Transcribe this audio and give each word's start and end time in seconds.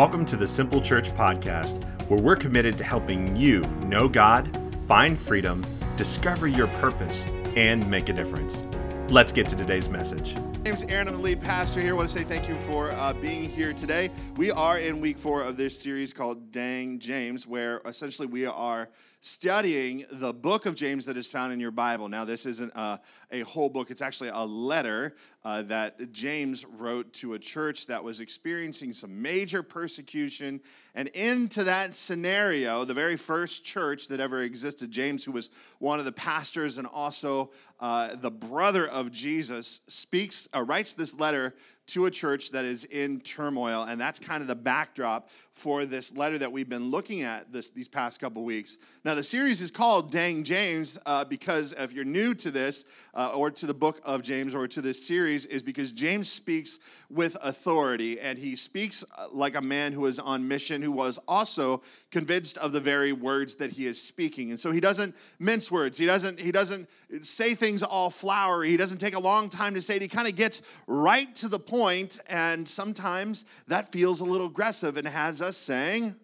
Welcome 0.00 0.24
to 0.26 0.36
the 0.38 0.46
Simple 0.46 0.80
Church 0.80 1.10
Podcast, 1.10 1.84
where 2.08 2.18
we're 2.18 2.34
committed 2.34 2.78
to 2.78 2.84
helping 2.84 3.36
you 3.36 3.60
know 3.82 4.08
God, 4.08 4.48
find 4.88 5.18
freedom, 5.18 5.62
discover 5.98 6.46
your 6.48 6.68
purpose, 6.80 7.26
and 7.54 7.86
make 7.90 8.08
a 8.08 8.14
difference. 8.14 8.62
Let's 9.10 9.30
get 9.30 9.46
to 9.50 9.56
today's 9.56 9.90
message. 9.90 10.36
My 10.36 10.62
name's 10.62 10.84
Aaron. 10.84 11.08
I'm 11.08 11.16
the 11.16 11.20
lead 11.20 11.42
pastor 11.42 11.82
here. 11.82 11.92
I 11.92 11.96
want 11.98 12.08
to 12.08 12.18
say 12.18 12.24
thank 12.24 12.48
you 12.48 12.56
for 12.60 12.92
uh, 12.92 13.12
being 13.12 13.44
here 13.46 13.74
today. 13.74 14.10
We 14.36 14.50
are 14.50 14.78
in 14.78 15.02
week 15.02 15.18
four 15.18 15.42
of 15.42 15.58
this 15.58 15.78
series 15.78 16.14
called 16.14 16.50
Dang 16.50 16.98
James, 16.98 17.46
where 17.46 17.82
essentially 17.84 18.26
we 18.26 18.46
are 18.46 18.88
studying 19.20 20.04
the 20.10 20.32
book 20.32 20.64
of 20.64 20.74
James 20.74 21.04
that 21.04 21.16
is 21.16 21.30
found 21.30 21.52
in 21.52 21.60
your 21.60 21.70
Bible. 21.70 22.08
Now, 22.08 22.24
this 22.24 22.46
isn't 22.46 22.72
a, 22.74 23.00
a 23.30 23.40
whole 23.40 23.68
book, 23.68 23.90
it's 23.90 24.00
actually 24.00 24.30
a 24.30 24.44
letter 24.44 25.14
uh, 25.44 25.62
that 25.62 26.12
James 26.12 26.64
wrote 26.64 27.12
to 27.14 27.34
a 27.34 27.38
church 27.38 27.86
that 27.86 28.02
was 28.02 28.20
experiencing 28.20 28.92
some 28.92 29.20
major 29.20 29.62
persecution. 29.62 30.60
And 30.94 31.08
into 31.08 31.64
that 31.64 31.94
scenario, 31.94 32.84
the 32.84 32.94
very 32.94 33.16
first 33.16 33.64
church 33.64 34.08
that 34.08 34.20
ever 34.20 34.40
existed, 34.40 34.90
James, 34.90 35.24
who 35.24 35.32
was 35.32 35.50
one 35.78 35.98
of 35.98 36.06
the 36.06 36.12
pastors 36.12 36.78
and 36.78 36.86
also 36.86 37.50
uh, 37.78 38.16
the 38.16 38.30
brother 38.30 38.86
of 38.86 39.10
Jesus, 39.10 39.80
speaks, 39.86 40.48
uh, 40.54 40.62
writes 40.62 40.94
this 40.94 41.18
letter 41.18 41.54
to 41.88 42.06
a 42.06 42.10
church 42.10 42.52
that 42.52 42.64
is 42.64 42.84
in 42.84 43.20
turmoil. 43.20 43.82
And 43.82 44.00
that's 44.00 44.18
kind 44.18 44.42
of 44.42 44.48
the 44.48 44.54
backdrop 44.54 45.28
for 45.60 45.84
this 45.84 46.16
letter 46.16 46.38
that 46.38 46.50
we've 46.50 46.70
been 46.70 46.90
looking 46.90 47.20
at 47.20 47.52
this, 47.52 47.70
these 47.70 47.86
past 47.86 48.18
couple 48.18 48.42
weeks. 48.42 48.78
Now, 49.04 49.14
the 49.14 49.22
series 49.22 49.60
is 49.60 49.70
called 49.70 50.10
Dang 50.10 50.42
James 50.42 50.98
uh, 51.04 51.26
because 51.26 51.74
if 51.76 51.92
you're 51.92 52.02
new 52.02 52.32
to 52.36 52.50
this 52.50 52.86
uh, 53.12 53.32
or 53.34 53.50
to 53.50 53.66
the 53.66 53.74
book 53.74 54.00
of 54.02 54.22
James 54.22 54.54
or 54.54 54.66
to 54.68 54.80
this 54.80 55.06
series, 55.06 55.44
is 55.44 55.62
because 55.62 55.92
James 55.92 56.32
speaks 56.32 56.78
with 57.10 57.36
authority 57.42 58.18
and 58.18 58.38
he 58.38 58.56
speaks 58.56 59.04
uh, 59.18 59.26
like 59.30 59.54
a 59.54 59.60
man 59.60 59.92
who 59.92 60.06
is 60.06 60.18
on 60.18 60.48
mission, 60.48 60.80
who 60.80 60.92
was 60.92 61.18
also 61.28 61.82
convinced 62.10 62.56
of 62.56 62.72
the 62.72 62.80
very 62.80 63.12
words 63.12 63.56
that 63.56 63.72
he 63.72 63.86
is 63.86 64.00
speaking. 64.00 64.50
And 64.50 64.58
so 64.58 64.70
he 64.70 64.80
doesn't 64.80 65.14
mince 65.38 65.70
words, 65.70 65.98
he 65.98 66.06
doesn't, 66.06 66.40
he 66.40 66.52
doesn't 66.52 66.88
say 67.20 67.54
things 67.54 67.82
all 67.82 68.08
flowery, 68.08 68.70
he 68.70 68.78
doesn't 68.78 68.98
take 68.98 69.14
a 69.14 69.20
long 69.20 69.50
time 69.50 69.74
to 69.74 69.82
say 69.82 69.96
it. 69.96 70.02
He 70.02 70.08
kind 70.08 70.26
of 70.26 70.36
gets 70.36 70.62
right 70.86 71.34
to 71.36 71.48
the 71.48 71.58
point, 71.58 72.18
and 72.28 72.66
sometimes 72.66 73.44
that 73.66 73.92
feels 73.92 74.20
a 74.20 74.24
little 74.24 74.46
aggressive 74.46 74.96
and 74.96 75.06
has 75.06 75.42
us 75.42 75.49
saying, 75.56 76.16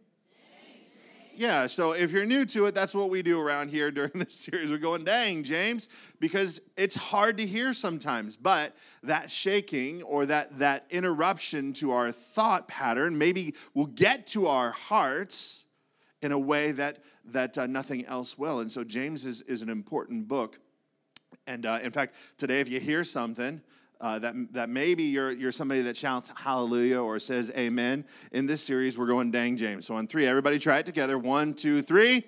yeah, 1.37 1.67
so 1.67 1.93
if 1.93 2.13
you're 2.13 2.25
new 2.25 2.47
to 2.47 2.67
it, 2.67 2.75
that's 2.75 2.95
what 2.95 3.11
we 3.11 3.23
do 3.23 3.41
around 3.41 3.69
here 3.69 3.91
during 3.93 4.13
this 4.15 4.35
series. 4.35 4.71
We're 4.71 4.79
going, 4.79 5.05
dang, 5.05 5.43
James, 5.45 5.89
because 6.19 6.61
it's 6.77 6.95
hard 6.95 7.37
to 7.37 7.47
hear 7.47 7.75
sometimes. 7.75 8.37
But 8.37 8.75
that 9.03 9.31
shaking 9.31 10.03
or 10.03 10.27
that, 10.27 10.59
that 10.59 10.87
interruption 10.91 11.73
to 11.75 11.93
our 11.93 12.11
thought 12.11 12.69
pattern 12.69 13.19
maybe 13.19 13.55
will 13.75 13.87
get 13.87 14.27
to 14.29 14.47
our 14.47 14.71
hearts 14.71 15.67
in 16.23 16.33
a 16.33 16.39
way 16.39 16.73
that, 16.73 17.01
that 17.27 17.59
uh, 17.59 17.67
nothing 17.67 18.07
else 18.07 18.39
will. 18.39 18.61
And 18.61 18.73
so 18.73 18.83
James 18.83 19.27
is, 19.27 19.43
is 19.43 19.63
an 19.63 19.69
important 19.69 20.29
book. 20.29 20.59
And 21.47 21.67
uh, 21.67 21.81
in 21.83 21.93
fact, 21.93 22.15
today, 22.39 22.61
if 22.61 22.69
you 22.69 22.81
hear 22.81 23.05
something, 23.05 23.61
uh, 24.01 24.19
that, 24.19 24.35
that 24.53 24.69
maybe 24.69 25.05
you're, 25.05 25.33
you're 25.33 25.53
somebody 25.53 25.83
that 25.83 25.97
shouts 25.97 26.31
hallelujah 26.37 27.01
or 27.01 27.19
says 27.19 27.51
amen. 27.57 28.05
In 28.33 28.47
this 28.47 28.63
series, 28.63 28.99
we're 28.99 29.07
going 29.07 29.31
dang 29.31 29.57
James. 29.57 29.87
So 29.87 29.95
on 29.95 30.07
three, 30.07 30.27
everybody 30.27 30.59
try 30.59 30.79
it 30.79 30.87
together. 30.87 31.19
One, 31.19 31.55
two, 31.55 31.83
three. 31.83 32.25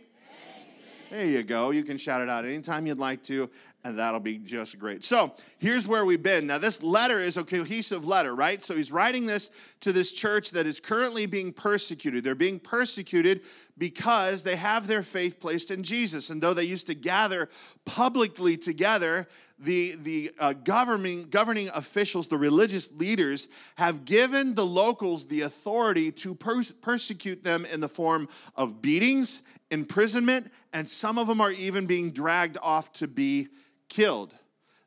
There 1.11 1.25
you 1.25 1.43
go. 1.43 1.71
You 1.71 1.85
can 1.85 1.97
shout 1.97 2.21
it 2.21 2.29
out 2.29 2.45
anytime 2.45 2.87
you'd 2.87 2.99
like 2.99 3.23
to, 3.25 3.49
and 3.83 3.99
that'll 3.99 4.21
be 4.21 4.37
just 4.37 4.79
great. 4.79 5.05
So 5.05 5.35
here's 5.57 5.89
where 5.89 6.05
we've 6.05 6.23
been. 6.23 6.47
Now, 6.47 6.59
this 6.59 6.83
letter 6.83 7.19
is 7.19 7.39
a 7.39 7.45
cohesive 7.45 8.07
letter, 8.07 8.35
right? 8.35 8.63
So 8.63 8.77
he's 8.77 8.93
writing 8.93 9.25
this 9.25 9.51
to 9.81 9.95
this 9.95 10.13
church 10.13 10.51
that 10.51 10.67
is 10.67 10.81
currently 10.81 11.25
being 11.25 11.51
persecuted. 11.51 12.25
They're 12.25 12.35
being 12.35 12.61
persecuted 12.61 13.41
because 13.79 14.43
they 14.43 14.57
have 14.57 14.87
their 14.87 15.03
faith 15.03 15.41
placed 15.41 15.71
in 15.71 15.83
Jesus. 15.83 16.29
And 16.29 16.43
though 16.43 16.53
they 16.53 16.65
used 16.65 16.89
to 16.89 16.95
gather 16.95 17.49
publicly 17.87 18.59
together, 18.59 19.29
the, 19.59 19.95
the 20.03 20.31
uh, 20.39 20.53
governing, 20.53 21.29
governing 21.31 21.69
officials, 21.75 22.29
the 22.29 22.39
religious 22.39 22.93
leaders, 22.93 23.49
have 23.77 24.05
given 24.05 24.55
the 24.55 24.65
locals 24.65 25.27
the 25.27 25.43
authority 25.43 26.13
to 26.13 26.35
pers- 26.35 26.73
persecute 26.73 27.43
them 27.43 27.65
in 27.65 27.81
the 27.81 27.89
form 27.89 28.29
of 28.55 28.81
beatings, 28.81 29.43
imprisonment, 29.71 30.51
and 30.73 30.89
some 30.89 31.19
of 31.19 31.27
them 31.27 31.41
are 31.41 31.53
even 31.53 31.87
being 31.87 32.11
dragged 32.11 32.57
off 32.63 32.93
to 32.95 33.09
be 33.09 33.49
killed. 33.89 34.35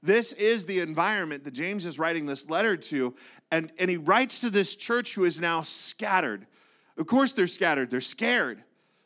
This 0.04 0.34
is 0.34 0.66
the 0.66 0.80
environment 0.80 1.44
that 1.44 1.54
James 1.54 1.86
is 1.86 2.00
writing 2.00 2.26
this 2.26 2.50
letter 2.50 2.76
to, 2.76 3.14
and, 3.52 3.72
and 3.78 3.90
he 3.90 3.98
writes 3.98 4.40
to 4.42 4.50
this 4.50 4.76
church 4.76 5.14
who 5.14 5.26
is 5.26 5.40
now 5.40 5.62
scattered. 5.62 6.48
Of 6.98 7.08
course, 7.08 7.34
they're 7.34 7.48
scattered, 7.48 7.92
they're 7.92 8.02
scared. 8.02 8.64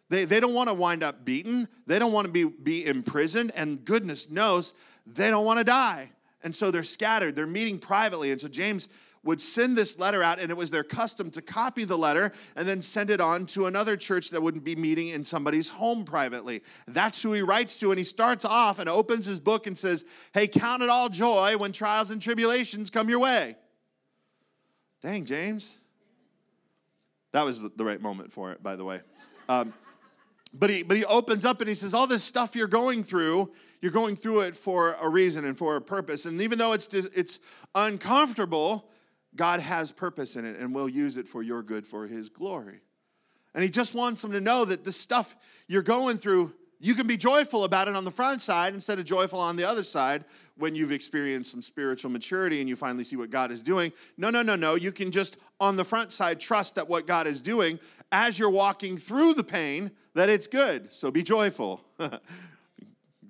They, 0.10 0.26
they 0.26 0.40
don't 0.40 0.54
want 0.54 0.70
to 0.70 0.74
wind 0.74 1.04
up 1.04 1.26
beaten. 1.26 1.68
They 1.88 1.98
don't 1.98 2.12
want 2.12 2.28
to 2.28 2.32
be, 2.32 2.44
be 2.44 2.86
imprisoned. 2.86 3.52
And 3.56 3.84
goodness 3.84 4.30
knows, 4.30 4.74
they 5.06 5.30
don't 5.30 5.46
want 5.46 5.60
to 5.60 5.64
die. 5.64 6.10
And 6.44 6.56
so 6.56 6.72
they're 6.72 6.84
scattered. 6.84 7.36
They're 7.36 7.48
meeting 7.48 7.80
privately. 7.80 8.32
And 8.32 8.40
so 8.40 8.48
James 8.48 8.88
would 9.26 9.42
send 9.42 9.76
this 9.76 9.98
letter 9.98 10.22
out, 10.22 10.40
and 10.40 10.52
it 10.52 10.56
was 10.56 10.70
their 10.70 10.84
custom 10.84 11.32
to 11.32 11.42
copy 11.42 11.84
the 11.84 11.98
letter 11.98 12.32
and 12.56 12.68
then 12.68 12.80
send 12.80 13.10
it 13.10 13.20
on 13.20 13.48
to 13.48 13.66
another 13.66 13.98
church 13.98 14.30
that 14.30 14.42
wouldn't 14.42 14.64
be 14.64 14.76
meeting 14.76 15.08
in 15.08 15.24
somebody's 15.24 15.68
home 15.68 16.06
privately. 16.06 16.62
That's 16.88 17.22
who 17.24 17.34
he 17.34 17.42
writes 17.42 17.80
to. 17.80 17.92
And 17.92 17.98
he 17.98 18.04
starts 18.04 18.46
off 18.46 18.78
and 18.78 18.88
opens 18.88 19.26
his 19.26 19.40
book 19.40 19.66
and 19.66 19.76
says, 19.76 20.06
Hey, 20.34 20.48
count 20.48 20.84
it 20.84 20.90
all 20.90 21.10
joy 21.10 21.58
when 21.58 21.72
trials 21.72 22.12
and 22.12 22.22
tribulations 22.22 22.92
come 22.92 23.10
your 23.10 23.20
way. 23.20 23.58
Dang, 25.02 25.26
James. 25.26 25.76
That 27.32 27.44
was 27.44 27.62
the 27.62 27.84
right 27.84 28.02
moment 28.02 28.32
for 28.32 28.52
it, 28.52 28.64
by 28.64 28.76
the 28.76 28.86
way. 28.86 29.02
Um, 29.50 29.74
but 30.54 30.70
he, 30.70 30.84
but 30.84 30.96
he 30.96 31.04
opens 31.04 31.44
up 31.44 31.60
and 31.60 31.68
he 31.68 31.76
says, 31.76 31.94
All 31.94 32.08
this 32.08 32.24
stuff 32.24 32.56
you're 32.56 32.68
going 32.68 33.04
through, 33.04 33.52
you're 33.86 33.92
going 33.92 34.16
through 34.16 34.40
it 34.40 34.56
for 34.56 34.96
a 35.00 35.08
reason 35.08 35.46
and 35.46 35.56
for 35.56 35.76
a 35.76 35.82
purpose. 35.82 36.26
And 36.26 36.42
even 36.42 36.58
though 36.58 36.74
it's, 36.74 36.92
it's 36.92 37.40
uncomfortable, 37.76 38.90
God 39.36 39.60
has 39.60 39.92
purpose 39.92 40.36
in 40.36 40.44
it 40.44 40.58
and 40.60 40.74
will 40.74 40.90
use 40.90 41.18
it 41.18 41.28
for 41.28 41.44
your 41.44 41.62
good, 41.62 41.86
for 41.86 42.08
his 42.08 42.28
glory. 42.28 42.80
And 43.54 43.64
he 43.64 43.70
just 43.70 43.94
wants 43.94 44.24
them 44.24 44.32
to 44.32 44.42
know 44.42 44.66
that 44.66 44.86
the 44.86 44.92
stuff 44.92 45.36
you're 45.68 45.84
going 45.84 46.18
through, 46.18 46.52
you 46.80 46.96
can 46.96 47.06
be 47.06 47.16
joyful 47.16 47.64
about 47.64 47.88
it 47.88 47.96
on 47.96 48.06
the 48.06 48.10
front 48.12 48.42
side 48.42 48.74
instead 48.74 48.98
of 48.98 49.06
joyful 49.06 49.40
on 49.40 49.56
the 49.56 49.66
other 49.66 49.84
side 49.84 50.26
when 50.58 50.74
you've 50.74 50.92
experienced 50.92 51.52
some 51.52 51.62
spiritual 51.62 52.10
maturity 52.10 52.62
and 52.62 52.68
you 52.68 52.76
finally 52.76 53.04
see 53.04 53.18
what 53.18 53.30
God 53.30 53.52
is 53.52 53.62
doing. 53.62 53.94
No, 54.18 54.32
no, 54.32 54.42
no, 54.42 54.56
no. 54.56 54.74
You 54.74 54.92
can 54.92 55.12
just 55.12 55.38
on 55.60 55.76
the 55.76 55.86
front 55.86 56.12
side 56.12 56.40
trust 56.40 56.74
that 56.74 56.90
what 56.90 57.06
God 57.06 57.28
is 57.28 57.40
doing 57.40 57.78
as 58.12 58.40
you're 58.40 58.50
walking 58.50 58.98
through 58.98 59.36
the 59.36 59.44
pain, 59.44 59.92
that 60.16 60.28
it's 60.28 60.48
good. 60.48 60.92
So 60.92 61.12
be 61.12 61.22
joyful. 61.22 61.82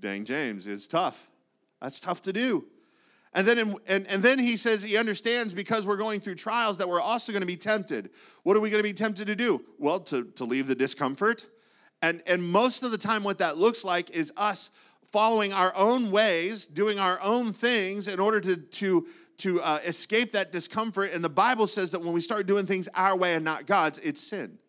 Dang, 0.06 0.24
James, 0.24 0.68
it's 0.68 0.88
tough. 0.88 1.28
That's 1.82 2.00
tough 2.00 2.22
to 2.22 2.32
do. 2.32 2.66
And 3.34 3.48
then, 3.48 3.58
in, 3.58 3.76
and, 3.88 4.06
and 4.06 4.22
then 4.22 4.38
he 4.38 4.56
says 4.56 4.84
he 4.84 4.98
understands 4.98 5.56
because 5.56 5.88
we're 5.88 5.98
going 5.98 6.20
through 6.20 6.36
trials 6.36 6.78
that 6.78 6.88
we're 6.88 7.02
also 7.02 7.32
going 7.32 7.42
to 7.42 7.48
be 7.48 7.58
tempted. 7.58 8.12
What 8.44 8.56
are 8.56 8.60
we 8.60 8.70
going 8.70 8.78
to 8.78 8.88
be 8.88 8.94
tempted 8.94 9.26
to 9.26 9.36
do? 9.36 9.66
Well, 9.80 10.00
to, 10.02 10.26
to 10.26 10.46
leave 10.46 10.68
the 10.68 10.76
discomfort. 10.76 11.48
And, 12.04 12.22
and 12.28 12.44
most 12.44 12.84
of 12.84 12.92
the 12.92 13.00
time, 13.00 13.24
what 13.24 13.40
that 13.40 13.58
looks 13.58 13.84
like 13.84 14.12
is 14.12 14.32
us 14.38 14.70
following 15.12 15.54
our 15.54 15.76
own 15.76 16.12
ways, 16.12 16.68
doing 16.68 17.00
our 17.00 17.20
own 17.20 17.52
things 17.52 18.08
in 18.08 18.20
order 18.20 18.40
to, 18.42 18.58
to, 18.58 19.08
to 19.38 19.60
uh, 19.64 19.80
escape 19.84 20.34
that 20.34 20.52
discomfort. 20.52 21.14
And 21.14 21.24
the 21.24 21.30
Bible 21.30 21.66
says 21.66 21.90
that 21.94 22.04
when 22.04 22.14
we 22.14 22.22
start 22.22 22.46
doing 22.46 22.68
things 22.68 22.88
our 22.94 23.16
way 23.16 23.34
and 23.34 23.44
not 23.44 23.66
God's, 23.66 23.98
it's 24.04 24.22
sin. 24.22 24.60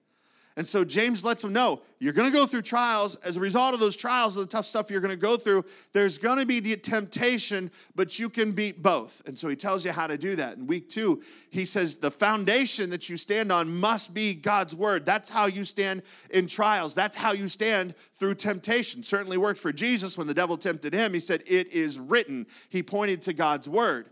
And 0.59 0.67
so 0.67 0.85
James 0.85 1.23
lets 1.23 1.43
them 1.43 1.53
know 1.53 1.83
you're 1.99 2.15
going 2.15 2.31
to 2.31 2.37
go 2.37 2.47
through 2.47 2.63
trials. 2.63 3.17
As 3.17 3.37
a 3.37 3.41
result 3.41 3.75
of 3.75 3.81
those 3.81 3.95
trials, 3.95 4.37
of 4.37 4.43
the 4.43 4.49
tough 4.49 4.65
stuff 4.65 4.91
you're 4.91 5.03
going 5.03 5.11
to 5.11 5.17
go 5.17 5.37
through, 5.37 5.67
there's 5.93 6.17
going 6.17 6.39
to 6.39 6.47
be 6.47 6.61
the 6.61 6.77
temptation, 6.77 7.71
but 7.95 8.19
you 8.19 8.31
can 8.31 8.53
beat 8.53 8.83
both. 8.83 9.21
And 9.27 9.39
so 9.39 9.49
he 9.49 9.57
tells 9.57 9.85
you 9.85 9.93
how 9.93 10.07
to 10.07 10.17
do 10.17 10.35
that. 10.37 10.57
In 10.57 10.67
week 10.67 10.89
two, 10.89 11.23
he 11.51 11.67
says 11.67 11.97
the 11.97 12.11
foundation 12.11 12.89
that 12.91 13.11
you 13.11 13.19
stand 13.19 13.53
on 13.53 13.69
must 13.69 14.15
be 14.15 14.35
God's 14.35 14.75
word. 14.75 15.05
That's 15.05 15.29
how 15.29 15.45
you 15.45 15.65
stand 15.65 16.03
in 16.31 16.47
trials. 16.47 16.95
That's 16.95 17.19
how 17.19 17.33
you 17.33 17.49
stand 17.49 17.95
through 18.15 18.37
temptation. 18.37 19.03
Certainly 19.03 19.37
worked 19.37 19.61
for 19.61 19.73
Jesus 19.73 20.17
when 20.17 20.27
the 20.27 20.35
devil 20.35 20.57
tempted 20.57 20.95
him. 20.95 21.13
He 21.13 21.21
said, 21.21 21.43
It 21.47 21.71
is 21.73 21.99
written. 21.99 22.47
He 22.71 22.83
pointed 22.83 23.21
to 23.23 23.35
God's 23.35 23.69
word. 23.69 24.09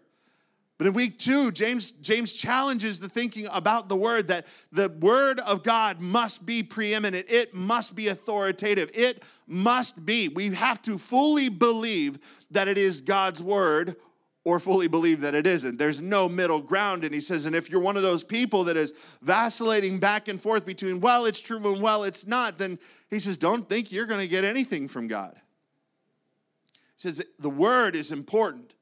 But 0.76 0.88
in 0.88 0.92
week 0.92 1.20
two, 1.20 1.52
James, 1.52 1.92
James 1.92 2.32
challenges 2.32 2.98
the 2.98 3.08
thinking 3.08 3.46
about 3.52 3.88
the 3.88 3.96
word 3.96 4.26
that 4.28 4.46
the 4.72 4.88
word 4.88 5.38
of 5.40 5.62
God 5.62 6.00
must 6.00 6.44
be 6.44 6.64
preeminent. 6.64 7.26
It 7.28 7.54
must 7.54 7.94
be 7.94 8.08
authoritative. 8.08 8.90
It 8.92 9.22
must 9.46 10.04
be. 10.04 10.28
We 10.28 10.52
have 10.54 10.82
to 10.82 10.98
fully 10.98 11.48
believe 11.48 12.18
that 12.50 12.66
it 12.66 12.76
is 12.76 13.00
God's 13.02 13.40
word 13.40 13.94
or 14.42 14.58
fully 14.60 14.88
believe 14.88 15.20
that 15.20 15.34
it 15.34 15.46
isn't. 15.46 15.78
There's 15.78 16.02
no 16.02 16.28
middle 16.28 16.60
ground. 16.60 17.04
And 17.04 17.14
he 17.14 17.20
says, 17.20 17.46
and 17.46 17.54
if 17.54 17.70
you're 17.70 17.80
one 17.80 17.96
of 17.96 18.02
those 18.02 18.24
people 18.24 18.64
that 18.64 18.76
is 18.76 18.92
vacillating 19.22 20.00
back 20.00 20.28
and 20.28 20.42
forth 20.42 20.66
between, 20.66 21.00
well, 21.00 21.24
it's 21.24 21.40
true 21.40 21.56
and 21.72 21.80
well, 21.80 22.02
it's 22.04 22.26
not, 22.26 22.58
then 22.58 22.78
he 23.08 23.20
says, 23.20 23.38
don't 23.38 23.68
think 23.68 23.90
you're 23.90 24.06
going 24.06 24.20
to 24.20 24.28
get 24.28 24.44
anything 24.44 24.88
from 24.88 25.06
God. 25.06 25.34
He 26.96 27.08
says, 27.08 27.24
the 27.38 27.48
word 27.48 27.96
is 27.96 28.12
important. 28.12 28.74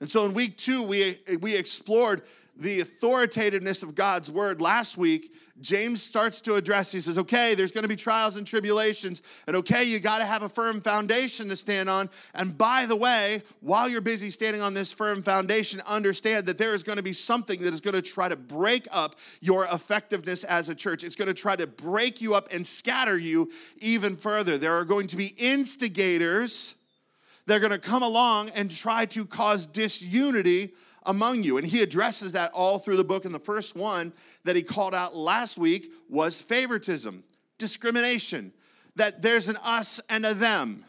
And 0.00 0.10
so 0.10 0.24
in 0.24 0.34
week 0.34 0.56
two, 0.56 0.82
we, 0.82 1.20
we 1.40 1.56
explored 1.56 2.22
the 2.60 2.80
authoritativeness 2.80 3.82
of 3.82 3.94
God's 3.94 4.30
word, 4.30 4.60
last 4.60 4.98
week, 4.98 5.34
James 5.60 6.02
starts 6.02 6.40
to 6.42 6.54
address, 6.54 6.92
he 6.92 7.00
says, 7.00 7.18
okay, 7.18 7.54
there's 7.54 7.72
going 7.72 7.82
to 7.82 7.88
be 7.88 7.96
trials 7.96 8.36
and 8.36 8.46
tribulations, 8.46 9.22
and 9.46 9.56
okay, 9.56 9.84
you 9.84 9.98
got 9.98 10.18
to 10.18 10.24
have 10.24 10.42
a 10.42 10.48
firm 10.48 10.80
foundation 10.80 11.48
to 11.48 11.56
stand 11.56 11.90
on. 11.90 12.08
And 12.34 12.56
by 12.56 12.86
the 12.86 12.96
way, 12.96 13.42
while 13.60 13.88
you're 13.88 14.00
busy 14.00 14.30
standing 14.30 14.62
on 14.62 14.74
this 14.74 14.92
firm 14.92 15.22
foundation, 15.22 15.82
understand 15.86 16.46
that 16.46 16.58
there 16.58 16.74
is 16.74 16.82
going 16.82 16.96
to 16.96 17.02
be 17.02 17.12
something 17.12 17.60
that 17.62 17.74
is 17.74 17.80
going 17.80 17.94
to 17.94 18.02
try 18.02 18.28
to 18.28 18.36
break 18.36 18.88
up 18.90 19.16
your 19.40 19.66
effectiveness 19.66 20.44
as 20.44 20.68
a 20.68 20.74
church. 20.74 21.04
It's 21.04 21.16
going 21.16 21.28
to 21.28 21.34
try 21.34 21.56
to 21.56 21.66
break 21.66 22.20
you 22.20 22.34
up 22.34 22.48
and 22.52 22.66
scatter 22.66 23.18
you 23.18 23.50
even 23.78 24.16
further. 24.16 24.56
There 24.56 24.76
are 24.78 24.84
going 24.84 25.08
to 25.08 25.16
be 25.16 25.34
instigators 25.36 26.74
that 27.50 27.56
are 27.56 27.68
going 27.68 27.72
to 27.72 27.78
come 27.78 28.04
along 28.04 28.48
and 28.50 28.70
try 28.70 29.04
to 29.04 29.26
cause 29.26 29.66
disunity 29.66 30.72
among 31.02 31.42
you. 31.42 31.58
And 31.58 31.66
he 31.66 31.82
addresses 31.82 32.30
that 32.34 32.52
all 32.52 32.78
through 32.78 32.96
the 32.96 33.02
book. 33.02 33.24
And 33.24 33.34
the 33.34 33.40
first 33.40 33.74
one 33.74 34.12
that 34.44 34.54
he 34.54 34.62
called 34.62 34.94
out 34.94 35.16
last 35.16 35.58
week 35.58 35.90
was 36.08 36.40
favoritism, 36.40 37.24
discrimination, 37.58 38.52
that 38.94 39.20
there's 39.20 39.48
an 39.48 39.56
us 39.64 40.00
and 40.08 40.24
a 40.24 40.32
them. 40.32 40.84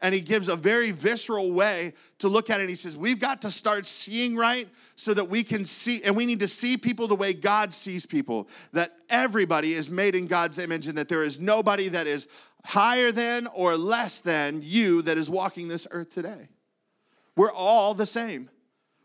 And 0.00 0.12
he 0.12 0.20
gives 0.20 0.48
a 0.48 0.56
very 0.56 0.90
visceral 0.90 1.52
way 1.52 1.92
to 2.18 2.26
look 2.26 2.50
at 2.50 2.60
it. 2.60 2.68
He 2.68 2.74
says, 2.74 2.96
We've 2.96 3.20
got 3.20 3.42
to 3.42 3.50
start 3.52 3.86
seeing 3.86 4.34
right 4.34 4.68
so 4.96 5.14
that 5.14 5.28
we 5.28 5.44
can 5.44 5.64
see, 5.64 6.02
and 6.02 6.16
we 6.16 6.26
need 6.26 6.40
to 6.40 6.48
see 6.48 6.76
people 6.76 7.06
the 7.06 7.14
way 7.14 7.32
God 7.32 7.72
sees 7.72 8.06
people, 8.06 8.48
that 8.72 8.92
everybody 9.08 9.74
is 9.74 9.88
made 9.88 10.16
in 10.16 10.26
God's 10.26 10.58
image 10.58 10.88
and 10.88 10.98
that 10.98 11.08
there 11.08 11.22
is 11.22 11.38
nobody 11.38 11.86
that 11.90 12.08
is 12.08 12.26
higher 12.64 13.12
than 13.12 13.46
or 13.48 13.76
less 13.76 14.20
than 14.20 14.60
you 14.62 15.02
that 15.02 15.18
is 15.18 15.28
walking 15.28 15.68
this 15.68 15.86
earth 15.90 16.10
today. 16.10 16.48
We're 17.36 17.52
all 17.52 17.94
the 17.94 18.06
same. 18.06 18.50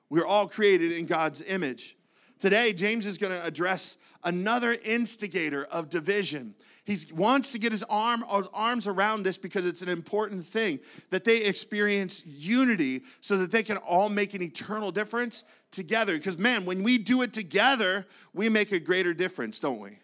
We're 0.09 0.25
all 0.25 0.47
created 0.47 0.91
in 0.91 1.05
God's 1.05 1.41
image. 1.41 1.97
Today, 2.39 2.71
James 2.71 3.05
is 3.05 3.17
going 3.17 3.33
to 3.33 3.43
address 3.43 3.97
another 4.23 4.77
instigator 4.85 5.65
of 5.65 5.89
division. 5.89 6.53
He 6.85 6.97
wants 7.13 7.51
to 7.51 7.59
get 7.59 7.71
his 7.71 7.83
arm, 7.83 8.23
arms 8.53 8.87
around 8.87 9.23
this 9.23 9.37
because 9.37 9.65
it's 9.65 9.81
an 9.81 9.89
important 9.89 10.45
thing 10.45 10.79
that 11.09 11.23
they 11.23 11.43
experience 11.43 12.25
unity 12.25 13.01
so 13.19 13.37
that 13.39 13.51
they 13.51 13.63
can 13.63 13.77
all 13.77 14.07
make 14.07 14.33
an 14.33 14.41
eternal 14.41 14.91
difference 14.91 15.43
together. 15.71 16.15
Because, 16.15 16.37
man, 16.37 16.63
when 16.63 16.83
we 16.83 16.97
do 16.97 17.23
it 17.23 17.33
together, 17.33 18.05
we 18.33 18.47
make 18.47 18.71
a 18.71 18.79
greater 18.79 19.13
difference, 19.13 19.59
don't 19.59 19.79
we? 19.79 19.97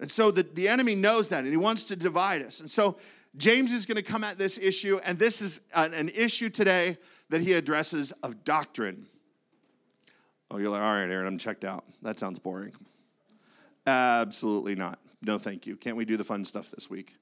And 0.00 0.10
so 0.10 0.30
the, 0.30 0.42
the 0.42 0.68
enemy 0.68 0.94
knows 0.94 1.28
that 1.30 1.40
and 1.40 1.48
he 1.48 1.56
wants 1.56 1.84
to 1.84 1.96
divide 1.96 2.42
us. 2.42 2.60
And 2.60 2.70
so 2.70 2.96
James 3.36 3.72
is 3.72 3.86
going 3.86 3.96
to 3.96 4.02
come 4.02 4.24
at 4.24 4.38
this 4.38 4.58
issue, 4.58 5.00
and 5.04 5.18
this 5.18 5.42
is 5.42 5.60
an, 5.74 5.94
an 5.94 6.08
issue 6.08 6.48
today 6.48 6.98
that 7.30 7.40
he 7.40 7.52
addresses 7.52 8.12
of 8.22 8.44
doctrine. 8.44 9.06
Oh, 10.50 10.58
you're 10.58 10.70
like, 10.70 10.82
all 10.82 10.94
right, 10.94 11.10
Aaron, 11.10 11.26
I'm 11.26 11.38
checked 11.38 11.64
out. 11.64 11.84
That 12.02 12.18
sounds 12.18 12.38
boring. 12.38 12.72
Absolutely 13.86 14.74
not. 14.74 14.98
No, 15.22 15.38
thank 15.38 15.66
you. 15.66 15.76
Can't 15.76 15.96
we 15.96 16.04
do 16.04 16.16
the 16.16 16.24
fun 16.24 16.44
stuff 16.44 16.70
this 16.70 16.88
week? 16.88 17.14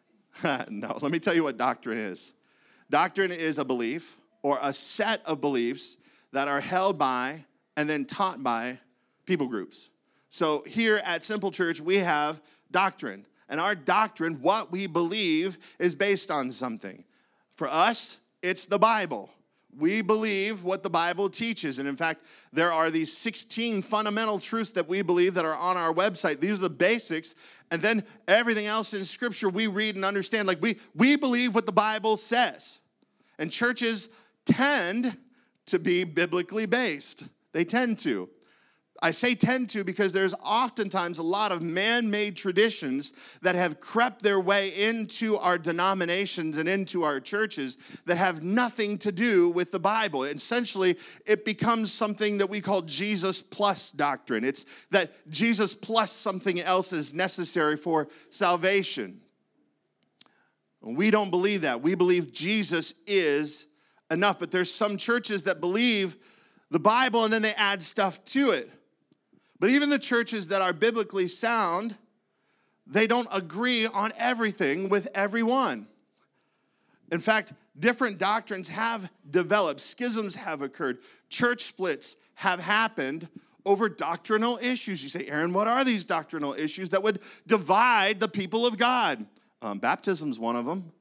no, 0.68 0.98
let 1.00 1.10
me 1.10 1.18
tell 1.18 1.34
you 1.34 1.42
what 1.42 1.56
doctrine 1.56 1.98
is. 1.98 2.32
Doctrine 2.90 3.32
is 3.32 3.58
a 3.58 3.64
belief 3.64 4.16
or 4.42 4.58
a 4.62 4.72
set 4.72 5.22
of 5.24 5.40
beliefs 5.40 5.96
that 6.32 6.48
are 6.48 6.60
held 6.60 6.98
by 6.98 7.44
and 7.76 7.88
then 7.88 8.04
taught 8.04 8.42
by 8.42 8.78
people 9.24 9.46
groups. 9.46 9.90
So 10.28 10.62
here 10.66 10.96
at 11.04 11.24
Simple 11.24 11.50
Church, 11.50 11.80
we 11.80 11.98
have 11.98 12.40
doctrine. 12.70 13.26
And 13.48 13.60
our 13.60 13.74
doctrine, 13.74 14.42
what 14.42 14.70
we 14.70 14.86
believe, 14.86 15.58
is 15.78 15.94
based 15.94 16.30
on 16.30 16.52
something. 16.52 17.04
For 17.54 17.66
us, 17.68 18.20
it's 18.42 18.66
the 18.66 18.78
Bible. 18.78 19.30
We 19.76 20.02
believe 20.02 20.64
what 20.64 20.82
the 20.82 20.90
Bible 20.90 21.30
teaches. 21.30 21.78
And 21.78 21.88
in 21.88 21.96
fact, 21.96 22.22
there 22.52 22.72
are 22.72 22.90
these 22.90 23.16
16 23.16 23.82
fundamental 23.82 24.38
truths 24.38 24.72
that 24.72 24.88
we 24.88 25.02
believe 25.02 25.34
that 25.34 25.44
are 25.44 25.56
on 25.56 25.76
our 25.76 25.92
website. 25.92 26.40
These 26.40 26.58
are 26.58 26.62
the 26.62 26.70
basics. 26.70 27.34
And 27.70 27.80
then 27.80 28.04
everything 28.26 28.66
else 28.66 28.92
in 28.92 29.04
Scripture 29.04 29.48
we 29.48 29.66
read 29.66 29.94
and 29.94 30.04
understand. 30.04 30.48
Like 30.48 30.60
we, 30.60 30.78
we 30.94 31.16
believe 31.16 31.54
what 31.54 31.66
the 31.66 31.72
Bible 31.72 32.16
says. 32.16 32.80
And 33.38 33.52
churches 33.52 34.08
tend 34.44 35.16
to 35.66 35.78
be 35.78 36.04
biblically 36.04 36.66
based, 36.66 37.28
they 37.52 37.64
tend 37.64 37.98
to. 38.00 38.28
I 39.00 39.12
say 39.12 39.36
tend 39.36 39.68
to 39.70 39.84
because 39.84 40.12
there's 40.12 40.34
oftentimes 40.44 41.18
a 41.18 41.22
lot 41.22 41.52
of 41.52 41.62
man 41.62 42.10
made 42.10 42.34
traditions 42.34 43.12
that 43.42 43.54
have 43.54 43.78
crept 43.78 44.22
their 44.22 44.40
way 44.40 44.70
into 44.70 45.36
our 45.36 45.56
denominations 45.56 46.58
and 46.58 46.68
into 46.68 47.04
our 47.04 47.20
churches 47.20 47.78
that 48.06 48.18
have 48.18 48.42
nothing 48.42 48.98
to 48.98 49.12
do 49.12 49.50
with 49.50 49.70
the 49.70 49.78
Bible. 49.78 50.24
Essentially, 50.24 50.98
it 51.26 51.44
becomes 51.44 51.92
something 51.92 52.38
that 52.38 52.50
we 52.50 52.60
call 52.60 52.82
Jesus 52.82 53.40
plus 53.40 53.92
doctrine. 53.92 54.44
It's 54.44 54.66
that 54.90 55.12
Jesus 55.30 55.74
plus 55.74 56.10
something 56.10 56.60
else 56.60 56.92
is 56.92 57.14
necessary 57.14 57.76
for 57.76 58.08
salvation. 58.30 59.20
We 60.80 61.12
don't 61.12 61.30
believe 61.30 61.62
that. 61.62 61.82
We 61.82 61.94
believe 61.94 62.32
Jesus 62.32 62.94
is 63.06 63.68
enough, 64.10 64.40
but 64.40 64.50
there's 64.50 64.72
some 64.72 64.96
churches 64.96 65.44
that 65.44 65.60
believe 65.60 66.16
the 66.70 66.80
Bible 66.80 67.24
and 67.24 67.32
then 67.32 67.42
they 67.42 67.54
add 67.54 67.80
stuff 67.82 68.24
to 68.26 68.50
it. 68.50 68.70
But 69.60 69.70
even 69.70 69.90
the 69.90 69.98
churches 69.98 70.48
that 70.48 70.62
are 70.62 70.72
biblically 70.72 71.28
sound, 71.28 71.96
they 72.86 73.06
don't 73.06 73.28
agree 73.32 73.86
on 73.86 74.12
everything 74.16 74.88
with 74.88 75.08
everyone. 75.14 75.86
In 77.10 77.20
fact, 77.20 77.52
different 77.78 78.18
doctrines 78.18 78.68
have 78.68 79.10
developed, 79.30 79.80
schisms 79.80 80.34
have 80.34 80.62
occurred, 80.62 80.98
church 81.28 81.64
splits 81.64 82.16
have 82.34 82.60
happened 82.60 83.28
over 83.64 83.88
doctrinal 83.88 84.58
issues. 84.62 85.02
You 85.02 85.08
say, 85.08 85.26
Aaron, 85.26 85.52
what 85.52 85.66
are 85.66 85.84
these 85.84 86.04
doctrinal 86.04 86.54
issues 86.54 86.90
that 86.90 87.02
would 87.02 87.20
divide 87.46 88.20
the 88.20 88.28
people 88.28 88.66
of 88.66 88.78
God? 88.78 89.26
Um, 89.60 89.78
baptism's 89.78 90.38
one 90.38 90.56
of 90.56 90.66
them. 90.66 90.92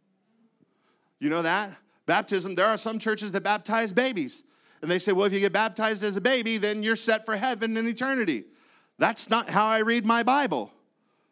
You 1.20 1.30
know 1.30 1.42
that? 1.42 1.72
Baptism, 2.06 2.56
there 2.56 2.68
are 2.68 2.78
some 2.78 3.00
churches 3.00 3.32
that 3.34 3.44
baptize 3.44 3.94
babies. 3.94 4.44
And 4.82 4.92
they 4.92 5.00
say, 5.00 5.12
well, 5.12 5.26
if 5.26 5.34
you 5.34 5.40
get 5.40 5.54
baptized 5.54 6.04
as 6.04 6.16
a 6.16 6.22
baby, 6.22 6.58
then 6.58 6.84
you're 6.84 6.96
set 6.96 7.26
for 7.26 7.36
heaven 7.36 7.78
and 7.78 7.88
eternity. 7.88 8.46
That's 9.00 9.30
not 9.30 9.50
how 9.50 9.66
I 9.66 9.80
read 9.80 10.06
my 10.06 10.24
Bible, 10.24 10.72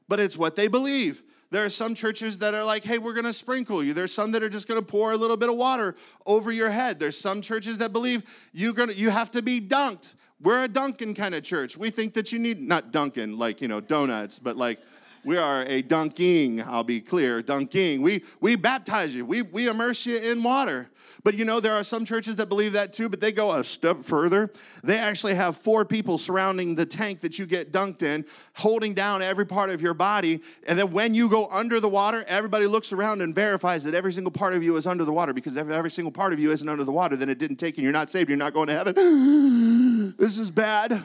but 0.08 0.20
it's 0.20 0.38
what 0.38 0.56
they 0.56 0.68
believe. 0.68 1.24
There 1.52 1.64
are 1.64 1.70
some 1.70 1.94
churches 1.96 2.40
that 2.40 2.54
are 2.54 2.64
like, 2.64 2.84
hey, 2.84 2.98
we're 2.98 3.14
going 3.14 3.26
to 3.26 3.34
sprinkle 3.34 3.84
you. 3.84 3.94
There's 3.94 4.14
some 4.14 4.32
that 4.32 4.44
are 4.44 4.50
just 4.50 4.68
going 4.68 4.80
to 4.80 4.86
pour 4.86 5.12
a 5.12 5.18
little 5.18 5.38
bit 5.38 5.50
of 5.50 5.56
water 5.56 5.96
over 6.26 6.52
your 6.52 6.70
head. 6.70 7.00
There's 7.00 7.18
some 7.18 7.40
churches 7.40 7.78
that 7.78 7.94
believe 7.94 8.24
you're 8.52 8.74
gonna, 8.74 8.94
you 8.94 9.10
have 9.10 9.32
to 9.32 9.42
be 9.42 9.62
dunked. 9.62 10.16
We're 10.42 10.64
a 10.64 10.68
Dunkin' 10.68 11.14
kind 11.14 11.34
of 11.34 11.44
church. 11.44 11.78
We 11.78 11.92
think 11.92 12.14
that 12.14 12.34
you 12.34 12.40
need, 12.40 12.60
not 12.60 12.92
Dunkin' 12.92 13.38
like, 13.38 13.62
you 13.62 13.68
know, 13.68 13.80
donuts, 13.80 14.38
but 14.38 14.58
like, 14.58 14.80
we 15.26 15.38
are 15.38 15.64
a 15.64 15.82
dunking, 15.82 16.62
I'll 16.62 16.84
be 16.84 17.02
clear, 17.02 17.42
dunking. 17.42 18.02
We, 18.02 18.24
we 18.40 18.56
baptize 18.56 19.16
you, 19.16 19.26
we, 19.26 19.42
we 19.42 19.68
immerse 19.68 20.06
you 20.06 20.18
in 20.18 20.44
water. 20.44 20.90
But 21.24 21.34
you 21.34 21.44
know, 21.44 21.60
there 21.60 21.74
are 21.74 21.84
some 21.84 22.06
churches 22.06 22.36
that 22.36 22.50
believe 22.50 22.74
that 22.74 22.94
too, 22.94 23.10
but 23.10 23.20
they 23.20 23.32
go 23.32 23.56
a 23.56 23.64
step 23.64 24.02
further. 24.02 24.52
They 24.84 25.00
actually 25.00 25.34
have 25.34 25.58
four 25.58 25.84
people 25.84 26.20
surrounding 26.20 26.76
the 26.76 26.86
tank 26.86 27.22
that 27.22 27.40
you 27.40 27.48
get 27.48 27.72
dunked 27.72 28.04
in, 28.04 28.26
holding 28.54 28.94
down 28.94 29.24
every 29.24 29.46
part 29.46 29.72
of 29.72 29.82
your 29.82 29.96
body. 29.96 30.42
And 30.68 30.78
then 30.78 30.92
when 30.92 31.16
you 31.16 31.28
go 31.28 31.48
under 31.48 31.80
the 31.80 31.90
water, 31.90 32.24
everybody 32.28 32.68
looks 32.68 32.94
around 32.94 33.24
and 33.24 33.34
verifies 33.34 33.84
that 33.86 33.96
every 33.96 34.14
single 34.14 34.32
part 34.32 34.54
of 34.54 34.62
you 34.62 34.76
is 34.78 34.86
under 34.86 35.04
the 35.04 35.14
water 35.14 35.34
because 35.34 35.58
if 35.58 35.68
every 35.68 35.90
single 35.90 36.12
part 36.12 36.32
of 36.32 36.40
you 36.40 36.52
isn't 36.52 36.70
under 36.70 36.84
the 36.84 36.92
water, 36.92 37.16
then 37.16 37.30
it 37.30 37.40
didn't 37.40 37.58
take 37.58 37.78
and 37.78 37.84
You're 37.84 37.92
not 37.92 38.12
saved. 38.12 38.30
You're 38.30 38.38
not 38.38 38.54
going 38.54 38.68
to 38.68 38.74
heaven. 38.74 40.14
this 40.18 40.38
is 40.38 40.52
bad. 40.52 41.02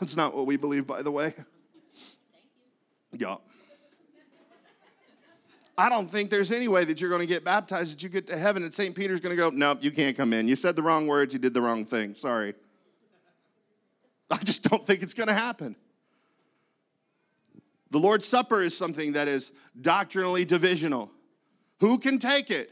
That's 0.00 0.16
not 0.16 0.34
what 0.34 0.46
we 0.46 0.56
believe, 0.56 0.86
by 0.86 1.02
the 1.02 1.10
way. 1.10 1.34
Yeah. 3.12 3.36
I 5.76 5.88
don't 5.88 6.10
think 6.10 6.30
there's 6.30 6.50
any 6.50 6.66
way 6.66 6.84
that 6.84 7.00
you're 7.00 7.10
going 7.10 7.20
to 7.20 7.26
get 7.26 7.44
baptized 7.44 7.94
that 7.94 8.02
you 8.02 8.08
get 8.08 8.26
to 8.26 8.36
heaven 8.36 8.64
and 8.64 8.74
St. 8.74 8.94
Peter's 8.94 9.20
going 9.20 9.30
to 9.30 9.36
go, 9.36 9.50
nope, 9.50 9.78
you 9.80 9.92
can't 9.92 10.16
come 10.16 10.32
in. 10.32 10.48
You 10.48 10.56
said 10.56 10.74
the 10.74 10.82
wrong 10.82 11.06
words, 11.06 11.32
you 11.32 11.38
did 11.38 11.54
the 11.54 11.62
wrong 11.62 11.84
thing. 11.84 12.16
Sorry. 12.16 12.54
I 14.30 14.38
just 14.38 14.68
don't 14.68 14.84
think 14.84 15.02
it's 15.02 15.14
going 15.14 15.28
to 15.28 15.34
happen. 15.34 15.76
The 17.90 17.98
Lord's 17.98 18.26
Supper 18.26 18.60
is 18.60 18.76
something 18.76 19.12
that 19.12 19.28
is 19.28 19.52
doctrinally 19.80 20.44
divisional. 20.44 21.10
Who 21.80 21.98
can 21.98 22.18
take 22.18 22.50
it? 22.50 22.70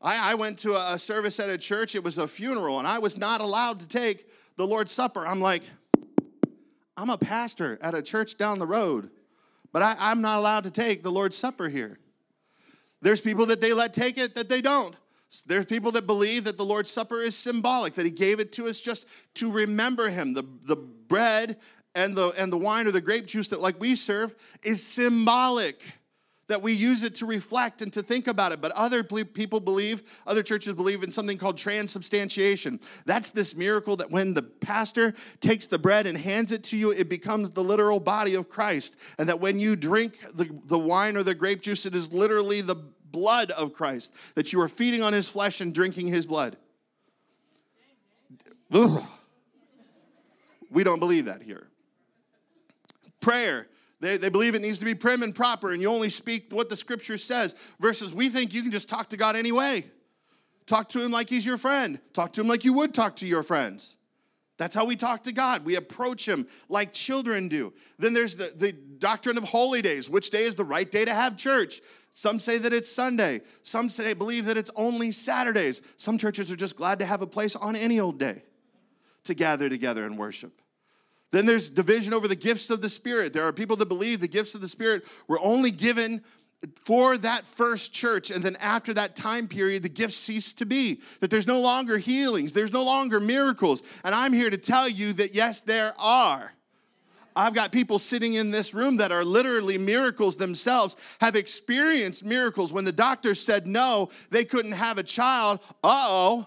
I, 0.00 0.32
I 0.32 0.34
went 0.34 0.58
to 0.60 0.76
a 0.76 0.98
service 0.98 1.40
at 1.40 1.50
a 1.50 1.58
church, 1.58 1.94
it 1.94 2.04
was 2.04 2.16
a 2.16 2.28
funeral, 2.28 2.78
and 2.78 2.86
I 2.86 3.00
was 3.00 3.18
not 3.18 3.40
allowed 3.40 3.80
to 3.80 3.88
take 3.88 4.28
the 4.56 4.66
Lord's 4.66 4.92
Supper. 4.92 5.26
I'm 5.26 5.40
like, 5.40 5.62
I'm 6.98 7.10
a 7.10 7.16
pastor 7.16 7.78
at 7.80 7.94
a 7.94 8.02
church 8.02 8.36
down 8.36 8.58
the 8.58 8.66
road, 8.66 9.10
but 9.72 9.82
I, 9.82 9.94
I'm 10.00 10.20
not 10.20 10.40
allowed 10.40 10.64
to 10.64 10.70
take 10.72 11.04
the 11.04 11.12
Lord's 11.12 11.36
Supper 11.36 11.68
here. 11.68 11.96
There's 13.00 13.20
people 13.20 13.46
that 13.46 13.60
they 13.60 13.72
let 13.72 13.94
take 13.94 14.18
it 14.18 14.34
that 14.34 14.48
they 14.48 14.60
don't. 14.60 14.96
There's 15.46 15.66
people 15.66 15.92
that 15.92 16.08
believe 16.08 16.42
that 16.44 16.56
the 16.56 16.64
Lord's 16.64 16.90
Supper 16.90 17.20
is 17.20 17.36
symbolic, 17.36 17.94
that 17.94 18.04
He 18.04 18.10
gave 18.10 18.40
it 18.40 18.50
to 18.54 18.66
us 18.66 18.80
just 18.80 19.06
to 19.34 19.52
remember 19.52 20.08
Him. 20.08 20.34
The, 20.34 20.42
the 20.64 20.74
bread 20.74 21.58
and 21.94 22.16
the, 22.16 22.30
and 22.30 22.52
the 22.52 22.58
wine 22.58 22.88
or 22.88 22.90
the 22.90 23.00
grape 23.00 23.26
juice 23.26 23.46
that, 23.48 23.60
like 23.60 23.78
we 23.78 23.94
serve, 23.94 24.34
is 24.64 24.84
symbolic 24.84 25.80
that 26.48 26.60
we 26.60 26.72
use 26.72 27.04
it 27.04 27.14
to 27.16 27.26
reflect 27.26 27.80
and 27.80 27.92
to 27.92 28.02
think 28.02 28.26
about 28.26 28.52
it. 28.52 28.60
But 28.60 28.72
other 28.72 29.04
people 29.04 29.60
believe, 29.60 30.02
other 30.26 30.42
churches 30.42 30.74
believe 30.74 31.02
in 31.02 31.12
something 31.12 31.38
called 31.38 31.56
transubstantiation. 31.56 32.80
That's 33.06 33.30
this 33.30 33.54
miracle 33.54 33.96
that 33.96 34.10
when 34.10 34.34
the 34.34 34.42
pastor 34.42 35.14
takes 35.40 35.66
the 35.66 35.78
bread 35.78 36.06
and 36.06 36.18
hands 36.18 36.50
it 36.52 36.64
to 36.64 36.76
you, 36.76 36.90
it 36.90 37.08
becomes 37.08 37.50
the 37.50 37.62
literal 37.62 38.00
body 38.00 38.34
of 38.34 38.48
Christ. 38.48 38.96
And 39.18 39.28
that 39.28 39.40
when 39.40 39.60
you 39.60 39.76
drink 39.76 40.18
the, 40.34 40.48
the 40.64 40.78
wine 40.78 41.16
or 41.16 41.22
the 41.22 41.34
grape 41.34 41.62
juice, 41.62 41.86
it 41.86 41.94
is 41.94 42.12
literally 42.12 42.60
the 42.60 42.76
blood 43.10 43.50
of 43.52 43.72
Christ, 43.72 44.14
that 44.34 44.52
you 44.52 44.60
are 44.60 44.68
feeding 44.68 45.02
on 45.02 45.12
his 45.12 45.28
flesh 45.28 45.60
and 45.60 45.74
drinking 45.74 46.08
his 46.08 46.26
blood. 46.26 46.56
Ugh. 48.72 49.02
We 50.70 50.84
don't 50.84 50.98
believe 50.98 51.24
that 51.26 51.42
here. 51.42 51.66
Prayer 53.20 53.66
they, 54.00 54.16
they 54.16 54.28
believe 54.28 54.54
it 54.54 54.62
needs 54.62 54.78
to 54.78 54.84
be 54.84 54.94
prim 54.94 55.22
and 55.22 55.34
proper, 55.34 55.72
and 55.72 55.82
you 55.82 55.88
only 55.88 56.10
speak 56.10 56.46
what 56.50 56.68
the 56.68 56.76
scripture 56.76 57.18
says, 57.18 57.54
versus 57.80 58.14
we 58.14 58.28
think 58.28 58.54
you 58.54 58.62
can 58.62 58.70
just 58.70 58.88
talk 58.88 59.08
to 59.10 59.16
God 59.16 59.36
anyway. 59.36 59.84
Talk 60.66 60.88
to 60.90 61.02
him 61.02 61.10
like 61.10 61.28
he's 61.28 61.46
your 61.46 61.58
friend, 61.58 61.98
talk 62.12 62.32
to 62.34 62.40
him 62.40 62.48
like 62.48 62.64
you 62.64 62.72
would 62.74 62.94
talk 62.94 63.16
to 63.16 63.26
your 63.26 63.42
friends. 63.42 63.96
That's 64.58 64.74
how 64.74 64.84
we 64.84 64.96
talk 64.96 65.22
to 65.22 65.32
God. 65.32 65.64
We 65.64 65.76
approach 65.76 66.28
Him 66.28 66.46
like 66.68 66.92
children 66.92 67.48
do. 67.48 67.72
Then 67.98 68.12
there's 68.12 68.34
the, 68.34 68.52
the 68.54 68.72
doctrine 68.72 69.38
of 69.38 69.44
holy 69.44 69.80
days. 69.82 70.10
Which 70.10 70.30
day 70.30 70.42
is 70.42 70.56
the 70.56 70.64
right 70.64 70.90
day 70.90 71.04
to 71.04 71.14
have 71.14 71.36
church? 71.36 71.80
Some 72.12 72.40
say 72.40 72.58
that 72.58 72.72
it's 72.72 72.90
Sunday. 72.90 73.42
Some 73.62 73.88
say 73.88 74.12
believe 74.14 74.46
that 74.46 74.56
it's 74.56 74.72
only 74.74 75.12
Saturdays. 75.12 75.80
Some 75.96 76.18
churches 76.18 76.50
are 76.50 76.56
just 76.56 76.76
glad 76.76 76.98
to 76.98 77.06
have 77.06 77.22
a 77.22 77.26
place 77.26 77.54
on 77.54 77.76
any 77.76 78.00
old 78.00 78.18
day 78.18 78.42
to 79.24 79.34
gather 79.34 79.68
together 79.68 80.04
and 80.04 80.18
worship. 80.18 80.60
Then 81.30 81.46
there's 81.46 81.70
division 81.70 82.14
over 82.14 82.26
the 82.26 82.36
gifts 82.36 82.70
of 82.70 82.80
the 82.80 82.88
Spirit. 82.88 83.32
There 83.32 83.46
are 83.46 83.52
people 83.52 83.76
that 83.76 83.86
believe 83.86 84.20
the 84.20 84.28
gifts 84.28 84.54
of 84.54 84.60
the 84.60 84.68
Spirit 84.68 85.04
were 85.26 85.40
only 85.40 85.70
given 85.70 86.22
for 86.84 87.16
that 87.18 87.44
first 87.44 87.92
church, 87.92 88.30
and 88.30 88.42
then 88.42 88.56
after 88.56 88.92
that 88.94 89.14
time 89.14 89.46
period, 89.46 89.82
the 89.82 89.88
gifts 89.88 90.16
cease 90.16 90.52
to 90.54 90.66
be. 90.66 91.00
That 91.20 91.30
there's 91.30 91.46
no 91.46 91.60
longer 91.60 91.98
healings, 91.98 92.52
there's 92.52 92.72
no 92.72 92.84
longer 92.84 93.20
miracles. 93.20 93.82
And 94.02 94.14
I'm 94.14 94.32
here 94.32 94.50
to 94.50 94.58
tell 94.58 94.88
you 94.88 95.12
that 95.14 95.34
yes, 95.34 95.60
there 95.60 95.94
are. 95.98 96.52
I've 97.36 97.54
got 97.54 97.70
people 97.70 98.00
sitting 98.00 98.34
in 98.34 98.50
this 98.50 98.74
room 98.74 98.96
that 98.96 99.12
are 99.12 99.24
literally 99.24 99.78
miracles 99.78 100.36
themselves, 100.36 100.96
have 101.20 101.36
experienced 101.36 102.24
miracles. 102.24 102.72
When 102.72 102.84
the 102.84 102.90
doctor 102.90 103.36
said 103.36 103.68
no, 103.68 104.08
they 104.30 104.44
couldn't 104.44 104.72
have 104.72 104.98
a 104.98 105.04
child. 105.04 105.60
Uh 105.84 106.06
oh. 106.08 106.46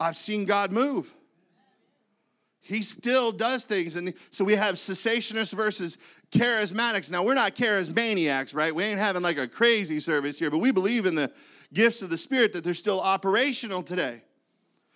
I've 0.00 0.16
seen 0.16 0.44
God 0.44 0.72
move. 0.72 1.14
He 2.60 2.82
still 2.82 3.32
does 3.32 3.64
things. 3.64 3.96
And 3.96 4.12
so 4.30 4.44
we 4.44 4.54
have 4.54 4.74
cessationists 4.74 5.54
versus 5.54 5.96
charismatics. 6.30 7.10
Now, 7.10 7.22
we're 7.22 7.34
not 7.34 7.54
charismaniacs, 7.54 8.54
right? 8.54 8.74
We 8.74 8.84
ain't 8.84 8.98
having 8.98 9.22
like 9.22 9.38
a 9.38 9.48
crazy 9.48 10.00
service 10.00 10.38
here, 10.38 10.50
but 10.50 10.58
we 10.58 10.70
believe 10.70 11.06
in 11.06 11.14
the 11.14 11.32
gifts 11.72 12.02
of 12.02 12.10
the 12.10 12.16
Spirit 12.16 12.52
that 12.52 12.64
they're 12.64 12.74
still 12.74 13.00
operational 13.00 13.82
today. 13.82 14.22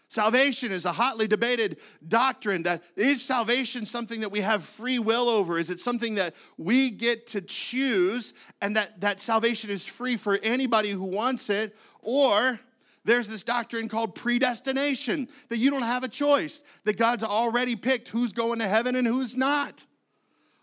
Salvation 0.09 0.71
is 0.71 0.85
a 0.85 0.93
hotly 0.93 1.27
debated 1.27 1.79
doctrine 2.07 2.65
that 2.65 2.83
is 2.97 3.23
salvation 3.23 3.87
something 3.87 4.21
that 4.21 4.31
we 4.31 4.43
have 4.43 4.63
free 4.63 4.99
will 4.99 5.27
over? 5.31 5.57
Is 5.57 5.71
it 5.71 5.81
something 5.81 6.17
that 6.17 6.35
we 6.59 6.91
get 6.91 7.27
to 7.29 7.41
choose 7.41 8.35
and 8.61 8.77
that, 8.77 9.01
that 9.01 9.21
salvation 9.21 9.71
is 9.71 9.87
free 9.87 10.19
for 10.19 10.39
anybody 10.43 10.91
who 10.91 11.05
wants 11.05 11.49
it? 11.49 11.75
Or 12.03 12.61
there's 13.05 13.29
this 13.29 13.43
doctrine 13.43 13.89
called 13.89 14.15
predestination 14.15 15.29
that 15.49 15.59
you 15.59 15.71
don't 15.71 15.83
have 15.83 16.05
a 16.05 16.09
choice, 16.09 16.63
that 16.85 16.97
God's 16.97 17.25
already 17.25 17.77
picked 17.77 18.09
who's 18.09 18.33
going 18.33 18.61
to 18.61 18.69
heaven 18.69 18.95
and 18.97 19.07
who's 19.07 19.37
not. 19.37 19.87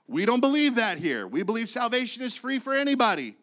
We 0.08 0.25
don't 0.25 0.39
believe 0.39 0.75
that 0.75 0.98
here. 0.98 1.27
We 1.27 1.43
believe 1.43 1.69
salvation 1.69 2.24
is 2.24 2.36
free 2.36 2.60
for 2.60 2.74
anybody. 2.74 3.36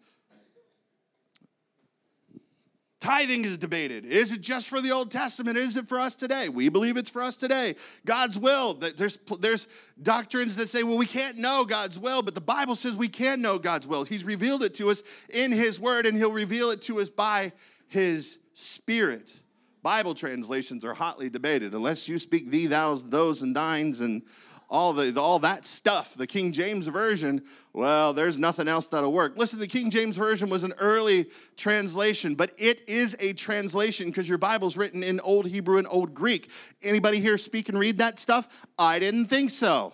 Tithing 2.99 3.45
is 3.45 3.59
debated. 3.59 4.07
Is 4.07 4.33
it 4.33 4.41
just 4.41 4.71
for 4.71 4.81
the 4.81 4.91
Old 4.91 5.11
Testament? 5.11 5.59
Is 5.59 5.76
it 5.76 5.87
for 5.87 6.00
us 6.00 6.17
today? 6.17 6.49
We 6.49 6.71
believe 6.71 6.97
it's 6.97 7.11
for 7.11 7.23
us 7.23 7.37
today. 7.37 7.76
God's 8.07 8.38
will. 8.38 8.73
There's, 8.73 9.19
there's 9.38 9.69
doctrines 10.03 10.57
that 10.57 10.69
say, 10.69 10.83
well, 10.83 10.97
we 10.97 11.07
can't 11.07 11.37
know 11.37 11.67
God's 11.67 11.99
will, 11.99 12.23
but 12.23 12.35
the 12.35 12.41
Bible 12.41 12.75
says 12.75 12.97
we 12.97 13.09
can 13.09 13.43
know 13.43 13.59
God's 13.59 13.87
will. 13.87 14.05
He's 14.05 14.25
revealed 14.25 14.62
it 14.62 14.75
to 14.75 14.91
us 14.91 15.03
in 15.29 15.53
His 15.53 15.79
Word, 15.79 16.07
and 16.07 16.17
He'll 16.17 16.33
reveal 16.33 16.71
it 16.71 16.81
to 16.83 16.99
us 17.00 17.11
by 17.11 17.53
His 17.88 18.38
spirit. 18.52 19.35
Bible 19.83 20.14
translations 20.14 20.85
are 20.85 20.95
hotly 20.95 21.31
debated. 21.31 21.75
Unless 21.75 22.09
you 22.09 22.19
speak 22.19 22.50
thee, 22.50 22.66
thous, 22.66 23.05
those, 23.05 23.43
and 23.43 23.55
thines, 23.55 24.00
and 24.00 24.23
all 24.69 24.93
the 24.93 25.19
all 25.21 25.38
that 25.40 25.64
stuff. 25.64 26.14
The 26.14 26.26
King 26.26 26.52
James 26.52 26.87
version, 26.87 27.43
well, 27.73 28.12
there's 28.12 28.38
nothing 28.38 28.69
else 28.69 28.88
that'll 28.88 29.12
work. 29.12 29.37
Listen, 29.37 29.59
the 29.59 29.66
King 29.66 29.90
James 29.90 30.16
version 30.16 30.49
was 30.49 30.64
an 30.64 30.75
early 30.78 31.26
translation, 31.57 32.35
but 32.35 32.52
it 32.59 32.83
is 32.88 33.16
a 33.21 33.33
translation 33.33 34.09
because 34.09 34.28
your 34.28 34.38
Bible's 34.38 34.76
written 34.76 35.02
in 35.02 35.21
Old 35.21 35.47
Hebrew 35.47 35.78
and 35.78 35.87
Old 35.88 36.14
Greek. 36.14 36.50
Anybody 36.83 37.21
here 37.21 37.38
speak 37.38 37.69
and 37.69 37.78
read 37.78 37.99
that 37.99 38.19
stuff? 38.19 38.49
I 38.78 38.99
didn't 38.99 39.26
think 39.26 39.50
so. 39.50 39.93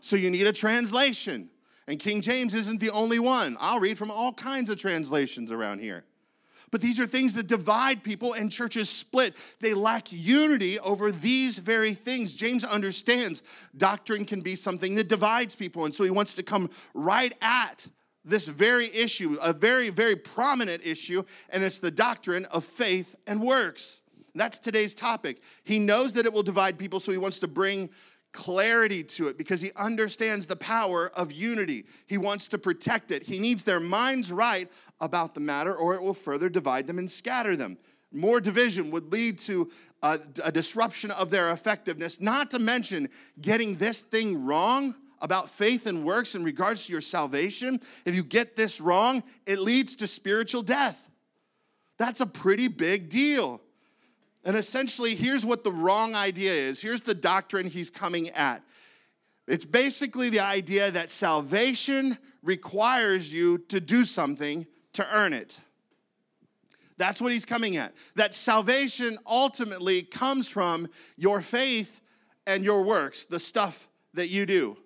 So 0.00 0.16
you 0.16 0.30
need 0.30 0.46
a 0.46 0.52
translation. 0.52 1.50
And 1.86 1.98
King 1.98 2.20
James 2.20 2.54
isn't 2.54 2.80
the 2.80 2.90
only 2.90 3.18
one. 3.18 3.56
I'll 3.58 3.80
read 3.80 3.98
from 3.98 4.10
all 4.10 4.32
kinds 4.32 4.70
of 4.70 4.76
translations 4.76 5.50
around 5.50 5.80
here. 5.80 6.04
But 6.70 6.80
these 6.80 7.00
are 7.00 7.06
things 7.06 7.34
that 7.34 7.46
divide 7.46 8.02
people 8.04 8.32
and 8.32 8.50
churches 8.50 8.88
split. 8.88 9.34
They 9.60 9.74
lack 9.74 10.08
unity 10.10 10.78
over 10.78 11.10
these 11.10 11.58
very 11.58 11.94
things. 11.94 12.34
James 12.34 12.64
understands 12.64 13.42
doctrine 13.76 14.24
can 14.24 14.40
be 14.40 14.54
something 14.54 14.94
that 14.94 15.08
divides 15.08 15.56
people. 15.56 15.84
And 15.84 15.94
so 15.94 16.04
he 16.04 16.10
wants 16.10 16.34
to 16.34 16.42
come 16.42 16.70
right 16.94 17.34
at 17.42 17.86
this 18.24 18.46
very 18.46 18.94
issue, 18.94 19.36
a 19.42 19.52
very, 19.52 19.90
very 19.90 20.14
prominent 20.14 20.84
issue, 20.84 21.24
and 21.48 21.62
it's 21.62 21.78
the 21.78 21.90
doctrine 21.90 22.44
of 22.46 22.64
faith 22.64 23.16
and 23.26 23.40
works. 23.40 24.02
That's 24.34 24.58
today's 24.58 24.94
topic. 24.94 25.38
He 25.64 25.78
knows 25.78 26.12
that 26.12 26.26
it 26.26 26.32
will 26.32 26.42
divide 26.42 26.78
people, 26.78 27.00
so 27.00 27.12
he 27.12 27.18
wants 27.18 27.40
to 27.40 27.48
bring 27.48 27.90
clarity 28.32 29.02
to 29.02 29.28
it 29.28 29.36
because 29.36 29.60
he 29.60 29.72
understands 29.76 30.46
the 30.46 30.56
power 30.56 31.10
of 31.14 31.32
unity. 31.32 31.84
He 32.06 32.18
wants 32.18 32.48
to 32.48 32.58
protect 32.58 33.10
it. 33.10 33.24
He 33.24 33.38
needs 33.38 33.64
their 33.64 33.80
minds 33.80 34.30
right 34.32 34.70
about 35.00 35.34
the 35.34 35.40
matter, 35.40 35.74
or 35.74 35.94
it 35.94 36.02
will 36.02 36.14
further 36.14 36.48
divide 36.48 36.86
them 36.86 36.98
and 36.98 37.10
scatter 37.10 37.56
them. 37.56 37.78
More 38.12 38.40
division 38.40 38.90
would 38.90 39.12
lead 39.12 39.38
to 39.40 39.70
a, 40.02 40.20
a 40.44 40.52
disruption 40.52 41.10
of 41.10 41.30
their 41.30 41.50
effectiveness, 41.50 42.20
not 42.20 42.50
to 42.52 42.58
mention 42.58 43.08
getting 43.40 43.76
this 43.76 44.02
thing 44.02 44.44
wrong 44.44 44.94
about 45.20 45.50
faith 45.50 45.86
and 45.86 46.04
works 46.04 46.34
in 46.34 46.42
regards 46.42 46.86
to 46.86 46.92
your 46.92 47.00
salvation. 47.00 47.80
If 48.04 48.14
you 48.14 48.24
get 48.24 48.56
this 48.56 48.80
wrong, 48.80 49.22
it 49.46 49.58
leads 49.58 49.96
to 49.96 50.06
spiritual 50.06 50.62
death. 50.62 51.08
That's 51.98 52.20
a 52.20 52.26
pretty 52.26 52.68
big 52.68 53.10
deal. 53.10 53.60
And 54.44 54.56
essentially, 54.56 55.14
here's 55.14 55.44
what 55.44 55.64
the 55.64 55.72
wrong 55.72 56.14
idea 56.14 56.52
is. 56.52 56.80
Here's 56.80 57.02
the 57.02 57.14
doctrine 57.14 57.66
he's 57.66 57.90
coming 57.90 58.30
at. 58.30 58.62
It's 59.46 59.64
basically 59.64 60.30
the 60.30 60.40
idea 60.40 60.90
that 60.90 61.10
salvation 61.10 62.16
requires 62.42 63.32
you 63.32 63.58
to 63.68 63.80
do 63.80 64.04
something 64.04 64.66
to 64.94 65.06
earn 65.14 65.32
it. 65.32 65.60
That's 66.96 67.20
what 67.20 67.32
he's 67.32 67.44
coming 67.44 67.76
at. 67.76 67.94
That 68.14 68.34
salvation 68.34 69.18
ultimately 69.26 70.02
comes 70.02 70.48
from 70.48 70.88
your 71.16 71.40
faith 71.40 72.00
and 72.46 72.64
your 72.64 72.82
works, 72.82 73.24
the 73.24 73.38
stuff 73.38 73.88
that 74.14 74.28
you 74.28 74.46
do. 74.46 74.76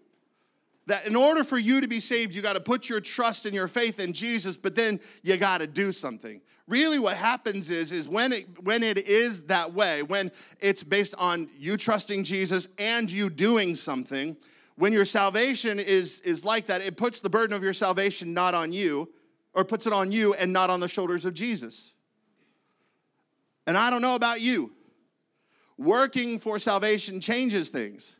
That 0.86 1.06
in 1.06 1.16
order 1.16 1.44
for 1.44 1.56
you 1.56 1.80
to 1.80 1.88
be 1.88 2.00
saved, 2.00 2.34
you 2.34 2.42
got 2.42 2.54
to 2.54 2.60
put 2.60 2.88
your 2.88 3.00
trust 3.00 3.46
and 3.46 3.54
your 3.54 3.68
faith 3.68 3.98
in 3.98 4.12
Jesus, 4.12 4.56
but 4.56 4.74
then 4.74 5.00
you 5.22 5.36
got 5.36 5.58
to 5.58 5.66
do 5.66 5.92
something. 5.92 6.40
Really 6.66 6.98
what 6.98 7.16
happens 7.16 7.68
is 7.70 7.92
is 7.92 8.08
when 8.08 8.32
it 8.32 8.62
when 8.64 8.82
it 8.82 8.96
is 8.96 9.44
that 9.44 9.74
way 9.74 10.02
when 10.02 10.32
it's 10.60 10.82
based 10.82 11.14
on 11.18 11.48
you 11.58 11.76
trusting 11.76 12.24
jesus 12.24 12.68
and 12.78 13.10
you 13.10 13.28
doing 13.28 13.74
something 13.74 14.34
when 14.76 14.90
your 14.90 15.04
salvation 15.04 15.78
is 15.78 16.20
is 16.20 16.42
like 16.42 16.66
that 16.66 16.80
it 16.80 16.96
puts 16.96 17.20
the 17.20 17.28
burden 17.28 17.54
of 17.54 17.62
your 17.62 17.74
salvation 17.74 18.32
not 18.32 18.54
on 18.54 18.72
you 18.72 19.10
or 19.52 19.62
puts 19.62 19.86
it 19.86 19.92
on 19.92 20.10
you 20.10 20.32
and 20.34 20.52
not 20.54 20.70
on 20.70 20.80
the 20.80 20.88
shoulders 20.88 21.26
of 21.26 21.34
jesus. 21.34 21.92
And 23.66 23.76
i 23.76 23.90
don't 23.90 24.02
know 24.02 24.14
about 24.14 24.40
you. 24.40 24.72
Working 25.76 26.38
for 26.38 26.58
salvation 26.58 27.20
changes 27.20 27.68
things 27.68 28.16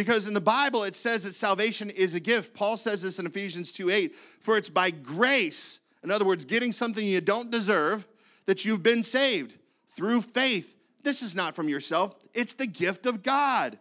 because 0.00 0.26
in 0.26 0.32
the 0.32 0.40
bible 0.40 0.82
it 0.84 0.94
says 0.94 1.24
that 1.24 1.34
salvation 1.34 1.90
is 1.90 2.14
a 2.14 2.20
gift 2.20 2.54
paul 2.54 2.74
says 2.76 3.02
this 3.02 3.18
in 3.18 3.26
ephesians 3.26 3.70
2 3.70 3.90
8 3.90 4.16
for 4.40 4.56
it's 4.56 4.70
by 4.70 4.90
grace 4.90 5.80
in 6.02 6.10
other 6.10 6.24
words, 6.24 6.44
getting 6.44 6.72
something 6.72 7.06
you 7.06 7.20
don't 7.20 7.50
deserve, 7.50 8.06
that 8.46 8.64
you've 8.64 8.82
been 8.82 9.02
saved 9.02 9.58
through 9.88 10.22
faith. 10.22 10.76
This 11.02 11.22
is 11.22 11.34
not 11.34 11.54
from 11.54 11.68
yourself, 11.68 12.14
it's 12.34 12.54
the 12.54 12.66
gift 12.66 13.06
of 13.06 13.22
God. 13.22 13.78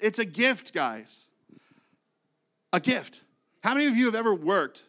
It's 0.00 0.18
a 0.18 0.24
gift, 0.24 0.72
guys. 0.72 1.28
A 2.72 2.80
gift. 2.80 3.22
How 3.62 3.74
many 3.74 3.86
of 3.86 3.96
you 3.96 4.06
have 4.06 4.14
ever 4.14 4.34
worked 4.34 4.84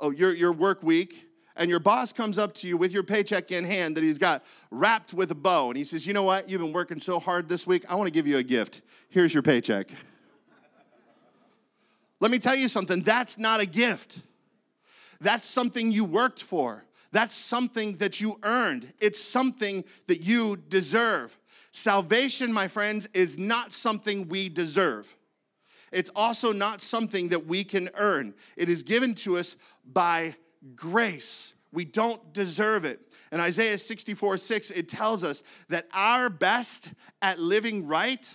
oh, 0.00 0.10
your, 0.10 0.34
your 0.34 0.52
work 0.52 0.82
week 0.82 1.27
and 1.58 1.68
your 1.68 1.80
boss 1.80 2.12
comes 2.12 2.38
up 2.38 2.54
to 2.54 2.68
you 2.68 2.76
with 2.76 2.92
your 2.92 3.02
paycheck 3.02 3.50
in 3.50 3.64
hand 3.64 3.96
that 3.96 4.04
he's 4.04 4.18
got 4.18 4.44
wrapped 4.70 5.12
with 5.12 5.30
a 5.32 5.34
bow 5.34 5.68
and 5.68 5.76
he 5.76 5.84
says, 5.84 6.06
You 6.06 6.14
know 6.14 6.22
what? 6.22 6.48
You've 6.48 6.60
been 6.60 6.72
working 6.72 7.00
so 7.00 7.18
hard 7.18 7.48
this 7.48 7.66
week. 7.66 7.84
I 7.88 7.96
want 7.96 8.06
to 8.06 8.12
give 8.12 8.26
you 8.26 8.38
a 8.38 8.42
gift. 8.42 8.82
Here's 9.10 9.34
your 9.34 9.42
paycheck. 9.42 9.90
Let 12.20 12.30
me 12.30 12.38
tell 12.38 12.56
you 12.56 12.68
something 12.68 13.02
that's 13.02 13.36
not 13.38 13.60
a 13.60 13.66
gift. 13.66 14.22
That's 15.20 15.46
something 15.46 15.90
you 15.90 16.04
worked 16.04 16.42
for. 16.42 16.84
That's 17.10 17.34
something 17.34 17.96
that 17.96 18.20
you 18.20 18.38
earned. 18.42 18.92
It's 19.00 19.20
something 19.20 19.84
that 20.06 20.20
you 20.20 20.56
deserve. 20.56 21.36
Salvation, 21.72 22.52
my 22.52 22.68
friends, 22.68 23.08
is 23.14 23.38
not 23.38 23.72
something 23.72 24.28
we 24.28 24.48
deserve. 24.48 25.14
It's 25.90 26.10
also 26.14 26.52
not 26.52 26.80
something 26.80 27.28
that 27.28 27.46
we 27.46 27.64
can 27.64 27.88
earn. 27.94 28.34
It 28.56 28.68
is 28.68 28.82
given 28.82 29.14
to 29.16 29.38
us 29.38 29.56
by 29.90 30.36
grace. 30.74 31.54
We 31.72 31.84
don't 31.84 32.32
deserve 32.32 32.84
it. 32.84 33.00
In 33.30 33.40
Isaiah 33.40 33.78
64 33.78 34.38
6, 34.38 34.70
it 34.70 34.88
tells 34.88 35.22
us 35.22 35.42
that 35.68 35.86
our 35.92 36.30
best 36.30 36.94
at 37.20 37.38
living 37.38 37.86
right, 37.86 38.34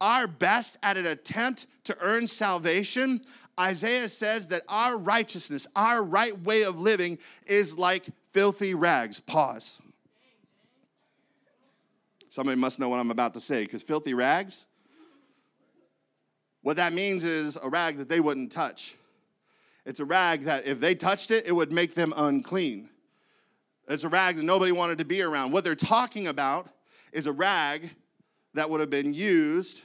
our 0.00 0.26
best 0.26 0.76
at 0.82 0.96
an 0.96 1.06
attempt 1.06 1.66
to 1.84 1.96
earn 2.00 2.28
salvation, 2.28 3.22
Isaiah 3.58 4.08
says 4.08 4.48
that 4.48 4.62
our 4.68 4.98
righteousness, 4.98 5.66
our 5.74 6.02
right 6.02 6.38
way 6.42 6.62
of 6.62 6.78
living, 6.78 7.18
is 7.46 7.78
like 7.78 8.06
filthy 8.32 8.74
rags. 8.74 9.18
Pause. 9.20 9.80
Somebody 12.28 12.60
must 12.60 12.78
know 12.78 12.90
what 12.90 13.00
I'm 13.00 13.10
about 13.10 13.32
to 13.34 13.40
say 13.40 13.62
because 13.62 13.82
filthy 13.82 14.12
rags, 14.12 14.66
what 16.60 16.76
that 16.76 16.92
means 16.92 17.24
is 17.24 17.56
a 17.62 17.68
rag 17.68 17.96
that 17.96 18.10
they 18.10 18.20
wouldn't 18.20 18.52
touch. 18.52 18.96
It's 19.86 20.00
a 20.00 20.04
rag 20.04 20.42
that 20.42 20.66
if 20.66 20.80
they 20.80 20.96
touched 20.96 21.30
it, 21.30 21.46
it 21.46 21.52
would 21.52 21.72
make 21.72 21.94
them 21.94 22.12
unclean. 22.16 22.90
It's 23.88 24.02
a 24.02 24.08
rag 24.08 24.36
that 24.36 24.42
nobody 24.42 24.72
wanted 24.72 24.98
to 24.98 25.04
be 25.04 25.22
around. 25.22 25.52
What 25.52 25.62
they're 25.62 25.76
talking 25.76 26.26
about 26.26 26.68
is 27.12 27.26
a 27.26 27.32
rag 27.32 27.90
that 28.54 28.68
would 28.68 28.80
have 28.80 28.90
been 28.90 29.14
used 29.14 29.82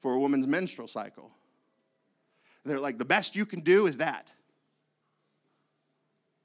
for 0.00 0.14
a 0.14 0.18
woman's 0.18 0.46
menstrual 0.46 0.88
cycle. 0.88 1.30
They're 2.64 2.80
like, 2.80 2.96
the 2.96 3.04
best 3.04 3.36
you 3.36 3.44
can 3.44 3.60
do 3.60 3.86
is 3.86 3.98
that. 3.98 4.32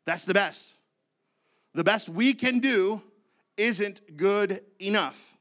That's 0.05 0.25
the 0.25 0.34
best. 0.34 0.74
The 1.74 1.84
best 1.84 2.10
we 2.10 2.34
can 2.34 2.60
do 2.60 3.01
isn't 3.58 4.17
good 4.17 4.62
enough. 4.79 5.35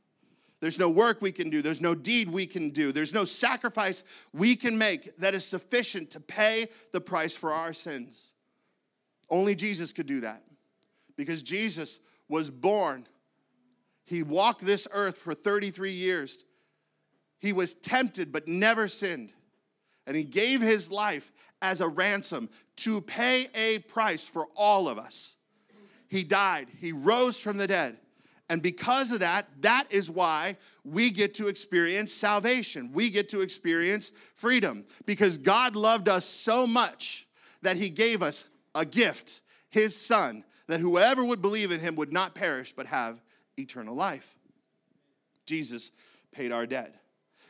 There's 0.65 0.79
no 0.79 0.89
work 0.89 1.21
we 1.21 1.31
can 1.31 1.51
do. 1.51 1.61
There's 1.61 1.83
no 1.83 1.95
deed 1.95 2.31
we 2.31 2.47
can 2.47 2.71
do. 2.71 2.91
There's 2.91 3.13
no 3.13 3.25
sacrifice 3.25 4.03
we 4.33 4.57
can 4.57 4.79
make 4.79 5.15
that 5.19 5.35
is 5.35 5.45
sufficient 5.45 6.13
to 6.13 6.21
pay 6.21 6.69
the 6.91 7.03
price 7.03 7.37
for 7.37 7.53
our 7.53 7.75
sins. 7.75 8.33
Only 9.29 9.55
Jesus 9.55 9.93
could 9.93 10.07
do 10.07 10.23
that 10.23 10.43
because 11.19 11.43
Jesus 11.43 12.01
was 12.31 12.49
born. 12.49 13.07
He 14.07 14.23
walked 14.23 14.65
this 14.65 14.89
earth 14.91 15.19
for 15.19 15.35
33 15.35 15.93
years. 15.93 16.47
He 17.41 17.53
was 17.53 17.75
tempted 17.75 18.33
but 18.33 18.49
never 18.49 18.89
sinned 18.89 19.35
and 20.07 20.17
he 20.17 20.25
gave 20.25 20.63
his 20.63 20.91
life 20.91 21.31
as 21.61 21.83
a 21.83 21.89
ransom 21.89 22.49
to 22.77 23.03
pay 23.03 23.49
a 23.55 23.81
price 23.81 24.27
for 24.27 24.47
all 24.57 24.89
of 24.89 24.97
us. 24.97 25.37
He 26.09 26.25
died, 26.25 26.69
he 26.81 26.93
rose 26.93 27.39
from 27.39 27.59
the 27.59 27.67
dead. 27.67 27.99
And 28.49 28.63
because 28.63 29.11
of 29.11 29.21
that, 29.21 29.49
that 29.63 29.87
is 29.91 30.11
why 30.11 30.59
we 30.85 31.11
get 31.11 31.35
to 31.35 31.49
experience 31.49 32.13
salvation. 32.13 32.91
We 32.93 33.11
get 33.11 33.31
to 33.31 33.41
experience 33.41 34.13
freedom 34.35 34.85
because 35.07 35.39
God 35.39 35.77
loved 35.77 36.09
us 36.09 36.27
so 36.27 36.67
much 36.67 37.27
that 37.63 37.77
he 37.77 37.89
gave 37.89 38.23
us 38.23 38.45
a 38.75 38.85
gift, 38.85 39.41
his 39.71 39.97
son, 39.97 40.45
that 40.67 40.81
whoever 40.81 41.25
would 41.25 41.41
believe 41.41 41.71
in 41.71 41.81
him 41.81 41.97
would 41.97 42.13
not 42.13 42.35
perish 42.35 42.73
but 42.73 42.87
have 42.87 43.21
eternal 43.59 43.95
life. 43.95 44.37
Jesus 45.47 45.91
paid 46.33 46.53
our 46.53 46.67
debt. 46.67 46.95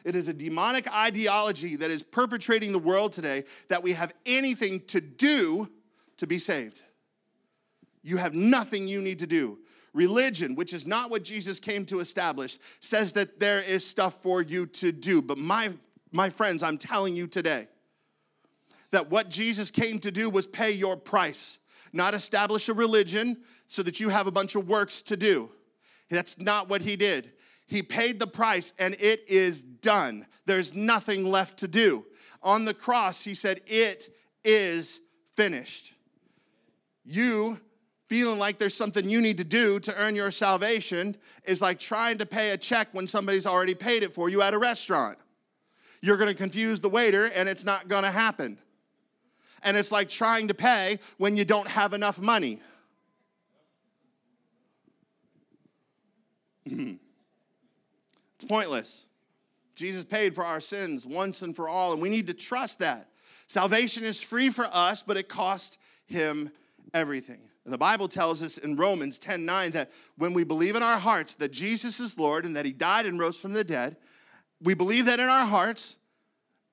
It 0.04 0.14
is 0.14 0.28
a 0.28 0.34
demonic 0.34 0.92
ideology 0.92 1.76
that 1.76 1.90
is 1.90 2.02
perpetrating 2.02 2.72
the 2.72 2.78
world 2.78 3.12
today 3.12 3.44
that 3.68 3.82
we 3.82 3.92
have 3.94 4.12
anything 4.26 4.80
to 4.88 5.00
do 5.00 5.70
to 6.18 6.26
be 6.26 6.38
saved. 6.38 6.82
You 8.02 8.18
have 8.18 8.34
nothing 8.34 8.86
you 8.86 9.00
need 9.00 9.20
to 9.20 9.26
do. 9.26 9.58
Religion, 9.94 10.56
which 10.56 10.74
is 10.74 10.86
not 10.86 11.08
what 11.08 11.22
Jesus 11.24 11.60
came 11.60 11.86
to 11.86 12.00
establish, 12.00 12.58
says 12.80 13.12
that 13.14 13.38
there 13.38 13.60
is 13.60 13.86
stuff 13.86 14.20
for 14.22 14.42
you 14.42 14.66
to 14.66 14.92
do. 14.92 15.22
But 15.22 15.38
my, 15.38 15.72
my 16.12 16.28
friends, 16.28 16.62
I'm 16.62 16.78
telling 16.78 17.14
you 17.16 17.26
today 17.26 17.68
that 18.90 19.10
what 19.10 19.30
Jesus 19.30 19.70
came 19.70 20.00
to 20.00 20.10
do 20.10 20.28
was 20.28 20.46
pay 20.46 20.72
your 20.72 20.96
price, 20.96 21.60
not 21.92 22.12
establish 22.12 22.68
a 22.68 22.74
religion 22.74 23.38
so 23.66 23.82
that 23.84 24.00
you 24.00 24.08
have 24.08 24.26
a 24.26 24.32
bunch 24.32 24.56
of 24.56 24.68
works 24.68 25.00
to 25.02 25.16
do. 25.16 25.48
That's 26.10 26.38
not 26.38 26.68
what 26.68 26.82
he 26.82 26.96
did. 26.96 27.32
He 27.66 27.82
paid 27.82 28.20
the 28.20 28.26
price 28.26 28.72
and 28.78 28.94
it 29.00 29.24
is 29.28 29.62
done. 29.62 30.26
There's 30.46 30.74
nothing 30.74 31.30
left 31.30 31.58
to 31.58 31.68
do. 31.68 32.04
On 32.42 32.64
the 32.64 32.74
cross, 32.74 33.24
he 33.24 33.34
said, 33.34 33.62
It 33.66 34.14
is 34.44 35.00
finished. 35.32 35.94
You 37.04 37.60
feeling 38.14 38.38
like 38.38 38.58
there's 38.58 38.76
something 38.76 39.10
you 39.10 39.20
need 39.20 39.38
to 39.38 39.42
do 39.42 39.80
to 39.80 39.92
earn 40.00 40.14
your 40.14 40.30
salvation 40.30 41.16
is 41.42 41.60
like 41.60 41.80
trying 41.80 42.16
to 42.16 42.24
pay 42.24 42.50
a 42.50 42.56
check 42.56 42.86
when 42.92 43.08
somebody's 43.08 43.44
already 43.44 43.74
paid 43.74 44.04
it 44.04 44.12
for 44.12 44.28
you 44.28 44.40
at 44.40 44.54
a 44.54 44.58
restaurant. 44.58 45.18
You're 46.00 46.16
gonna 46.16 46.32
confuse 46.32 46.78
the 46.78 46.88
waiter 46.88 47.24
and 47.24 47.48
it's 47.48 47.64
not 47.64 47.88
gonna 47.88 48.12
happen. 48.12 48.56
And 49.64 49.76
it's 49.76 49.90
like 49.90 50.08
trying 50.08 50.46
to 50.46 50.54
pay 50.54 51.00
when 51.18 51.36
you 51.36 51.44
don't 51.44 51.66
have 51.66 51.92
enough 51.92 52.20
money. 52.20 52.60
It's 58.36 58.44
pointless. 58.48 59.06
Jesus 59.74 60.04
paid 60.04 60.34
for 60.34 60.44
our 60.44 60.60
sins 60.60 61.06
once 61.06 61.40
and 61.42 61.54
for 61.54 61.68
all, 61.68 61.92
and 61.92 62.02
we 62.02 62.10
need 62.10 62.26
to 62.26 62.34
trust 62.34 62.80
that. 62.80 63.08
Salvation 63.46 64.02
is 64.04 64.20
free 64.20 64.50
for 64.50 64.68
us, 64.72 65.02
but 65.02 65.16
it 65.16 65.28
cost 65.28 65.78
him 66.06 66.50
everything. 66.92 67.48
And 67.64 67.72
the 67.72 67.78
Bible 67.78 68.08
tells 68.08 68.42
us 68.42 68.58
in 68.58 68.76
Romans 68.76 69.18
10 69.18 69.44
9 69.44 69.70
that 69.72 69.90
when 70.16 70.34
we 70.34 70.44
believe 70.44 70.76
in 70.76 70.82
our 70.82 70.98
hearts 70.98 71.34
that 71.34 71.52
Jesus 71.52 71.98
is 71.98 72.18
Lord 72.18 72.44
and 72.44 72.54
that 72.56 72.66
he 72.66 72.72
died 72.72 73.06
and 73.06 73.18
rose 73.18 73.38
from 73.38 73.52
the 73.52 73.64
dead, 73.64 73.96
we 74.60 74.74
believe 74.74 75.06
that 75.06 75.20
in 75.20 75.28
our 75.28 75.46
hearts 75.46 75.96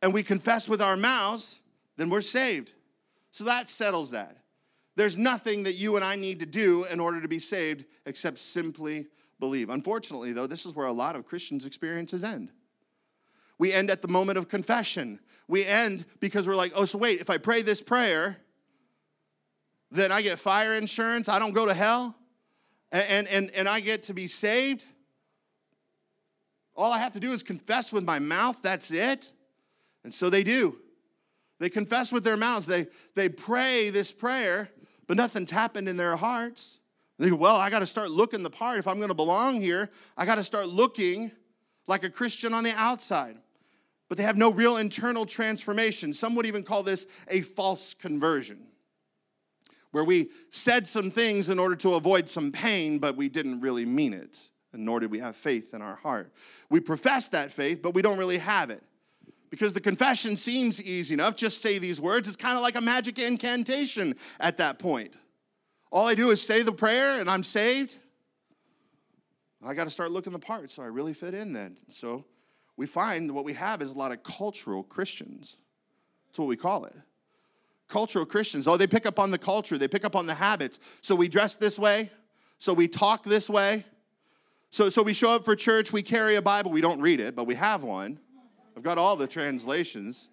and 0.01 0.13
we 0.13 0.23
confess 0.23 0.67
with 0.67 0.82
our 0.82 0.97
mouths, 0.97 1.62
then 1.97 2.10
we're 2.10 2.21
saved. 2.21 2.73
So 3.32 3.45
that 3.45 3.69
settles 3.69 4.12
that. 4.12 4.38
There's 4.95 5.17
nothing 5.17 5.63
that 5.63 5.75
you 5.75 5.95
and 5.95 6.04
I 6.04 6.15
need 6.15 6.39
to 6.41 6.45
do 6.45 6.84
in 6.86 6.99
order 6.99 7.21
to 7.21 7.27
be 7.27 7.39
saved 7.39 7.86
except 8.06 8.39
simply 8.39 9.08
believe. 9.39 9.69
Unfortunately, 9.69 10.34
though, 10.34 10.47
this 10.47 10.65
is 10.65 10.75
where 10.75 10.88
a 10.88 10.93
lot 10.93 11.15
of 11.15 11.25
Christians' 11.25 11.65
experiences 11.65 12.23
end. 12.23 12.51
We 13.58 13.71
end 13.71 13.89
at 13.89 14.01
the 14.01 14.08
moment 14.08 14.38
of 14.38 14.49
confession. 14.49 15.19
We 15.47 15.65
end 15.65 16.06
because 16.19 16.47
we're 16.47 16.56
like, 16.56 16.73
oh, 16.75 16.86
so 16.86 16.97
wait, 16.97 17.21
if 17.21 17.30
I 17.30 17.38
pray 17.38 17.62
this 17.62 17.82
prayer, 17.82 18.38
then 19.91 20.12
I 20.12 20.21
get 20.21 20.39
fire 20.39 20.73
insurance, 20.73 21.27
I 21.27 21.38
don't 21.39 21.54
go 21.54 21.65
to 21.65 21.73
hell, 21.73 22.15
and, 22.91 23.27
and, 23.27 23.51
and 23.51 23.67
I 23.67 23.80
get 23.80 24.04
to 24.04 24.13
be 24.13 24.27
saved. 24.27 24.86
All 26.75 26.91
I 26.91 26.99
have 26.99 27.13
to 27.13 27.19
do 27.19 27.32
is 27.32 27.43
confess 27.43 27.91
with 27.91 28.04
my 28.04 28.19
mouth, 28.19 28.62
that's 28.62 28.91
it. 28.91 29.32
And 30.04 30.13
so 30.13 30.30
they 30.30 30.43
do. 30.43 30.77
They 31.60 31.69
confess 31.69 32.12
with 32.12 32.23
their 32.23 32.38
mouths, 32.38 32.65
they, 32.65 32.88
they 33.13 33.30
pray 33.30 33.89
this 33.91 34.12
prayer, 34.12 34.69
but 35.08 35.17
nothing's 35.17 35.51
happened 35.51 35.88
in 35.88 35.97
their 35.97 36.15
hearts. 36.15 36.80
They 37.19 37.30
go, 37.30 37.36
well, 37.36 37.58
I 37.58 37.69
got 37.69 37.80
to 37.80 37.88
start 37.88 38.10
looking 38.10 38.41
the 38.41 38.49
part. 38.49 38.80
If 38.80 38.88
I'm 38.88 38.97
going 38.97 39.10
to 39.10 39.13
belong 39.13 39.62
here, 39.62 39.91
I 40.17 40.25
got 40.25 40.36
to 40.36 40.43
start 40.43 40.69
looking 40.69 41.32
like 41.86 42.04
a 42.04 42.10
Christian 42.10 42.51
on 42.54 42.63
the 42.63 42.73
outside. 42.75 43.38
But 44.10 44.17
they 44.17 44.23
have 44.23 44.38
no 44.38 44.51
real 44.51 44.77
internal 44.77 45.27
transformation. 45.27 46.13
Some 46.13 46.34
would 46.34 46.47
even 46.47 46.63
call 46.63 46.82
this 46.82 47.06
a 47.27 47.41
false 47.41 47.93
conversion, 47.93 48.60
where 49.91 50.04
we 50.04 50.30
said 50.49 50.88
some 50.88 51.12
things 51.12 51.49
in 51.49 51.60
order 51.60 51.75
to 51.77 51.95
avoid 51.95 52.30
some 52.30 52.51
pain, 52.51 52.97
but 52.97 53.15
we 53.15 53.30
didn't 53.30 53.60
really 53.62 53.86
mean 53.86 54.13
it, 54.13 54.49
and 54.73 54.86
nor 54.86 54.99
did 54.99 55.12
we 55.12 55.19
have 55.19 55.36
faith 55.36 55.73
in 55.73 55.82
our 55.82 55.95
heart. 55.95 56.34
We 56.69 56.80
profess 56.80 57.30
that 57.30 57.51
faith, 57.51 57.82
but 57.82 57.93
we 57.93 58.01
don't 58.01 58.17
really 58.17 58.38
have 58.38 58.69
it. 58.69 58.84
Because 59.49 59.73
the 59.73 59.82
confession 59.82 60.38
seems 60.38 60.82
easy 60.82 61.13
enough, 61.13 61.36
just 61.36 61.62
say 61.62 61.77
these 61.77 61.99
words. 61.99 62.27
It's 62.30 62.38
kind 62.38 62.56
of 62.56 62.63
like 62.63 62.75
a 62.75 62.82
magic 62.82 63.19
incantation 63.19 64.15
at 64.39 64.58
that 64.58 64.80
point. 64.80 65.17
All 65.91 66.08
I 66.08 66.15
do 66.15 66.30
is 66.32 66.41
say 66.41 66.62
the 66.62 66.71
prayer 66.71 67.19
and 67.19 67.30
I'm 67.30 67.43
saved. 67.43 67.97
I 69.63 69.73
got 69.73 69.84
to 69.84 69.89
start 69.89 70.12
looking 70.12 70.32
the 70.32 70.39
part 70.39 70.71
so 70.71 70.82
I 70.82 70.88
really 70.88 71.13
fit 71.13 71.34
in 71.34 71.51
then. 71.51 71.77
So 71.89 72.23
we 72.77 72.88
find 72.88 73.32
what 73.36 73.43
we 73.43 73.54
have 73.54 73.82
is 73.82 73.91
a 73.91 73.97
lot 73.99 74.13
of 74.13 74.23
cultural 74.23 74.84
Christians. 74.84 75.58
That's 76.27 76.39
what 76.39 76.47
we 76.47 76.56
call 76.56 76.86
it. 76.86 76.95
Cultural 77.91 78.25
Christians. 78.25 78.67
Oh, 78.67 78.77
they 78.77 78.88
pick 78.88 79.06
up 79.06 79.19
on 79.19 79.32
the 79.32 79.38
culture, 79.38 79.77
they 79.77 79.88
pick 79.88 80.06
up 80.06 80.15
on 80.15 80.25
the 80.25 80.34
habits. 80.34 80.80
So 81.01 81.13
we 81.13 81.27
dress 81.27 81.58
this 81.58 81.77
way, 81.77 82.10
so 82.58 82.73
we 82.73 82.88
talk 82.88 83.23
this 83.23 83.49
way. 83.49 83.86
So, 84.69 84.88
so 84.88 85.04
we 85.04 85.12
show 85.12 85.32
up 85.32 85.43
for 85.43 85.56
church, 85.56 85.91
we 85.91 86.01
carry 86.01 86.38
a 86.38 86.41
Bible. 86.41 86.71
We 86.71 86.80
don't 86.80 87.01
read 87.01 87.19
it, 87.19 87.36
but 87.36 87.43
we 87.43 87.56
have 87.56 87.84
one. 87.84 88.17
I've 88.77 88.84
got 88.84 88.97
all 88.97 89.17
the 89.17 89.27
translations. 89.27 90.30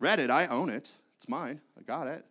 Read 0.00 0.18
it, 0.18 0.30
I 0.30 0.48
own 0.48 0.68
it. 0.68 0.90
It's 1.16 1.28
mine. 1.28 1.60
I 1.78 1.82
got 1.82 2.08
it. 2.08 2.26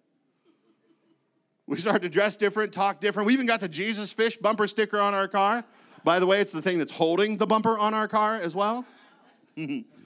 We 1.66 1.78
start 1.78 2.02
to 2.02 2.10
dress 2.10 2.36
different, 2.36 2.74
talk 2.74 3.00
different. 3.00 3.28
We 3.28 3.34
even 3.34 3.46
got 3.46 3.62
the 3.62 3.70
Jesus 3.70 4.12
fish 4.12 4.36
bumper 4.36 4.68
sticker 4.68 5.00
on 5.00 5.14
our 5.14 5.30
car. 5.30 5.64
By 6.04 6.20
the 6.20 6.26
way, 6.26 6.42
it's 6.42 6.52
the 6.52 6.62
thing 6.62 6.78
that's 6.78 6.92
holding 6.92 7.38
the 7.38 7.48
bumper 7.48 7.80
on 7.80 7.94
our 7.94 8.10
car 8.10 8.36
as 8.36 8.54
well. 8.54 8.86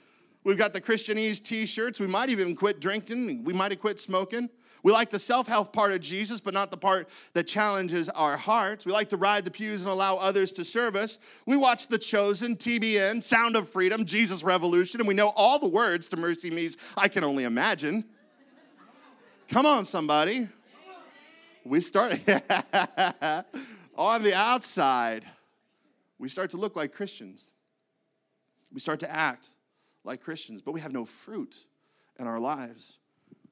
we 0.46 0.52
We've 0.52 0.58
got 0.58 0.72
the 0.72 0.80
Christianese 0.80 1.42
t 1.42 1.66
shirts. 1.66 1.98
We 1.98 2.06
might 2.06 2.28
even 2.28 2.54
quit 2.54 2.80
drinking. 2.80 3.42
We 3.42 3.52
might 3.52 3.72
have 3.72 3.80
quit 3.80 3.98
smoking. 3.98 4.48
We 4.84 4.92
like 4.92 5.10
the 5.10 5.18
self 5.18 5.48
help 5.48 5.72
part 5.72 5.90
of 5.90 6.00
Jesus, 6.00 6.40
but 6.40 6.54
not 6.54 6.70
the 6.70 6.76
part 6.76 7.08
that 7.32 7.48
challenges 7.48 8.08
our 8.10 8.36
hearts. 8.36 8.86
We 8.86 8.92
like 8.92 9.08
to 9.08 9.16
ride 9.16 9.44
the 9.44 9.50
pews 9.50 9.82
and 9.82 9.90
allow 9.90 10.18
others 10.18 10.52
to 10.52 10.64
serve 10.64 10.94
us. 10.94 11.18
We 11.46 11.56
watch 11.56 11.88
The 11.88 11.98
Chosen, 11.98 12.54
TBN, 12.54 13.24
Sound 13.24 13.56
of 13.56 13.68
Freedom, 13.68 14.04
Jesus 14.04 14.44
Revolution, 14.44 15.00
and 15.00 15.08
we 15.08 15.14
know 15.14 15.32
all 15.34 15.58
the 15.58 15.66
words 15.66 16.08
to 16.10 16.16
MercyMe's 16.16 16.78
I 16.96 17.08
Can 17.08 17.24
Only 17.24 17.42
Imagine. 17.42 18.04
Come 19.48 19.66
on, 19.66 19.84
somebody. 19.84 20.46
We 21.64 21.80
start 21.80 22.12
on 23.96 24.22
the 24.22 24.32
outside, 24.32 25.24
we 26.20 26.28
start 26.28 26.50
to 26.50 26.56
look 26.56 26.76
like 26.76 26.92
Christians. 26.92 27.50
We 28.72 28.78
start 28.78 29.00
to 29.00 29.10
act 29.10 29.48
like 30.06 30.22
Christians, 30.22 30.62
but 30.62 30.72
we 30.72 30.80
have 30.80 30.92
no 30.92 31.04
fruit 31.04 31.66
in 32.18 32.26
our 32.26 32.40
lives. 32.40 32.98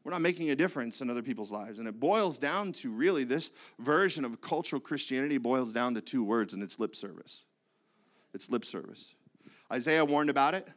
We're 0.04 0.12
not 0.12 0.20
making 0.20 0.50
a 0.50 0.56
difference 0.56 1.00
in 1.00 1.10
other 1.10 1.22
people's 1.22 1.50
lives. 1.50 1.78
And 1.78 1.88
it 1.88 1.98
boils 1.98 2.38
down 2.38 2.72
to 2.72 2.90
really 2.90 3.24
this 3.24 3.50
version 3.78 4.24
of 4.24 4.40
cultural 4.40 4.80
Christianity 4.80 5.38
boils 5.38 5.72
down 5.72 5.94
to 5.94 6.00
two 6.00 6.22
words, 6.22 6.52
and 6.52 6.62
it's 6.62 6.78
lip 6.78 6.94
service. 6.94 7.46
It's 8.34 8.50
lip 8.50 8.64
service. 8.64 9.14
Isaiah 9.72 10.04
warned 10.04 10.30
about 10.30 10.54
it. 10.54 10.68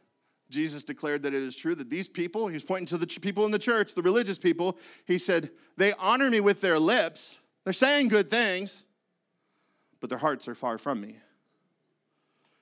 Jesus 0.50 0.82
declared 0.82 1.22
that 1.22 1.34
it 1.34 1.42
is 1.42 1.54
true 1.54 1.74
that 1.74 1.90
these 1.90 2.08
people, 2.08 2.48
he's 2.48 2.62
pointing 2.62 2.86
to 2.86 2.96
the 2.96 3.06
people 3.06 3.44
in 3.44 3.50
the 3.50 3.58
church, 3.58 3.94
the 3.94 4.02
religious 4.02 4.38
people, 4.38 4.78
he 5.04 5.18
said, 5.18 5.50
they 5.76 5.92
honor 5.98 6.30
me 6.30 6.40
with 6.40 6.62
their 6.62 6.78
lips. 6.78 7.38
They're 7.64 7.74
saying 7.74 8.08
good 8.08 8.30
things, 8.30 8.84
but 10.00 10.08
their 10.08 10.18
hearts 10.18 10.48
are 10.48 10.54
far 10.54 10.78
from 10.78 11.02
me. 11.02 11.18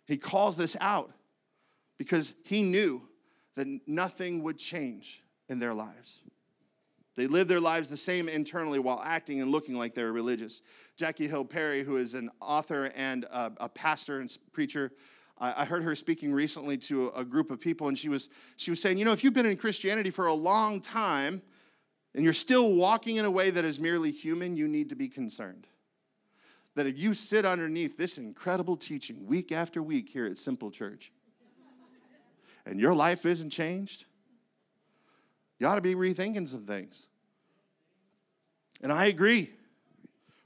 He 0.06 0.16
calls 0.16 0.56
this 0.56 0.76
out 0.80 1.12
because 1.98 2.34
he 2.44 2.62
knew 2.62 3.02
that 3.54 3.66
nothing 3.86 4.42
would 4.42 4.58
change 4.58 5.22
in 5.48 5.58
their 5.58 5.74
lives. 5.74 6.22
They 7.16 7.26
live 7.26 7.48
their 7.48 7.60
lives 7.60 7.88
the 7.88 7.96
same 7.96 8.28
internally 8.28 8.78
while 8.78 9.00
acting 9.02 9.40
and 9.40 9.50
looking 9.50 9.74
like 9.74 9.94
they're 9.94 10.12
religious. 10.12 10.60
Jackie 10.96 11.26
Hill 11.26 11.46
Perry, 11.46 11.82
who 11.82 11.96
is 11.96 12.14
an 12.14 12.30
author 12.40 12.92
and 12.94 13.24
a, 13.24 13.52
a 13.58 13.68
pastor 13.70 14.20
and 14.20 14.30
preacher, 14.52 14.92
I, 15.38 15.62
I 15.62 15.64
heard 15.64 15.82
her 15.82 15.94
speaking 15.94 16.32
recently 16.32 16.76
to 16.78 17.08
a, 17.08 17.20
a 17.20 17.24
group 17.24 17.50
of 17.50 17.58
people, 17.58 17.88
and 17.88 17.96
she 17.96 18.10
was, 18.10 18.28
she 18.56 18.70
was 18.70 18.82
saying, 18.82 18.98
You 18.98 19.06
know, 19.06 19.12
if 19.12 19.24
you've 19.24 19.32
been 19.32 19.46
in 19.46 19.56
Christianity 19.56 20.10
for 20.10 20.26
a 20.26 20.34
long 20.34 20.80
time 20.80 21.40
and 22.14 22.22
you're 22.22 22.34
still 22.34 22.72
walking 22.74 23.16
in 23.16 23.24
a 23.24 23.30
way 23.30 23.48
that 23.48 23.64
is 23.64 23.80
merely 23.80 24.10
human, 24.10 24.54
you 24.54 24.68
need 24.68 24.90
to 24.90 24.96
be 24.96 25.08
concerned. 25.08 25.66
That 26.74 26.86
if 26.86 26.98
you 26.98 27.14
sit 27.14 27.46
underneath 27.46 27.96
this 27.96 28.18
incredible 28.18 28.76
teaching 28.76 29.26
week 29.26 29.52
after 29.52 29.82
week 29.82 30.10
here 30.10 30.26
at 30.26 30.36
Simple 30.36 30.70
Church, 30.70 31.12
and 32.66 32.80
your 32.80 32.94
life 32.94 33.24
isn't 33.24 33.50
changed, 33.50 34.04
you 35.58 35.66
ought 35.66 35.76
to 35.76 35.80
be 35.80 35.94
rethinking 35.94 36.46
some 36.46 36.66
things. 36.66 37.08
And 38.82 38.92
I 38.92 39.06
agree. 39.06 39.50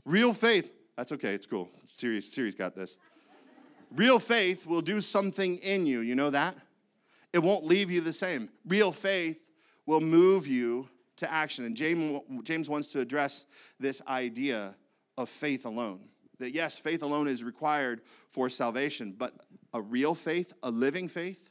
Real 0.04 0.33
faith, 0.33 0.72
that's 0.96 1.12
okay, 1.12 1.35
it's 1.35 1.46
cool. 1.46 1.68
Serious, 1.85 2.33
Siri's 2.33 2.54
got 2.54 2.76
this. 2.76 2.96
Real 3.96 4.20
faith 4.20 4.66
will 4.66 4.83
do 4.83 5.00
something 5.00 5.56
in 5.59 5.87
you. 5.87 6.00
You 6.00 6.14
know 6.14 6.30
that? 6.30 6.56
It 7.33 7.40
won't 7.40 7.64
leave 7.64 7.90
you 7.90 8.00
the 8.00 8.12
same. 8.12 8.48
Real 8.66 8.92
faith 8.92 9.50
will 9.87 10.00
move 10.00 10.46
you 10.46 10.88
to 11.16 11.30
action. 11.30 11.64
And 11.64 11.76
James, 11.76 12.20
James 12.44 12.70
wants 12.70 12.88
to 12.92 13.00
address 13.00 13.46
this 13.78 14.00
idea 14.06 14.74
of 15.18 15.28
faith 15.28 15.66
alone. 15.66 16.00
That 16.38 16.52
yes, 16.52 16.78
faith 16.78 17.02
alone 17.02 17.28
is 17.28 17.44
required 17.44 18.00
for 18.30 18.48
salvation, 18.48 19.14
but 19.16 19.35
a 19.74 19.80
real 19.80 20.14
faith, 20.14 20.54
a 20.62 20.70
living 20.70 21.09
faith, 21.09 21.49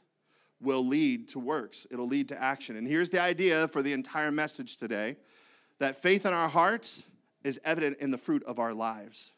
will 0.60 0.86
lead 0.86 1.28
to 1.28 1.38
works. 1.38 1.86
It'll 1.90 2.06
lead 2.06 2.28
to 2.28 2.42
action. 2.42 2.76
And 2.76 2.86
here's 2.86 3.10
the 3.10 3.20
idea 3.20 3.68
for 3.68 3.82
the 3.82 3.92
entire 3.92 4.30
message 4.30 4.76
today 4.76 5.16
that 5.78 5.96
faith 5.96 6.26
in 6.26 6.34
our 6.34 6.48
hearts 6.48 7.06
is 7.42 7.58
evident 7.64 7.98
in 8.00 8.10
the 8.10 8.18
fruit 8.18 8.42
of 8.44 8.58
our 8.58 8.74
lives. 8.74 9.32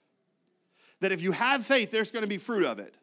That 1.01 1.13
if 1.13 1.23
you 1.23 1.33
have 1.33 1.65
faith, 1.65 1.91
there's 1.91 2.11
going 2.11 2.23
to 2.23 2.29
be 2.29 2.39
fruit 2.39 2.65
of 2.65 2.79
it. 2.79 2.95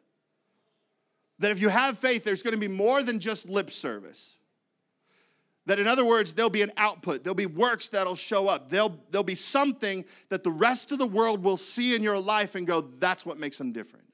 That 1.38 1.50
if 1.50 1.60
you 1.60 1.70
have 1.70 1.98
faith, 1.98 2.22
there's 2.22 2.42
going 2.42 2.52
to 2.52 2.60
be 2.60 2.68
more 2.68 3.02
than 3.02 3.18
just 3.18 3.48
lip 3.48 3.70
service. 3.70 4.36
That 5.66 5.78
in 5.78 5.86
other 5.86 6.04
words, 6.04 6.34
there'll 6.34 6.50
be 6.50 6.62
an 6.62 6.72
output, 6.76 7.24
there'll 7.24 7.34
be 7.34 7.46
works 7.46 7.88
that'll 7.90 8.16
show 8.16 8.48
up, 8.48 8.68
there'll, 8.70 8.98
there'll 9.10 9.22
be 9.22 9.34
something 9.34 10.04
that 10.28 10.42
the 10.42 10.50
rest 10.50 10.92
of 10.92 10.98
the 10.98 11.06
world 11.06 11.44
will 11.44 11.56
see 11.56 11.94
in 11.94 12.02
your 12.02 12.18
life 12.18 12.54
and 12.54 12.66
go, 12.66 12.80
that's 12.80 13.24
what 13.24 13.38
makes 13.38 13.58
them 13.58 13.72
different. 13.72 14.04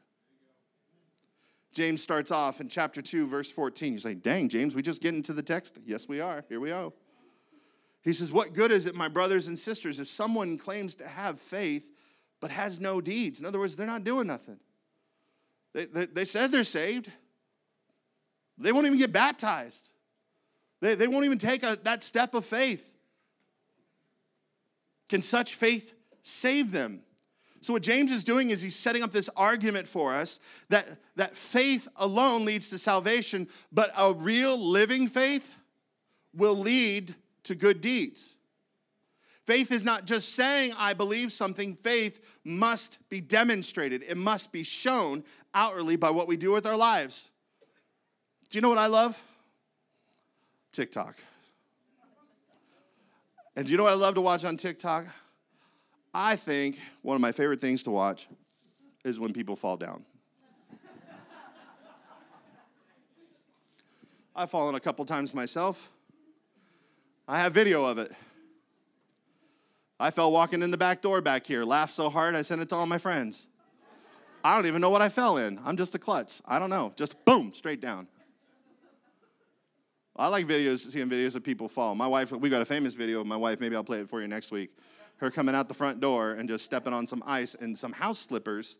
James 1.77 2.03
starts 2.03 2.31
off 2.31 2.63
in 2.63 2.71
chapter 2.71 3.03
2, 3.03 3.27
verse 3.27 3.51
14. 3.51 3.93
You 3.93 3.99
say, 3.99 4.15
dang, 4.15 4.49
James, 4.49 4.75
we 4.75 4.81
just 4.81 5.03
get 5.03 5.15
into 5.15 5.35
the 5.35 5.43
text. 5.43 5.79
Yes, 5.85 6.09
we 6.09 6.23
are. 6.23 6.43
Here 6.49 6.59
we 6.59 6.71
go. 6.71 6.95
He 8.03 8.15
says, 8.15 8.33
What 8.33 8.55
good 8.55 8.71
is 8.71 8.87
it, 8.87 8.95
my 8.95 9.09
brothers 9.09 9.47
and 9.47 9.59
sisters, 9.59 10.01
if 10.01 10.09
someone 10.09 10.57
claims 10.57 10.95
to 10.95 11.07
have 11.07 11.39
faith 11.39 11.93
but 12.41 12.51
has 12.51 12.81
no 12.81 13.03
deeds? 13.03 13.41
In 13.41 13.47
other 13.47 13.59
words, 13.59 13.77
they're 13.77 13.87
not 13.87 14.05
doing 14.05 14.27
nothing. 14.27 14.59
They, 15.75 15.85
they, 15.85 16.07
they 16.07 16.25
said 16.25 16.51
they're 16.51 16.65
saved, 16.65 17.13
they 18.57 18.73
won't 18.73 18.87
even 18.87 18.99
get 18.99 19.13
baptized, 19.13 19.91
they, 20.81 20.95
they 20.95 21.09
won't 21.09 21.27
even 21.27 21.37
take 21.37 21.63
a, 21.63 21.77
that 21.83 22.03
step 22.03 22.33
of 22.33 22.47
faith. 22.47 22.91
Can 25.11 25.21
such 25.21 25.55
faith 25.55 25.93
save 26.23 26.73
them? 26.73 27.03
So, 27.67 27.73
what 27.73 27.83
James 27.83 28.13
is 28.13 28.23
doing 28.23 28.51
is 28.51 28.63
he's 28.63 28.77
setting 28.77 29.03
up 29.03 29.11
this 29.11 29.29
argument 29.35 29.89
for 29.89 30.15
us 30.15 30.39
that, 30.69 30.87
that 31.17 31.35
faith 31.35 31.89
alone 31.97 32.45
leads 32.45 32.71
to 32.71 32.79
salvation, 32.79 33.49
but 33.73 33.91
a 33.99 34.13
real 34.13 34.57
living 34.57 35.09
faith 35.09 35.53
will 36.33 36.57
lead 36.57 37.13
to 37.43 37.57
good 37.57 37.81
deeds. 37.81 38.37
Faith 39.47 39.73
is 39.73 39.83
not 39.83 40.05
just 40.05 40.37
saying, 40.37 40.75
I 40.79 40.93
believe 40.93 41.33
something, 41.33 41.75
faith 41.75 42.21
must 42.45 43.01
be 43.09 43.21
demonstrated, 43.21 44.05
it 44.05 44.17
must 44.17 44.53
be 44.53 44.63
shown 44.63 45.25
outwardly 45.53 45.97
by 45.97 46.11
what 46.11 46.29
we 46.29 46.37
do 46.37 46.53
with 46.53 46.67
our 46.67 46.77
lives. 46.77 47.31
Do 48.49 48.59
you 48.59 48.63
know 48.63 48.69
what 48.69 48.79
I 48.79 48.87
love? 48.87 49.21
TikTok. 50.71 51.17
And 53.57 53.67
do 53.67 53.73
you 53.73 53.77
know 53.77 53.83
what 53.83 53.93
I 53.93 53.97
love 53.97 54.15
to 54.15 54.21
watch 54.21 54.45
on 54.45 54.57
TikTok? 54.57 55.07
I 56.19 56.35
think 56.35 56.81
one 57.03 57.15
of 57.15 57.21
my 57.21 57.31
favorite 57.31 57.61
things 57.61 57.83
to 57.83 57.91
watch 57.91 58.27
is 59.05 59.21
when 59.21 59.35
people 59.35 59.55
fall 59.55 59.77
down. 59.77 60.03
I've 64.35 64.51
fallen 64.51 64.75
a 64.77 64.81
couple 64.81 65.05
times 65.05 65.35
myself. 65.35 65.91
I 67.29 67.39
have 67.41 67.53
video 67.53 67.85
of 67.85 67.99
it. 67.99 68.13
I 70.01 70.11
fell 70.11 70.33
walking 70.33 70.63
in 70.63 70.71
the 70.71 70.79
back 70.79 71.03
door 71.03 71.21
back 71.21 71.47
here, 71.47 71.67
laughed 71.67 71.95
so 71.95 72.09
hard 72.09 72.35
I 72.35 72.41
sent 72.41 72.63
it 72.63 72.71
to 72.71 72.77
all 72.77 72.87
my 72.87 72.99
friends. 72.99 73.49
I 74.43 74.57
don't 74.57 74.65
even 74.65 74.81
know 74.81 74.89
what 74.89 75.03
I 75.03 75.11
fell 75.11 75.37
in. 75.37 75.61
I'm 75.67 75.77
just 75.77 75.95
a 75.95 75.99
klutz. 75.99 76.41
I 76.47 76.59
don't 76.59 76.71
know. 76.71 76.95
Just 76.97 77.23
boom, 77.27 77.53
straight 77.53 77.83
down. 77.83 78.09
I 80.17 80.29
like 80.29 80.47
videos, 80.47 80.91
seeing 80.91 81.11
videos 81.11 81.37
of 81.37 81.45
people 81.45 81.69
fall. 81.69 81.95
My 81.95 82.07
wife, 82.07 82.33
we 82.33 82.49
got 82.49 82.63
a 82.63 82.67
famous 82.67 82.95
video 82.95 83.21
of 83.21 83.27
my 83.27 83.37
wife. 83.37 83.61
Maybe 83.61 83.77
I'll 83.77 83.85
play 83.85 84.01
it 84.01 84.09
for 84.09 84.23
you 84.23 84.29
next 84.29 84.51
week 84.51 84.71
her 85.19 85.31
coming 85.31 85.55
out 85.55 85.69
the 85.69 85.75
front 85.75 86.01
door 86.01 86.33
and 86.33 86.49
just 86.49 86.65
stepping 86.65 86.93
on 86.93 87.07
some 87.07 87.23
ice 87.27 87.55
and 87.55 87.77
some 87.77 87.93
house 87.93 88.19
slippers 88.19 88.79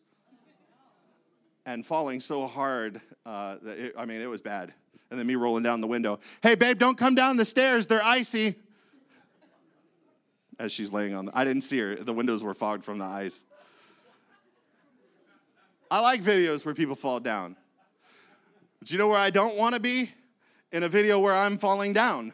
and 1.65 1.85
falling 1.85 2.21
so 2.21 2.47
hard 2.47 3.01
uh, 3.25 3.57
that 3.63 3.79
it, 3.79 3.95
I 3.99 4.07
mean, 4.07 4.21
it 4.21 4.29
was 4.29 4.43
bad. 4.43 4.73
And 5.11 5.19
then 5.19 5.27
me 5.27 5.35
rolling 5.37 5.63
down 5.63 5.81
the 5.81 5.87
window. 5.87 6.21
Hey, 6.43 6.55
babe, 6.55 6.79
don't 6.79 6.99
come 6.99 7.15
down 7.15 7.37
the 7.37 7.45
stairs. 7.45 7.87
They're 7.87 8.03
icy. 8.03 8.57
As 10.59 10.73
she's 10.73 10.93
laying 10.93 11.15
on, 11.15 11.27
the, 11.27 11.37
I 11.37 11.45
didn't 11.45 11.63
see 11.63 11.79
her. 11.79 11.97
The 11.97 12.13
windows 12.13 12.43
were 12.43 12.55
fogged 12.55 12.85
from 12.85 12.99
the 12.99 13.05
ice. 13.05 13.45
I 15.91 16.01
like 16.01 16.23
videos 16.23 16.65
where 16.65 16.75
people 16.75 16.95
fall 16.95 17.21
down. 17.21 17.57
But 18.81 18.91
you 18.91 18.99
know 18.99 19.09
where 19.09 19.19
I 19.19 19.31
don't 19.31 19.57
want 19.57 19.75
to 19.75 19.81
be? 19.81 20.11
In 20.73 20.83
a 20.83 20.89
video 20.89 21.19
where 21.19 21.35
I'm 21.35 21.59
falling 21.59 21.93
down. 21.93 22.33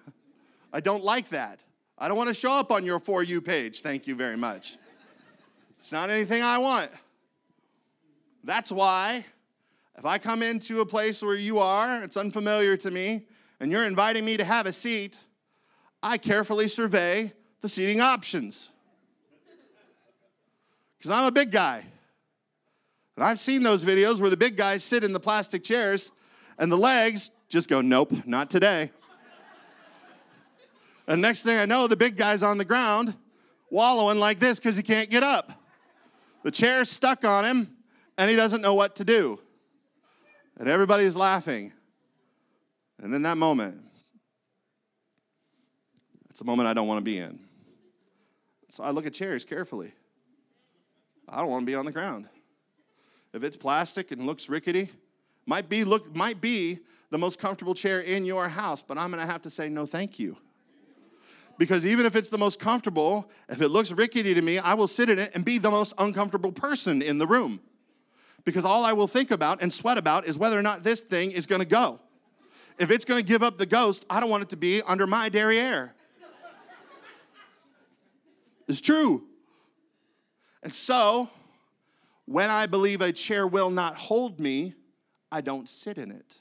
I 0.72 0.80
don't 0.80 1.04
like 1.04 1.28
that. 1.30 1.62
I 2.02 2.08
don't 2.08 2.16
want 2.16 2.26
to 2.26 2.34
show 2.34 2.50
up 2.50 2.72
on 2.72 2.84
your 2.84 2.98
For 2.98 3.22
You 3.22 3.40
page. 3.40 3.80
Thank 3.80 4.08
you 4.08 4.16
very 4.16 4.36
much. 4.36 4.76
It's 5.78 5.92
not 5.92 6.10
anything 6.10 6.42
I 6.42 6.58
want. 6.58 6.90
That's 8.42 8.72
why 8.72 9.24
if 9.96 10.04
I 10.04 10.18
come 10.18 10.42
into 10.42 10.80
a 10.80 10.86
place 10.86 11.22
where 11.22 11.36
you 11.36 11.60
are, 11.60 12.02
it's 12.02 12.16
unfamiliar 12.16 12.76
to 12.78 12.90
me, 12.90 13.26
and 13.60 13.70
you're 13.70 13.84
inviting 13.84 14.24
me 14.24 14.36
to 14.36 14.42
have 14.42 14.66
a 14.66 14.72
seat, 14.72 15.16
I 16.02 16.18
carefully 16.18 16.66
survey 16.66 17.34
the 17.60 17.68
seating 17.68 18.00
options. 18.00 18.70
Because 20.98 21.12
I'm 21.12 21.26
a 21.26 21.30
big 21.30 21.52
guy. 21.52 21.84
And 23.14 23.24
I've 23.24 23.38
seen 23.38 23.62
those 23.62 23.84
videos 23.84 24.20
where 24.20 24.30
the 24.30 24.36
big 24.36 24.56
guys 24.56 24.82
sit 24.82 25.04
in 25.04 25.12
the 25.12 25.20
plastic 25.20 25.62
chairs 25.62 26.10
and 26.58 26.72
the 26.72 26.76
legs 26.76 27.30
just 27.48 27.68
go, 27.68 27.80
nope, 27.80 28.26
not 28.26 28.50
today. 28.50 28.90
And 31.06 31.20
next 31.20 31.42
thing 31.42 31.58
I 31.58 31.66
know, 31.66 31.86
the 31.86 31.96
big 31.96 32.16
guy's 32.16 32.42
on 32.42 32.58
the 32.58 32.64
ground 32.64 33.16
wallowing 33.70 34.18
like 34.18 34.38
this 34.38 34.58
because 34.58 34.76
he 34.76 34.82
can't 34.82 35.10
get 35.10 35.22
up. 35.22 35.52
The 36.42 36.50
chair's 36.50 36.90
stuck 36.90 37.24
on 37.24 37.44
him 37.44 37.76
and 38.18 38.30
he 38.30 38.36
doesn't 38.36 38.60
know 38.60 38.74
what 38.74 38.96
to 38.96 39.04
do. 39.04 39.40
And 40.58 40.68
everybody's 40.68 41.16
laughing. 41.16 41.72
And 43.02 43.14
in 43.14 43.22
that 43.22 43.36
moment, 43.36 43.82
it's 46.30 46.40
a 46.40 46.44
moment 46.44 46.68
I 46.68 46.74
don't 46.74 46.86
want 46.86 46.98
to 46.98 47.04
be 47.04 47.18
in. 47.18 47.40
So 48.68 48.84
I 48.84 48.90
look 48.90 49.06
at 49.06 49.12
chairs 49.12 49.44
carefully. 49.44 49.92
I 51.28 51.38
don't 51.38 51.48
want 51.48 51.62
to 51.62 51.66
be 51.66 51.74
on 51.74 51.84
the 51.84 51.92
ground. 51.92 52.28
If 53.32 53.42
it's 53.42 53.56
plastic 53.56 54.10
and 54.10 54.26
looks 54.26 54.48
rickety, 54.48 54.90
might 55.46 55.68
be 55.68 55.84
look 55.84 56.14
might 56.14 56.40
be 56.40 56.78
the 57.10 57.18
most 57.18 57.38
comfortable 57.38 57.74
chair 57.74 58.00
in 58.00 58.24
your 58.24 58.48
house, 58.48 58.82
but 58.82 58.98
I'm 58.98 59.10
going 59.10 59.24
to 59.24 59.30
have 59.30 59.42
to 59.42 59.50
say 59.50 59.68
no 59.68 59.86
thank 59.86 60.18
you. 60.18 60.36
Because 61.58 61.86
even 61.86 62.06
if 62.06 62.16
it's 62.16 62.30
the 62.30 62.38
most 62.38 62.58
comfortable, 62.58 63.30
if 63.48 63.60
it 63.60 63.68
looks 63.68 63.92
rickety 63.92 64.34
to 64.34 64.42
me, 64.42 64.58
I 64.58 64.74
will 64.74 64.88
sit 64.88 65.10
in 65.10 65.18
it 65.18 65.32
and 65.34 65.44
be 65.44 65.58
the 65.58 65.70
most 65.70 65.92
uncomfortable 65.98 66.52
person 66.52 67.02
in 67.02 67.18
the 67.18 67.26
room. 67.26 67.60
Because 68.44 68.64
all 68.64 68.84
I 68.84 68.92
will 68.92 69.06
think 69.06 69.30
about 69.30 69.62
and 69.62 69.72
sweat 69.72 69.98
about 69.98 70.26
is 70.26 70.38
whether 70.38 70.58
or 70.58 70.62
not 70.62 70.82
this 70.82 71.02
thing 71.02 71.30
is 71.30 71.46
to 71.60 71.66
go. 71.66 72.00
If 72.78 72.90
it's 72.90 73.04
to 73.18 73.22
give 73.22 73.42
up 73.42 73.58
the 73.58 73.66
ghost, 73.66 74.04
I 74.10 74.18
don't 74.18 74.30
want 74.30 74.42
it 74.42 74.48
to 74.50 74.56
be 74.56 74.82
under 74.82 75.06
my 75.06 75.28
derriere. 75.28 75.94
It's 78.66 78.80
true. 78.80 79.24
And 80.62 80.72
so, 80.72 81.28
when 82.24 82.50
I 82.50 82.66
believe 82.66 83.00
a 83.00 83.12
chair 83.12 83.46
will 83.46 83.70
not 83.70 83.96
hold 83.96 84.40
me, 84.40 84.74
I 85.30 85.40
don't 85.40 85.68
sit 85.68 85.98
in 85.98 86.10
it. 86.10 86.40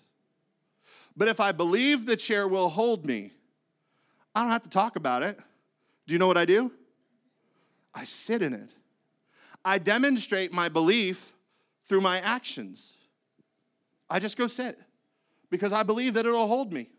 But 1.18 1.28
if 1.28 1.40
I 1.40 1.52
believe 1.52 2.06
the 2.06 2.16
chair 2.16 2.48
will 2.48 2.70
hold 2.70 3.06
me, 3.06 3.34
I 4.34 4.42
don't 4.42 4.52
have 4.52 4.64
to 4.64 4.70
talk 4.70 4.96
about 4.96 5.24
it. 5.24 5.38
Do 6.08 6.14
you 6.14 6.20
know 6.20 6.28
what 6.28 6.38
I 6.38 6.46
do? 6.46 6.72
I 7.94 8.04
sit 8.06 8.42
in 8.42 8.54
it. 8.54 8.74
I 9.64 9.78
demonstrate 9.78 10.54
my 10.54 10.70
belief 10.70 11.34
through 11.86 12.02
my 12.02 12.20
actions. 12.20 12.96
I 14.10 14.20
just 14.20 14.38
go 14.38 14.48
sit 14.48 14.80
because 15.50 15.74
I 15.74 15.84
believe 15.84 16.14
that 16.16 16.26
it'll 16.26 16.48
hold 16.48 16.74
me. 16.74 16.90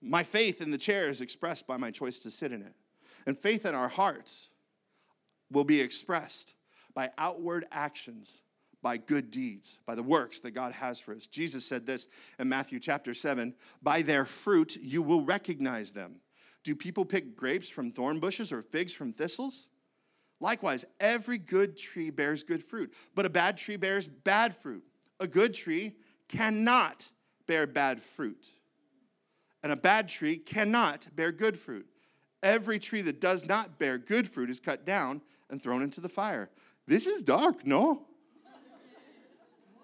My 0.00 0.24
faith 0.24 0.60
in 0.60 0.72
the 0.72 0.78
chair 0.78 1.08
is 1.08 1.20
expressed 1.20 1.66
by 1.66 1.76
my 1.76 1.90
choice 1.90 2.18
to 2.20 2.30
sit 2.30 2.50
in 2.52 2.62
it. 2.62 2.74
And 3.24 3.38
faith 3.38 3.64
in 3.64 3.74
our 3.74 3.88
hearts 3.88 4.50
will 5.50 5.64
be 5.64 5.80
expressed 5.80 6.54
by 6.94 7.10
outward 7.16 7.66
actions, 7.70 8.40
by 8.82 8.96
good 8.96 9.30
deeds, 9.30 9.78
by 9.86 9.94
the 9.94 10.02
works 10.02 10.40
that 10.40 10.50
God 10.50 10.72
has 10.72 11.00
for 11.00 11.14
us. 11.14 11.26
Jesus 11.26 11.64
said 11.64 11.86
this 11.86 12.08
in 12.38 12.48
Matthew 12.48 12.80
chapter 12.80 13.14
7 13.14 13.54
By 13.82 14.02
their 14.02 14.24
fruit 14.24 14.76
you 14.76 15.02
will 15.02 15.22
recognize 15.22 15.92
them. 15.92 16.16
Do 16.64 16.74
people 16.74 17.04
pick 17.04 17.36
grapes 17.36 17.70
from 17.70 17.90
thorn 17.90 18.18
bushes 18.18 18.52
or 18.52 18.62
figs 18.62 18.92
from 18.92 19.12
thistles? 19.12 19.68
Likewise, 20.40 20.84
every 20.98 21.38
good 21.38 21.76
tree 21.76 22.10
bears 22.10 22.42
good 22.42 22.62
fruit, 22.62 22.92
but 23.14 23.24
a 23.24 23.30
bad 23.30 23.56
tree 23.56 23.76
bears 23.76 24.08
bad 24.08 24.54
fruit. 24.54 24.82
A 25.20 25.26
good 25.26 25.54
tree 25.54 25.94
cannot 26.28 27.08
bear 27.46 27.66
bad 27.66 28.02
fruit, 28.02 28.48
and 29.62 29.70
a 29.70 29.76
bad 29.76 30.08
tree 30.08 30.36
cannot 30.36 31.08
bear 31.14 31.30
good 31.30 31.56
fruit. 31.56 31.86
Every 32.42 32.80
tree 32.80 33.02
that 33.02 33.20
does 33.20 33.46
not 33.46 33.78
bear 33.78 33.98
good 33.98 34.28
fruit 34.28 34.50
is 34.50 34.58
cut 34.58 34.84
down 34.84 35.22
and 35.48 35.62
thrown 35.62 35.82
into 35.82 36.00
the 36.00 36.08
fire. 36.08 36.50
This 36.88 37.06
is 37.06 37.22
dark, 37.22 37.64
no? 37.64 38.08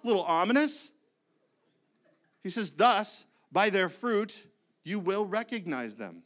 Little 0.09 0.23
ominous. 0.23 0.91
He 2.43 2.49
says, 2.49 2.73
Thus, 2.73 3.27
by 3.53 3.69
their 3.69 3.91
fruit, 3.91 4.47
you 4.83 4.99
will 4.99 5.27
recognize 5.27 5.97
them. 5.97 6.23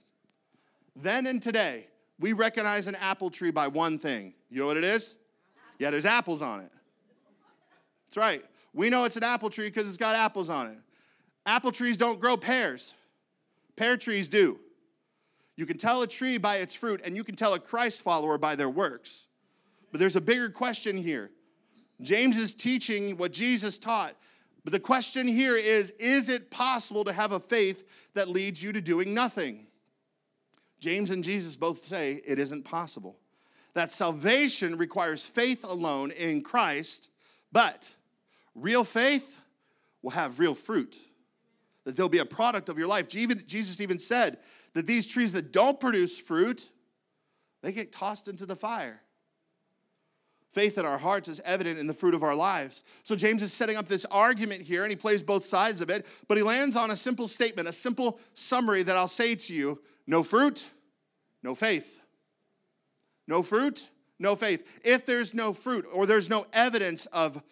Then 0.95 1.27
and 1.27 1.43
today, 1.43 1.89
we 2.21 2.33
recognize 2.33 2.87
an 2.87 2.95
apple 2.95 3.29
tree 3.29 3.51
by 3.51 3.67
one 3.67 3.99
thing. 3.99 4.35
You 4.51 4.61
know 4.61 4.67
what 4.67 4.77
it 4.77 4.85
is? 4.85 5.17
Yeah, 5.81 5.91
there's 5.91 6.07
apples 6.07 6.43
on 6.43 6.61
it. 6.61 6.71
That's 8.07 8.17
right. 8.17 8.45
We 8.73 8.89
know 8.89 9.03
it's 9.03 9.17
an 9.17 9.25
apple 9.25 9.51
tree 9.51 9.67
because 9.67 9.89
it's 9.89 9.97
got 9.97 10.15
apples 10.15 10.49
on 10.49 10.69
it. 10.69 10.79
Apple 11.45 11.73
trees 11.73 11.97
don't 11.97 12.21
grow 12.21 12.37
pears, 12.37 12.95
pear 13.75 13.97
trees 13.97 14.29
do. 14.29 14.61
You 15.57 15.67
can 15.67 15.77
tell 15.77 16.03
a 16.03 16.07
tree 16.07 16.39
by 16.39 16.59
its 16.59 16.73
fruit, 16.73 17.01
and 17.05 17.17
you 17.17 17.25
can 17.25 17.35
tell 17.35 17.55
a 17.55 17.59
Christ 17.59 18.03
follower 18.03 18.39
by 18.39 18.55
their 18.55 18.71
works. 18.71 19.27
But 19.91 19.99
there's 19.99 20.15
a 20.15 20.21
bigger 20.21 20.51
question 20.51 20.97
here. 20.97 21.33
James 22.03 22.37
is 22.37 22.55
teaching 22.55 23.17
what 23.17 23.33
Jesus 23.33 23.79
taught. 23.79 24.17
But 24.65 24.73
the 24.73 24.81
question 24.81 25.27
here 25.27 25.57
is 25.57 25.91
Is 25.93 26.29
it 26.29 26.51
possible 26.51 27.05
to 27.05 27.13
have 27.13 27.33
a 27.33 27.41
faith 27.41 27.85
that 28.15 28.29
leads 28.29 28.63
you 28.63 28.73
to 28.73 28.81
doing 28.81 29.15
nothing? 29.15 29.67
James 30.81 31.11
and 31.11 31.23
Jesus 31.23 31.57
both 31.57 31.87
say 31.87 32.21
it 32.27 32.39
isn't 32.39 32.65
possible. 32.65 33.17
That 33.75 33.93
salvation 33.93 34.77
requires 34.77 35.25
faith 35.25 35.65
alone 35.65 36.11
in 36.11 36.43
Christ, 36.43 37.11
but 37.53 37.95
real 38.55 38.85
faith 38.85 39.45
will 40.03 40.11
have 40.11 40.41
real 40.41 40.55
fruit. 40.55 40.97
That 41.85 41.97
there'll 41.97 42.09
be 42.09 42.19
a 42.19 42.25
product 42.25 42.69
of 42.69 42.79
your 42.79 42.89
life. 42.89 43.09
Jesus 43.09 43.81
even 43.81 43.99
said 43.99 44.39
that 44.75 44.87
these 44.87 45.07
trees 45.07 45.33
that 45.33 45.53
don't 45.53 45.81
produce 45.81 46.19
fruit, 46.19 46.71
they 47.63 47.73
get 47.73 47.93
tossed 47.93 48.29
into 48.29 48.45
the 48.47 48.57
fire. 48.57 49.02
Faith 50.53 50.77
in 50.77 50.85
our 50.85 50.99
hearts 50.99 51.29
is 51.29 51.41
evident 51.45 51.79
in 51.79 51.87
the 51.87 51.95
fruit 51.95 52.15
of 52.15 52.23
our 52.23 52.35
lives. 52.35 52.85
So 53.05 53.17
James 53.17 53.43
is 53.43 53.53
setting 53.53 53.77
up 53.77 53.87
this 53.87 54.05
argument 54.07 54.61
here, 54.61 54.83
and 54.83 54.91
he 54.91 54.97
plays 54.97 55.23
both 55.23 55.45
sides 55.45 55.81
of 55.81 55.89
it, 55.89 56.07
but 56.29 56.37
he 56.37 56.43
lands 56.43 56.77
on 56.77 56.91
a 56.91 56.97
simple 56.97 57.27
statement, 57.27 57.69
a 57.69 57.73
simple 57.73 58.21
summary 58.35 58.83
that 58.83 58.97
I'll 58.97 59.09
say 59.09 59.35
to 59.35 59.55
you 59.55 59.81
no 60.07 60.23
fruit, 60.23 60.71
no 61.43 61.55
faith. 61.55 62.03
No 63.27 63.43
fruit, 63.43 63.89
no 64.19 64.37
faith. 64.37 64.81
If 64.85 65.07
there's 65.07 65.33
no 65.33 65.55
fruit 65.55 65.87
or 65.91 66.07
there's 66.07 66.29
no 66.29 66.45
evidence 66.53 67.07
of, 67.07 67.43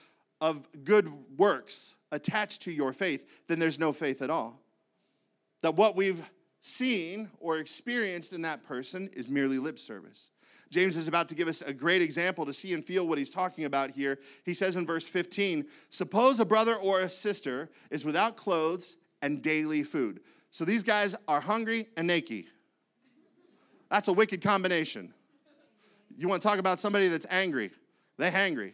of 0.41 0.69
good 0.85 1.11
works 1.39 1.95
attached 2.13 2.63
to 2.63 2.73
your 2.73 2.93
faith, 2.93 3.27
then 3.47 3.59
there's 3.59 3.79
no 3.79 3.93
faith 3.93 4.21
at 4.21 4.31
all. 4.31 4.61
That 5.63 5.77
what 5.77 5.97
we've 5.97 6.23
seen 6.61 7.31
or 7.39 7.57
experienced 7.57 8.33
in 8.33 8.43
that 8.43 8.65
person 8.65 9.09
is 9.15 9.31
merely 9.31 9.59
lip 9.59 9.79
service. 9.79 10.31
James 10.71 10.97
is 10.97 11.09
about 11.09 11.29
to 11.29 11.35
give 11.35 11.49
us 11.49 11.63
a 11.63 11.75
great 11.75 12.01
example 12.01 12.47
to 12.47 12.53
see 12.53 12.73
and 12.75 12.85
feel 12.85 13.07
what 13.07 13.19
he's 13.19 13.31
talking 13.31 13.65
about 13.65 13.91
here. 13.91 14.21
He 14.45 14.55
says 14.55 14.77
in 14.77 14.87
verse 14.87 15.09
15 15.09 15.67
Suppose 15.89 16.39
a 16.39 16.45
brother 16.45 16.77
or 16.77 17.01
a 17.01 17.09
sister 17.09 17.71
is 17.91 18.05
without 18.05 18.37
clothes 18.37 18.97
and 19.21 19.43
daily 19.43 19.83
food. 19.83 20.21
So 20.51 20.65
these 20.65 20.83
guys 20.83 21.17
are 21.27 21.41
hungry 21.41 21.89
and 21.97 22.07
naked. 22.07 22.47
That's 23.91 24.09
a 24.09 24.13
wicked 24.13 24.41
combination. 24.43 25.13
You 26.17 26.29
want 26.29 26.43
to 26.43 26.47
talk 26.49 26.59
about 26.59 26.79
somebody 26.79 27.09
that's 27.09 27.27
angry? 27.31 27.73
They 28.17 28.31
hangry. 28.31 28.73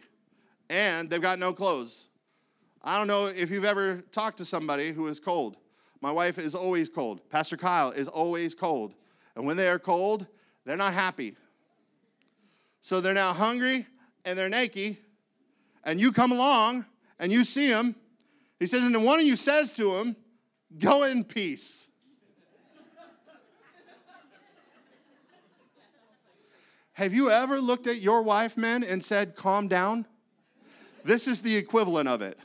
And 0.69 1.09
they've 1.09 1.21
got 1.21 1.39
no 1.39 1.53
clothes. 1.53 2.09
I 2.83 2.97
don't 2.97 3.07
know 3.07 3.25
if 3.25 3.49
you've 3.49 3.65
ever 3.65 4.03
talked 4.11 4.37
to 4.37 4.45
somebody 4.45 4.91
who 4.91 5.07
is 5.07 5.19
cold. 5.19 5.57
My 6.01 6.11
wife 6.11 6.37
is 6.37 6.53
always 6.53 6.89
cold. 6.89 7.27
Pastor 7.29 7.57
Kyle 7.57 7.89
is 7.89 8.07
always 8.07 8.53
cold. 8.53 8.93
And 9.35 9.45
when 9.45 9.57
they 9.57 9.67
are 9.67 9.79
cold, 9.79 10.27
they're 10.65 10.77
not 10.77 10.93
happy. 10.93 11.35
So 12.87 13.01
they're 13.01 13.13
now 13.13 13.33
hungry 13.33 13.85
and 14.23 14.39
they're 14.39 14.47
naked, 14.47 14.95
and 15.83 15.99
you 15.99 16.13
come 16.13 16.31
along 16.31 16.85
and 17.19 17.33
you 17.33 17.43
see 17.43 17.69
them. 17.69 17.97
He 18.61 18.65
says, 18.65 18.81
and 18.81 19.03
one 19.03 19.19
of 19.19 19.25
you 19.25 19.35
says 19.35 19.73
to 19.73 19.95
him, 19.95 20.15
Go 20.79 21.03
in 21.03 21.25
peace. 21.25 21.89
Have 26.93 27.13
you 27.13 27.29
ever 27.29 27.59
looked 27.59 27.87
at 27.87 27.97
your 27.97 28.21
wife, 28.21 28.55
men, 28.55 28.85
and 28.85 29.03
said, 29.03 29.35
Calm 29.35 29.67
down? 29.67 30.05
This 31.03 31.27
is 31.27 31.41
the 31.41 31.57
equivalent 31.57 32.07
of 32.07 32.21
it. 32.21 32.39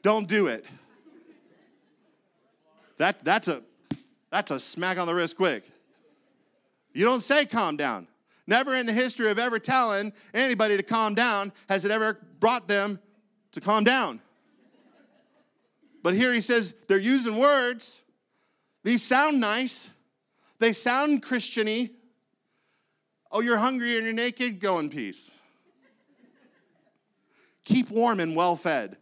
Don't 0.00 0.26
do 0.26 0.46
it. 0.46 0.64
That, 2.96 3.22
that's, 3.22 3.48
a, 3.48 3.62
that's 4.30 4.50
a 4.50 4.58
smack 4.58 4.96
on 4.96 5.06
the 5.06 5.14
wrist 5.14 5.36
quick. 5.36 5.70
You 6.92 7.04
don't 7.04 7.22
say 7.22 7.46
calm 7.46 7.76
down. 7.76 8.08
Never 8.46 8.74
in 8.74 8.86
the 8.86 8.92
history 8.92 9.30
of 9.30 9.38
ever 9.38 9.58
telling 9.58 10.12
anybody 10.32 10.76
to 10.76 10.82
calm 10.82 11.14
down 11.14 11.52
has 11.68 11.84
it 11.84 11.90
ever 11.90 12.18
brought 12.40 12.66
them 12.66 12.98
to 13.52 13.60
calm 13.60 13.84
down. 13.84 14.20
But 16.02 16.14
here 16.14 16.32
he 16.32 16.40
says 16.40 16.74
they're 16.86 16.98
using 16.98 17.36
words. 17.36 18.02
These 18.84 19.02
sound 19.02 19.40
nice. 19.40 19.90
They 20.58 20.72
sound 20.72 21.22
Christiany. 21.22 21.90
Oh, 23.30 23.40
you're 23.40 23.58
hungry 23.58 23.96
and 23.96 24.04
you're 24.04 24.14
naked? 24.14 24.60
Go 24.60 24.78
in 24.78 24.88
peace. 24.88 25.30
Keep 27.64 27.90
warm 27.90 28.20
and 28.20 28.34
well 28.34 28.56
fed. 28.56 28.96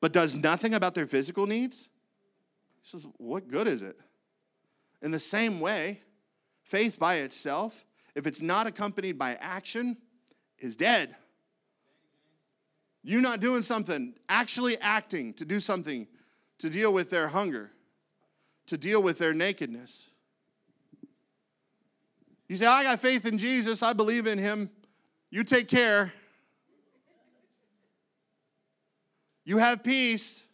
But 0.00 0.12
does 0.12 0.34
nothing 0.34 0.72
about 0.72 0.94
their 0.94 1.06
physical 1.06 1.46
needs? 1.46 1.90
He 2.80 2.88
says, 2.88 3.06
What 3.18 3.48
good 3.48 3.66
is 3.66 3.82
it? 3.82 3.98
In 5.02 5.10
the 5.10 5.18
same 5.18 5.60
way, 5.60 6.00
faith 6.64 6.98
by 6.98 7.16
itself, 7.16 7.84
if 8.14 8.26
it's 8.26 8.42
not 8.42 8.66
accompanied 8.66 9.18
by 9.18 9.34
action, 9.40 9.96
is 10.58 10.76
dead. 10.76 11.14
You 13.04 13.20
not 13.20 13.40
doing 13.40 13.62
something, 13.62 14.14
actually 14.28 14.76
acting 14.78 15.34
to 15.34 15.44
do 15.44 15.60
something 15.60 16.06
to 16.58 16.68
deal 16.68 16.92
with 16.92 17.10
their 17.10 17.28
hunger, 17.28 17.70
to 18.66 18.76
deal 18.76 19.02
with 19.02 19.18
their 19.18 19.32
nakedness. 19.32 20.06
You 22.48 22.56
say, 22.56 22.66
I 22.66 22.82
got 22.82 22.98
faith 23.00 23.24
in 23.26 23.38
Jesus, 23.38 23.82
I 23.82 23.92
believe 23.92 24.26
in 24.26 24.38
him. 24.38 24.70
You 25.30 25.44
take 25.44 25.68
care. 25.68 26.12
You 29.44 29.58
have 29.58 29.82
peace. 29.82 30.44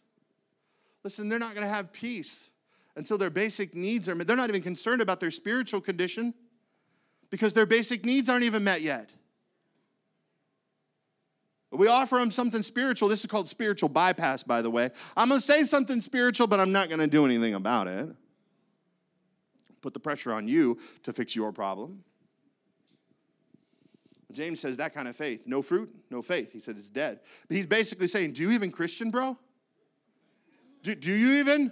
Listen, 1.03 1.29
they're 1.29 1.39
not 1.39 1.55
going 1.55 1.65
to 1.65 1.73
have 1.73 1.91
peace 1.91 2.49
until 2.95 3.17
their 3.17 3.29
basic 3.29 3.75
needs 3.75 4.07
are 4.07 4.15
met. 4.15 4.27
They're 4.27 4.35
not 4.35 4.49
even 4.49 4.61
concerned 4.61 5.01
about 5.01 5.19
their 5.19 5.31
spiritual 5.31 5.81
condition 5.81 6.33
because 7.29 7.53
their 7.53 7.65
basic 7.65 8.05
needs 8.05 8.29
aren't 8.29 8.43
even 8.43 8.63
met 8.63 8.81
yet. 8.81 9.13
We 11.71 11.87
offer 11.87 12.17
them 12.17 12.31
something 12.31 12.63
spiritual. 12.63 13.09
This 13.09 13.21
is 13.21 13.25
called 13.25 13.49
spiritual 13.49 13.89
bypass, 13.89 14.43
by 14.43 14.61
the 14.61 14.69
way. 14.69 14.91
I'm 15.17 15.27
going 15.27 15.41
to 15.41 15.45
say 15.45 15.63
something 15.63 15.99
spiritual, 15.99 16.47
but 16.47 16.59
I'm 16.59 16.71
not 16.71 16.87
going 16.87 16.99
to 16.99 17.07
do 17.07 17.25
anything 17.25 17.53
about 17.53 17.87
it. 17.87 18.09
Put 19.81 19.93
the 19.93 19.99
pressure 19.99 20.31
on 20.31 20.47
you 20.47 20.79
to 21.03 21.11
fix 21.11 21.35
your 21.35 21.51
problem. 21.51 22.03
James 24.31 24.59
says 24.59 24.77
that 24.77 24.93
kind 24.93 25.07
of 25.07 25.15
faith, 25.15 25.47
no 25.47 25.61
fruit, 25.61 25.93
no 26.09 26.21
faith. 26.21 26.51
He 26.51 26.59
said 26.59 26.75
it's 26.75 26.89
dead. 26.89 27.19
But 27.47 27.55
he's 27.55 27.65
basically 27.65 28.07
saying, 28.07 28.33
Do 28.33 28.41
you 28.41 28.51
even 28.51 28.71
Christian, 28.71 29.09
bro? 29.09 29.37
Do, 30.83 30.93
do 30.93 31.13
you 31.13 31.39
even? 31.39 31.71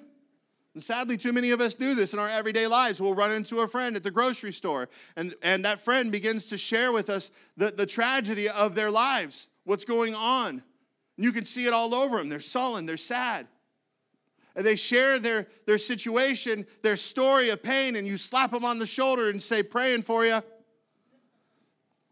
And 0.74 0.82
sadly, 0.82 1.18
too 1.18 1.32
many 1.32 1.52
of 1.52 1.62
us 1.62 1.76
do 1.76 1.94
this 1.94 2.14
in 2.14 2.20
our 2.20 2.30
everyday 2.30 2.66
lives. 2.66 3.00
We'll 3.00 3.14
run 3.14 3.32
into 3.32 3.62
a 3.62 3.68
friend 3.68 3.96
at 3.96 4.04
the 4.04 4.10
grocery 4.10 4.52
store, 4.52 4.90
and, 5.16 5.36
and 5.44 5.64
that 5.66 5.80
friend 5.80 6.12
begins 6.12 6.48
to 6.48 6.58
share 6.58 6.92
with 6.92 7.10
us 7.10 7.32
the, 7.58 7.70
the 7.70 7.86
tragedy 7.86 8.50
of 8.50 8.74
their 8.74 8.90
lives, 8.90 9.50
what's 9.66 9.86
going 9.86 10.16
on. 10.16 10.64
And 11.18 11.26
you 11.26 11.32
can 11.32 11.46
see 11.46 11.68
it 11.68 11.74
all 11.74 11.94
over 11.94 12.18
them. 12.18 12.30
They're 12.30 12.40
sullen, 12.40 12.88
they're 12.88 12.98
sad. 12.98 13.48
And 14.56 14.66
they 14.66 14.76
share 14.76 15.20
their, 15.20 15.48
their 15.66 15.78
situation, 15.78 16.66
their 16.82 16.96
story 16.96 17.50
of 17.50 17.62
pain, 17.62 17.96
and 17.96 18.08
you 18.08 18.18
slap 18.18 18.52
them 18.52 18.66
on 18.66 18.80
the 18.80 18.86
shoulder 18.86 19.30
and 19.30 19.42
say, 19.42 19.64
Praying 19.64 20.04
for 20.04 20.26
you. 20.26 20.42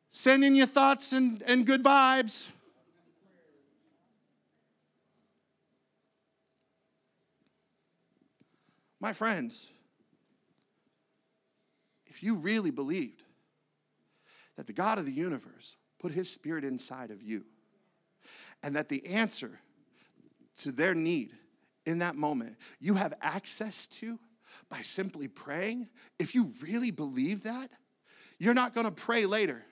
Sending 0.10 0.56
you 0.56 0.66
thoughts 0.66 1.14
and, 1.14 1.42
and 1.44 1.66
good 1.66 1.84
vibes. 1.84 2.50
My 9.02 9.14
friends, 9.14 9.72
if 12.06 12.22
you 12.22 12.36
really 12.36 12.70
believed 12.70 13.24
that 14.56 14.68
the 14.68 14.74
God 14.74 15.00
of 15.00 15.08
the 15.08 15.12
universe 15.12 15.76
put 16.00 16.12
his 16.12 16.32
spirit 16.32 16.64
inside 16.64 17.10
of 17.10 17.24
you, 17.24 17.44
and 18.62 18.76
that 18.76 18.90
the 18.90 19.04
answer 19.08 19.60
to 20.58 20.72
their 20.72 20.94
need 20.94 21.32
in 21.88 22.00
that 22.00 22.16
moment 22.16 22.58
you 22.80 22.94
have 22.94 23.16
access 23.22 23.88
to 23.88 24.20
by 24.70 24.82
simply 24.82 25.28
praying, 25.28 25.90
if 26.20 26.36
you 26.36 26.54
really 26.62 26.92
believe 26.92 27.42
that, 27.44 27.72
you're 28.38 28.54
not 28.54 28.76
going 28.76 28.86
to 28.86 28.92
pray 28.92 29.26
later. 29.26 29.64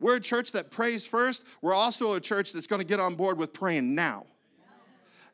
We're 0.00 0.16
a 0.16 0.20
church 0.20 0.52
that 0.52 0.72
prays 0.72 1.06
first. 1.06 1.44
We're 1.62 1.74
also 1.74 2.14
a 2.14 2.20
church 2.20 2.52
that's 2.52 2.66
going 2.66 2.80
to 2.80 2.86
get 2.86 2.98
on 2.98 3.14
board 3.14 3.38
with 3.38 3.52
praying 3.52 3.94
now. 3.94 4.26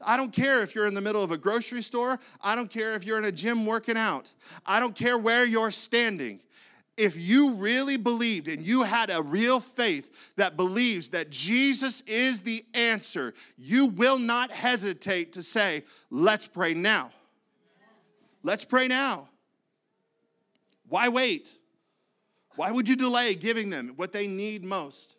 I 0.01 0.17
don't 0.17 0.33
care 0.33 0.63
if 0.63 0.75
you're 0.75 0.87
in 0.87 0.95
the 0.95 1.01
middle 1.01 1.23
of 1.23 1.31
a 1.31 1.39
grocery 1.39 1.83
store. 1.83 2.19
I 2.43 2.55
don't 2.55 2.71
care 2.71 2.95
if 2.95 3.05
you're 3.05 3.19
in 3.19 3.25
a 3.25 3.33
gym 3.33 3.67
working 3.67 3.97
out. 3.97 4.33
I 4.67 4.81
don't 4.81 4.95
care 4.95 5.19
where 5.19 5.45
you're 5.45 5.71
standing. 5.71 6.41
If 6.97 7.17
you 7.17 7.55
really 7.55 7.97
believed 7.97 8.47
and 8.47 8.65
you 8.65 8.85
had 8.85 9.11
a 9.11 9.21
real 9.21 9.59
faith 9.59 10.33
that 10.37 10.57
believes 10.57 11.09
that 11.09 11.31
Jesus 11.31 12.03
is 12.03 12.43
the 12.43 12.65
answer, 12.73 13.35
you 13.59 13.87
will 13.87 14.19
not 14.19 14.53
hesitate 14.53 15.33
to 15.33 15.43
say, 15.43 15.85
Let's 16.11 16.47
pray 16.47 16.75
now. 16.75 17.11
Let's 18.45 18.65
pray 18.65 18.87
now. 18.87 19.29
Why 20.89 21.09
wait? 21.09 21.59
Why 22.57 22.71
would 22.71 22.89
you 22.89 22.95
delay 22.95 23.35
giving 23.35 23.71
them 23.71 23.95
what 23.97 24.13
they 24.13 24.27
need 24.27 24.63
most? 24.63 25.17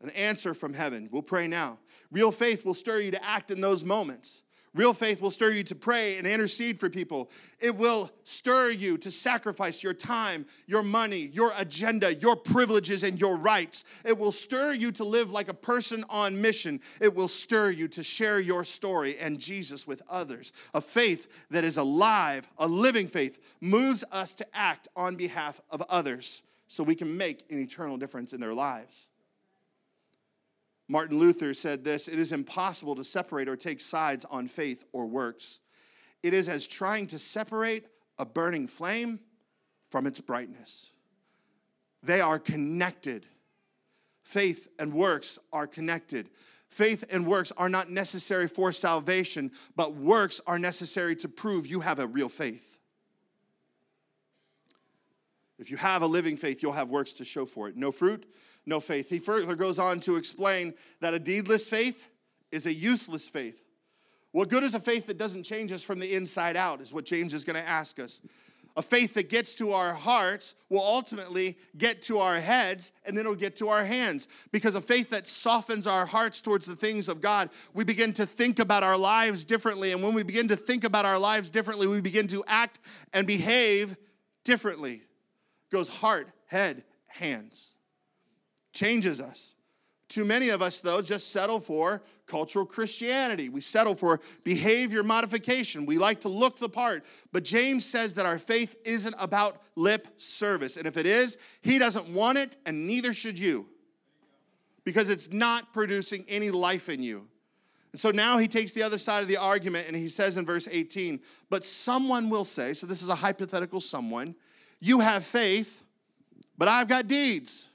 An 0.00 0.10
answer 0.10 0.54
from 0.54 0.72
heaven. 0.72 1.08
We'll 1.12 1.22
pray 1.22 1.46
now. 1.46 1.78
Real 2.10 2.32
faith 2.32 2.64
will 2.64 2.74
stir 2.74 3.00
you 3.00 3.10
to 3.12 3.24
act 3.24 3.50
in 3.50 3.60
those 3.60 3.84
moments. 3.84 4.42
Real 4.72 4.94
faith 4.94 5.20
will 5.20 5.30
stir 5.30 5.50
you 5.50 5.64
to 5.64 5.74
pray 5.74 6.16
and 6.16 6.26
intercede 6.28 6.78
for 6.78 6.88
people. 6.88 7.28
It 7.58 7.74
will 7.74 8.08
stir 8.22 8.70
you 8.70 8.96
to 8.98 9.10
sacrifice 9.10 9.82
your 9.82 9.94
time, 9.94 10.46
your 10.68 10.84
money, 10.84 11.28
your 11.32 11.52
agenda, 11.56 12.14
your 12.14 12.36
privileges, 12.36 13.02
and 13.02 13.20
your 13.20 13.36
rights. 13.36 13.84
It 14.04 14.16
will 14.16 14.30
stir 14.30 14.72
you 14.74 14.92
to 14.92 15.04
live 15.04 15.32
like 15.32 15.48
a 15.48 15.54
person 15.54 16.04
on 16.08 16.40
mission. 16.40 16.80
It 17.00 17.16
will 17.16 17.26
stir 17.26 17.70
you 17.70 17.88
to 17.88 18.04
share 18.04 18.38
your 18.38 18.62
story 18.62 19.18
and 19.18 19.40
Jesus 19.40 19.88
with 19.88 20.02
others. 20.08 20.52
A 20.72 20.80
faith 20.80 21.26
that 21.50 21.64
is 21.64 21.76
alive, 21.76 22.48
a 22.56 22.68
living 22.68 23.08
faith, 23.08 23.40
moves 23.60 24.04
us 24.12 24.34
to 24.36 24.46
act 24.54 24.86
on 24.94 25.16
behalf 25.16 25.60
of 25.70 25.82
others 25.88 26.44
so 26.68 26.84
we 26.84 26.94
can 26.94 27.16
make 27.16 27.44
an 27.50 27.58
eternal 27.58 27.96
difference 27.96 28.32
in 28.32 28.40
their 28.40 28.54
lives. 28.54 29.09
Martin 30.90 31.20
Luther 31.20 31.54
said 31.54 31.84
this 31.84 32.08
It 32.08 32.18
is 32.18 32.32
impossible 32.32 32.96
to 32.96 33.04
separate 33.04 33.48
or 33.48 33.56
take 33.56 33.80
sides 33.80 34.26
on 34.28 34.48
faith 34.48 34.84
or 34.92 35.06
works. 35.06 35.60
It 36.20 36.34
is 36.34 36.48
as 36.48 36.66
trying 36.66 37.06
to 37.08 37.18
separate 37.18 37.86
a 38.18 38.26
burning 38.26 38.66
flame 38.66 39.20
from 39.88 40.04
its 40.04 40.20
brightness. 40.20 40.90
They 42.02 42.20
are 42.20 42.40
connected. 42.40 43.24
Faith 44.24 44.66
and 44.80 44.92
works 44.92 45.38
are 45.52 45.68
connected. 45.68 46.28
Faith 46.66 47.04
and 47.08 47.24
works 47.24 47.52
are 47.56 47.68
not 47.68 47.88
necessary 47.88 48.48
for 48.48 48.72
salvation, 48.72 49.52
but 49.76 49.94
works 49.94 50.40
are 50.44 50.58
necessary 50.58 51.14
to 51.16 51.28
prove 51.28 51.68
you 51.68 51.80
have 51.80 52.00
a 52.00 52.06
real 52.06 52.28
faith. 52.28 52.78
If 55.60 55.70
you 55.70 55.76
have 55.76 56.02
a 56.02 56.06
living 56.06 56.36
faith, 56.36 56.64
you'll 56.64 56.72
have 56.72 56.90
works 56.90 57.12
to 57.14 57.24
show 57.24 57.46
for 57.46 57.68
it. 57.68 57.76
No 57.76 57.92
fruit, 57.92 58.26
no 58.66 58.80
faith. 58.80 59.08
He 59.08 59.18
further 59.18 59.54
goes 59.54 59.78
on 59.78 60.00
to 60.00 60.16
explain 60.16 60.74
that 61.00 61.14
a 61.14 61.20
deedless 61.20 61.68
faith 61.68 62.06
is 62.52 62.66
a 62.66 62.72
useless 62.72 63.28
faith. 63.28 63.62
What 64.32 64.48
good 64.48 64.62
is 64.62 64.74
a 64.74 64.80
faith 64.80 65.06
that 65.06 65.18
doesn't 65.18 65.42
change 65.42 65.72
us 65.72 65.82
from 65.82 65.98
the 65.98 66.14
inside 66.14 66.56
out, 66.56 66.80
is 66.80 66.92
what 66.92 67.04
James 67.04 67.34
is 67.34 67.44
going 67.44 67.60
to 67.60 67.68
ask 67.68 67.98
us. 67.98 68.20
A 68.76 68.82
faith 68.82 69.14
that 69.14 69.28
gets 69.28 69.54
to 69.56 69.72
our 69.72 69.92
hearts 69.92 70.54
will 70.68 70.84
ultimately 70.84 71.58
get 71.76 72.02
to 72.02 72.18
our 72.18 72.38
heads 72.38 72.92
and 73.04 73.16
then 73.16 73.22
it'll 73.22 73.34
get 73.34 73.56
to 73.56 73.68
our 73.68 73.84
hands. 73.84 74.28
Because 74.52 74.76
a 74.76 74.80
faith 74.80 75.10
that 75.10 75.26
softens 75.26 75.88
our 75.88 76.06
hearts 76.06 76.40
towards 76.40 76.66
the 76.66 76.76
things 76.76 77.08
of 77.08 77.20
God, 77.20 77.50
we 77.74 77.82
begin 77.82 78.12
to 78.12 78.26
think 78.26 78.60
about 78.60 78.84
our 78.84 78.96
lives 78.96 79.44
differently. 79.44 79.90
And 79.90 80.04
when 80.04 80.14
we 80.14 80.22
begin 80.22 80.46
to 80.48 80.56
think 80.56 80.84
about 80.84 81.04
our 81.04 81.18
lives 81.18 81.50
differently, 81.50 81.88
we 81.88 82.00
begin 82.00 82.28
to 82.28 82.44
act 82.46 82.78
and 83.12 83.26
behave 83.26 83.96
differently. 84.44 84.94
It 84.94 85.72
goes 85.72 85.88
heart, 85.88 86.28
head, 86.46 86.84
hands 87.08 87.74
changes 88.80 89.20
us. 89.20 89.54
Too 90.08 90.24
many 90.24 90.48
of 90.48 90.62
us, 90.62 90.80
though, 90.80 91.02
just 91.02 91.30
settle 91.32 91.60
for 91.60 92.02
cultural 92.26 92.64
Christianity. 92.64 93.48
We 93.48 93.60
settle 93.60 93.94
for 93.94 94.20
behavior 94.42 95.02
modification. 95.02 95.84
We 95.86 95.98
like 95.98 96.20
to 96.20 96.28
look 96.28 96.58
the 96.58 96.68
part. 96.68 97.04
But 97.30 97.44
James 97.44 97.84
says 97.84 98.14
that 98.14 98.24
our 98.24 98.38
faith 98.38 98.76
isn't 98.84 99.14
about 99.18 99.60
lip 99.76 100.08
service. 100.16 100.76
And 100.78 100.86
if 100.86 100.96
it 100.96 101.04
is, 101.06 101.36
he 101.60 101.78
doesn't 101.78 102.08
want 102.08 102.38
it, 102.38 102.56
and 102.64 102.86
neither 102.86 103.12
should 103.12 103.38
you, 103.38 103.66
because 104.82 105.10
it's 105.10 105.30
not 105.30 105.74
producing 105.74 106.24
any 106.26 106.50
life 106.50 106.88
in 106.88 107.02
you. 107.02 107.28
And 107.92 108.00
so 108.00 108.10
now 108.10 108.38
he 108.38 108.48
takes 108.48 108.72
the 108.72 108.82
other 108.82 108.98
side 108.98 109.20
of 109.20 109.28
the 109.28 109.36
argument 109.36 109.88
and 109.88 109.96
he 109.96 110.08
says 110.08 110.36
in 110.36 110.46
verse 110.46 110.68
18, 110.70 111.20
But 111.50 111.64
someone 111.64 112.30
will 112.30 112.44
say, 112.44 112.72
so 112.72 112.86
this 112.86 113.02
is 113.02 113.08
a 113.08 113.16
hypothetical 113.16 113.80
someone, 113.80 114.34
you 114.80 115.00
have 115.00 115.24
faith, 115.24 115.82
but 116.56 116.68
I've 116.68 116.88
got 116.88 117.08
deeds. 117.08 117.69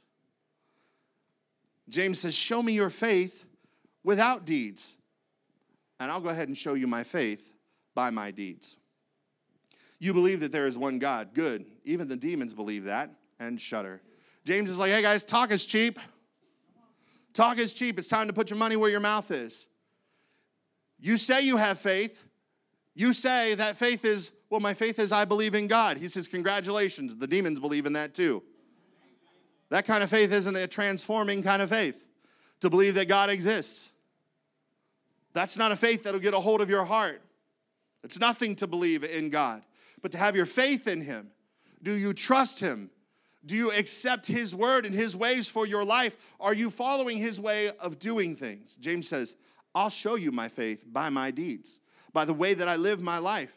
James 1.90 2.20
says, 2.20 2.36
Show 2.36 2.62
me 2.62 2.74
your 2.74 2.90
faith 2.90 3.46
without 4.04 4.46
deeds, 4.46 4.96
and 6.00 6.12
I'll 6.12 6.22
go 6.22 6.30
ahead 6.30 6.48
and 6.48 6.58
show 6.58 6.74
you 6.74 6.88
my 6.88 7.04
faith 7.04 7.54
by 7.94 8.10
my 8.10 8.32
deeds. 8.32 8.78
You 10.00 10.14
believe 10.14 10.42
that 10.42 10.52
there 10.52 10.68
is 10.68 10.78
one 10.78 11.00
God. 11.00 11.34
Good. 11.34 11.66
Even 11.84 12.08
the 12.08 12.18
demons 12.18 12.54
believe 12.54 12.86
that 12.86 13.12
and 13.40 13.60
shudder. 13.60 14.02
James 14.44 14.70
is 14.70 14.78
like, 14.78 14.92
Hey 14.92 15.02
guys, 15.02 15.26
talk 15.26 15.52
is 15.52 15.66
cheap. 15.66 16.00
Talk 17.34 17.60
is 17.60 17.74
cheap. 17.74 18.00
It's 18.00 18.08
time 18.08 18.28
to 18.28 18.34
put 18.34 18.50
your 18.50 18.60
money 18.60 18.76
where 18.76 18.90
your 18.90 19.00
mouth 19.00 19.30
is. 19.32 19.68
You 21.00 21.18
say 21.18 21.42
you 21.42 21.58
have 21.58 21.80
faith. 21.80 22.24
You 22.94 23.12
say 23.12 23.56
that 23.56 23.76
faith 23.76 24.06
is, 24.06 24.32
well, 24.50 24.62
my 24.62 24.74
faith 24.74 25.00
is 25.00 25.12
I 25.12 25.26
believe 25.26 25.54
in 25.54 25.68
God. 25.68 25.98
He 25.98 26.08
says, 26.08 26.28
Congratulations. 26.28 27.16
The 27.16 27.28
demons 27.28 27.60
believe 27.60 27.86
in 27.86 27.94
that 27.94 28.14
too. 28.14 28.44
That 29.70 29.86
kind 29.86 30.04
of 30.04 30.10
faith 30.10 30.32
isn't 30.32 30.56
a 30.56 30.68
transforming 30.68 31.44
kind 31.44 31.62
of 31.62 31.70
faith 31.70 32.08
to 32.62 32.70
believe 32.70 32.96
that 32.96 33.08
God 33.08 33.30
exists. 33.30 33.92
That's 35.34 35.58
not 35.58 35.72
a 35.72 35.76
faith 35.76 36.04
that'll 36.04 36.20
get 36.20 36.34
a 36.34 36.40
hold 36.40 36.62
of 36.62 36.70
your 36.70 36.86
heart. 36.86 37.22
It's 38.04 38.20
nothing 38.20 38.56
to 38.58 38.68
believe 38.68 39.04
in 39.04 39.30
God, 39.30 39.64
but 40.02 40.12
to 40.12 40.18
have 40.18 40.36
your 40.36 40.46
faith 40.46 40.88
in 40.88 41.02
Him. 41.02 41.32
Do 41.82 41.94
you 41.94 42.14
trust 42.14 42.60
Him? 42.60 42.90
Do 43.46 43.56
you 43.56 43.72
accept 43.72 44.28
His 44.28 44.56
word 44.56 44.86
and 44.86 44.96
His 44.96 45.16
ways 45.16 45.48
for 45.50 45.66
your 45.66 45.84
life? 45.84 46.16
Are 46.40 46.54
you 46.54 46.70
following 46.70 47.18
His 47.18 47.40
way 47.40 47.70
of 47.80 48.00
doing 48.00 48.36
things? 48.36 48.78
James 48.78 49.08
says, 49.08 49.36
I'll 49.74 49.90
show 49.90 50.16
you 50.16 50.32
my 50.32 50.48
faith 50.48 50.86
by 50.88 51.10
my 51.10 51.32
deeds, 51.32 51.80
by 52.14 52.26
the 52.26 52.34
way 52.34 52.54
that 52.54 52.70
I 52.70 52.76
live 52.78 53.02
my 53.02 53.18
life. 53.18 53.54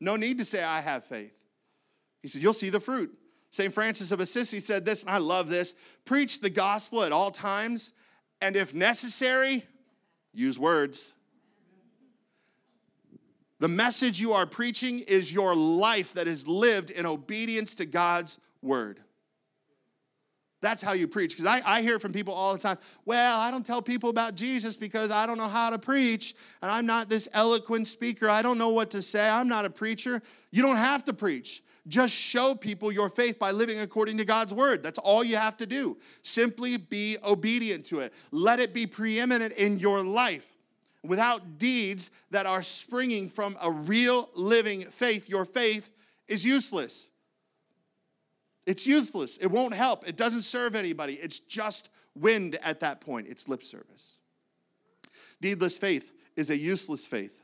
No 0.00 0.16
need 0.16 0.38
to 0.38 0.44
say 0.44 0.64
I 0.64 0.80
have 0.80 1.04
faith. 1.04 1.34
He 2.22 2.28
said, 2.28 2.42
You'll 2.42 2.52
see 2.52 2.70
the 2.70 2.80
fruit. 2.80 3.16
St. 3.50 3.72
Francis 3.72 4.12
of 4.12 4.20
Assisi 4.20 4.60
said 4.60 4.84
this, 4.84 5.02
and 5.02 5.10
I 5.10 5.18
love 5.18 5.48
this 5.48 5.74
preach 6.04 6.40
the 6.40 6.50
gospel 6.50 7.02
at 7.02 7.12
all 7.12 7.30
times, 7.30 7.92
and 8.40 8.56
if 8.56 8.74
necessary, 8.74 9.64
use 10.32 10.58
words. 10.58 11.12
The 13.60 13.68
message 13.68 14.20
you 14.20 14.32
are 14.32 14.46
preaching 14.46 15.00
is 15.00 15.32
your 15.32 15.54
life 15.54 16.12
that 16.14 16.28
is 16.28 16.46
lived 16.46 16.90
in 16.90 17.06
obedience 17.06 17.74
to 17.76 17.86
God's 17.86 18.38
word. 18.62 19.00
That's 20.60 20.82
how 20.82 20.92
you 20.92 21.06
preach. 21.06 21.36
Because 21.36 21.46
I, 21.46 21.60
I 21.64 21.82
hear 21.82 21.98
from 21.98 22.12
people 22.12 22.34
all 22.34 22.52
the 22.52 22.58
time, 22.58 22.78
well, 23.04 23.40
I 23.40 23.50
don't 23.50 23.64
tell 23.64 23.80
people 23.82 24.10
about 24.10 24.34
Jesus 24.34 24.76
because 24.76 25.10
I 25.10 25.26
don't 25.26 25.38
know 25.38 25.48
how 25.48 25.70
to 25.70 25.78
preach, 25.78 26.34
and 26.62 26.70
I'm 26.70 26.86
not 26.86 27.08
this 27.08 27.28
eloquent 27.32 27.86
speaker. 27.88 28.28
I 28.28 28.42
don't 28.42 28.58
know 28.58 28.70
what 28.70 28.90
to 28.90 29.02
say. 29.02 29.28
I'm 29.28 29.48
not 29.48 29.64
a 29.64 29.70
preacher. 29.70 30.20
You 30.50 30.62
don't 30.62 30.76
have 30.76 31.04
to 31.06 31.12
preach. 31.12 31.62
Just 31.88 32.12
show 32.12 32.54
people 32.54 32.92
your 32.92 33.08
faith 33.08 33.38
by 33.38 33.50
living 33.50 33.80
according 33.80 34.18
to 34.18 34.24
God's 34.24 34.52
word. 34.52 34.82
That's 34.82 34.98
all 34.98 35.24
you 35.24 35.36
have 35.36 35.56
to 35.56 35.66
do. 35.66 35.96
Simply 36.22 36.76
be 36.76 37.16
obedient 37.24 37.86
to 37.86 38.00
it. 38.00 38.12
Let 38.30 38.60
it 38.60 38.74
be 38.74 38.86
preeminent 38.86 39.54
in 39.54 39.78
your 39.78 40.02
life. 40.02 40.52
Without 41.02 41.58
deeds 41.58 42.10
that 42.30 42.44
are 42.44 42.62
springing 42.62 43.28
from 43.28 43.56
a 43.62 43.70
real 43.70 44.28
living 44.34 44.82
faith, 44.90 45.28
your 45.28 45.44
faith 45.44 45.90
is 46.26 46.44
useless. 46.44 47.08
It's 48.66 48.86
useless. 48.86 49.38
It 49.38 49.46
won't 49.46 49.72
help. 49.72 50.06
It 50.06 50.16
doesn't 50.16 50.42
serve 50.42 50.74
anybody. 50.74 51.14
It's 51.14 51.40
just 51.40 51.88
wind 52.14 52.58
at 52.62 52.80
that 52.80 53.00
point. 53.00 53.28
It's 53.28 53.48
lip 53.48 53.62
service. 53.62 54.18
Deedless 55.42 55.78
faith 55.78 56.12
is 56.36 56.50
a 56.50 56.58
useless 56.58 57.06
faith. 57.06 57.40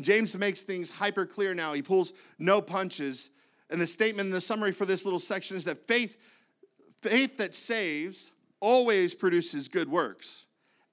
James 0.00 0.34
makes 0.36 0.62
things 0.62 0.88
hyper 0.88 1.26
clear 1.26 1.54
now. 1.54 1.74
He 1.74 1.82
pulls 1.82 2.14
no 2.38 2.62
punches. 2.62 3.30
And 3.72 3.80
the 3.80 3.86
statement 3.86 4.26
in 4.26 4.32
the 4.32 4.40
summary 4.40 4.70
for 4.70 4.84
this 4.84 5.04
little 5.04 5.18
section 5.18 5.56
is 5.56 5.64
that 5.64 5.86
faith, 5.86 6.18
faith 7.00 7.38
that 7.38 7.54
saves 7.54 8.30
always 8.60 9.14
produces 9.14 9.66
good 9.66 9.90
works 9.90 10.46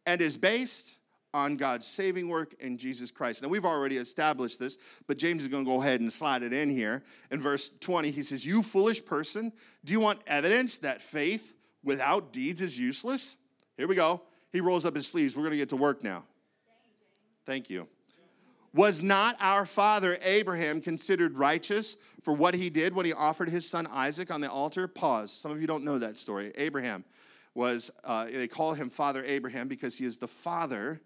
and 0.06 0.22
is 0.22 0.38
based 0.38 0.98
on 1.34 1.58
God's 1.58 1.86
saving 1.86 2.30
work 2.30 2.56
in 2.62 2.78
Jesus 2.78 3.12
Christ. 3.12 3.44
Now, 3.44 3.50
we've 3.50 3.66
already 3.66 3.98
established 3.98 4.60
this, 4.60 4.78
but 5.08 5.18
James 5.18 5.44
is 5.44 5.50
going 5.50 5.66
to 5.66 5.70
go 5.70 5.82
ahead 5.82 6.00
and 6.00 6.12
slide 6.12 6.42
it 6.42 6.54
in 6.54 6.70
here. 6.70 7.04
In 7.30 7.42
verse 7.42 7.70
20, 7.82 8.12
he 8.12 8.24
says, 8.24 8.46
You 8.46 8.64
foolish 8.64 9.06
person, 9.06 9.52
do 9.84 9.92
you 9.92 10.00
want 10.00 10.22
evidence 10.26 10.78
that 10.80 11.02
faith 11.02 11.54
without 11.84 12.32
deeds 12.32 12.62
is 12.62 12.80
useless? 12.80 13.36
Here 13.76 13.88
we 13.88 13.96
go. 13.96 14.22
He 14.54 14.62
rolls 14.62 14.86
up 14.86 14.96
his 14.96 15.06
sleeves. 15.06 15.36
We're 15.36 15.44
going 15.44 15.52
to 15.52 15.58
get 15.58 15.70
to 15.70 15.76
work 15.76 16.02
now. 16.02 16.24
Thank 17.46 17.70
you. 17.70 17.90
Was 18.74 19.02
not 19.02 19.36
our 19.40 19.66
father 19.66 20.18
Abraham 20.22 20.82
considered 20.82 21.38
righteous 21.38 21.98
for 22.22 22.34
what 22.34 22.54
he 22.54 22.70
did 22.70 22.94
when 22.94 23.06
he 23.06 23.14
offered 23.14 23.50
his 23.50 23.68
son 23.68 23.88
Isaac 23.88 24.32
on 24.32 24.42
the 24.42 24.52
altar? 24.52 24.88
Pause. 24.88 25.32
Some 25.32 25.52
of 25.52 25.62
you 25.62 25.68
don't 25.68 25.84
know 25.84 25.98
that 25.98 26.18
story. 26.20 26.52
Abraham 26.56 27.04
was, 27.56 27.90
uh, 28.04 28.26
they 28.26 28.48
call 28.48 28.74
him 28.74 28.90
Father 28.90 29.24
Abraham 29.26 29.68
because 29.68 29.98
he 29.98 30.06
is 30.06 30.18
the 30.18 30.28
father 30.28 31.02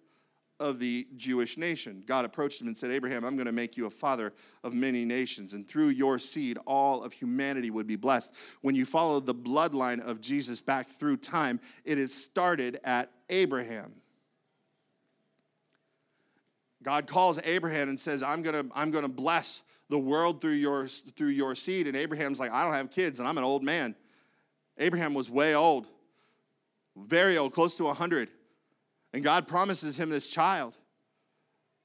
of 0.60 0.80
the 0.80 1.08
Jewish 1.16 1.58
nation. 1.58 2.04
God 2.06 2.26
approached 2.26 2.62
him 2.62 2.68
and 2.68 2.78
said, 2.78 2.92
Abraham, 2.92 3.26
I'm 3.26 3.36
going 3.36 3.48
to 3.48 3.52
make 3.52 3.76
you 3.76 3.86
a 3.86 3.90
father 3.90 4.34
of 4.64 4.74
many 4.74 5.04
nations, 5.04 5.54
and 5.54 5.68
through 5.68 5.90
your 5.90 6.20
seed, 6.20 6.58
all 6.66 7.04
of 7.04 7.12
humanity 7.12 7.72
would 7.72 7.88
be 7.88 7.96
blessed. 7.96 8.34
When 8.62 8.76
you 8.76 8.86
follow 8.86 9.20
the 9.20 9.34
bloodline 9.34 10.00
of 10.00 10.22
Jesus 10.22 10.62
back 10.62 10.90
through 10.90 11.18
time, 11.18 11.60
it 11.84 11.98
is 11.98 12.14
started 12.14 12.80
at 12.84 13.12
Abraham. 13.30 13.94
God 16.84 17.08
calls 17.08 17.40
Abraham 17.44 17.90
and 17.90 18.00
says, 18.00 18.22
I'm 18.22 18.42
going 18.42 18.68
to, 18.68 18.76
I'm 18.76 18.92
going 18.92 19.04
to 19.04 19.12
bless 19.12 19.64
the 19.90 20.00
world 20.00 20.42
through 20.42 20.54
your, 20.54 20.88
through 20.88 21.30
your 21.30 21.56
seed. 21.56 21.88
And 21.88 21.96
Abraham's 21.96 22.40
like, 22.40 22.52
I 22.52 22.64
don't 22.64 22.74
have 22.74 22.92
kids, 22.92 23.20
and 23.20 23.28
I'm 23.28 23.38
an 23.38 23.44
old 23.44 23.64
man. 23.64 23.96
Abraham 24.78 25.14
was 25.14 25.30
way 25.30 25.56
old, 25.56 25.88
very 26.96 27.38
old, 27.38 27.54
close 27.54 27.76
to 27.78 27.86
100. 27.86 28.30
And 29.14 29.24
God 29.24 29.48
promises 29.48 30.00
him 30.00 30.10
this 30.10 30.28
child. 30.28 30.76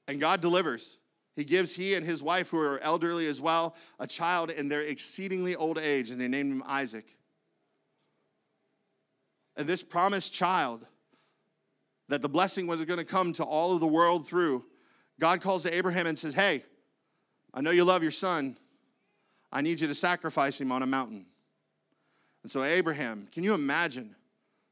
And 0.07 0.19
God 0.19 0.41
delivers. 0.41 0.97
He 1.35 1.45
gives 1.45 1.75
he 1.75 1.93
and 1.93 2.05
his 2.05 2.21
wife, 2.23 2.49
who 2.49 2.59
are 2.59 2.79
elderly 2.79 3.27
as 3.27 3.39
well, 3.39 3.75
a 3.99 4.07
child 4.07 4.49
in 4.49 4.67
their 4.67 4.81
exceedingly 4.81 5.55
old 5.55 5.77
age, 5.77 6.09
and 6.09 6.19
they 6.19 6.27
named 6.27 6.51
him 6.51 6.63
Isaac. 6.65 7.15
And 9.55 9.67
this 9.67 9.83
promised 9.83 10.33
child, 10.33 10.85
that 12.07 12.21
the 12.21 12.29
blessing 12.29 12.65
was 12.65 12.83
going 12.85 12.97
to 12.97 13.05
come 13.05 13.31
to 13.33 13.43
all 13.43 13.73
of 13.73 13.79
the 13.79 13.87
world 13.87 14.25
through, 14.25 14.65
God 15.19 15.41
calls 15.41 15.63
to 15.63 15.75
Abraham 15.75 16.07
and 16.07 16.17
says, 16.17 16.33
Hey, 16.33 16.63
I 17.53 17.61
know 17.61 17.71
you 17.71 17.83
love 17.83 18.01
your 18.01 18.11
son. 18.11 18.57
I 19.51 19.61
need 19.61 19.81
you 19.81 19.87
to 19.87 19.95
sacrifice 19.95 20.59
him 20.59 20.71
on 20.71 20.81
a 20.81 20.85
mountain. 20.85 21.25
And 22.43 22.51
so, 22.51 22.63
Abraham, 22.63 23.27
can 23.31 23.43
you 23.43 23.53
imagine 23.53 24.15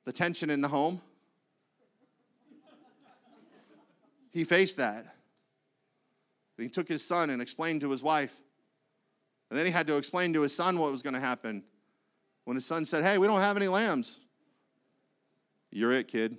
the 0.06 0.14
tension 0.14 0.50
in 0.50 0.62
the 0.62 0.70
home? 0.70 1.02
he 4.32 4.44
faced 4.44 4.78
that. 4.78 5.16
he 6.58 6.70
took 6.70 6.88
his 6.88 7.04
son 7.04 7.32
and 7.32 7.42
explained 7.42 7.82
to 7.82 7.90
his 7.90 8.04
wife. 8.04 8.40
And 9.50 9.58
then 9.58 9.66
he 9.66 9.72
had 9.72 9.88
to 9.88 9.98
explain 9.98 10.32
to 10.34 10.42
his 10.42 10.56
son 10.56 10.78
what 10.78 10.92
was 10.92 11.02
going 11.02 11.16
to 11.16 11.20
happen. 11.20 11.64
When 12.46 12.56
his 12.56 12.66
son 12.66 12.86
said, 12.86 13.04
Hey, 13.04 13.18
we 13.18 13.28
don't 13.28 13.42
have 13.42 13.58
any 13.58 13.68
lambs. 13.68 14.20
You're 15.72 15.92
it, 15.92 16.08
kid. 16.08 16.38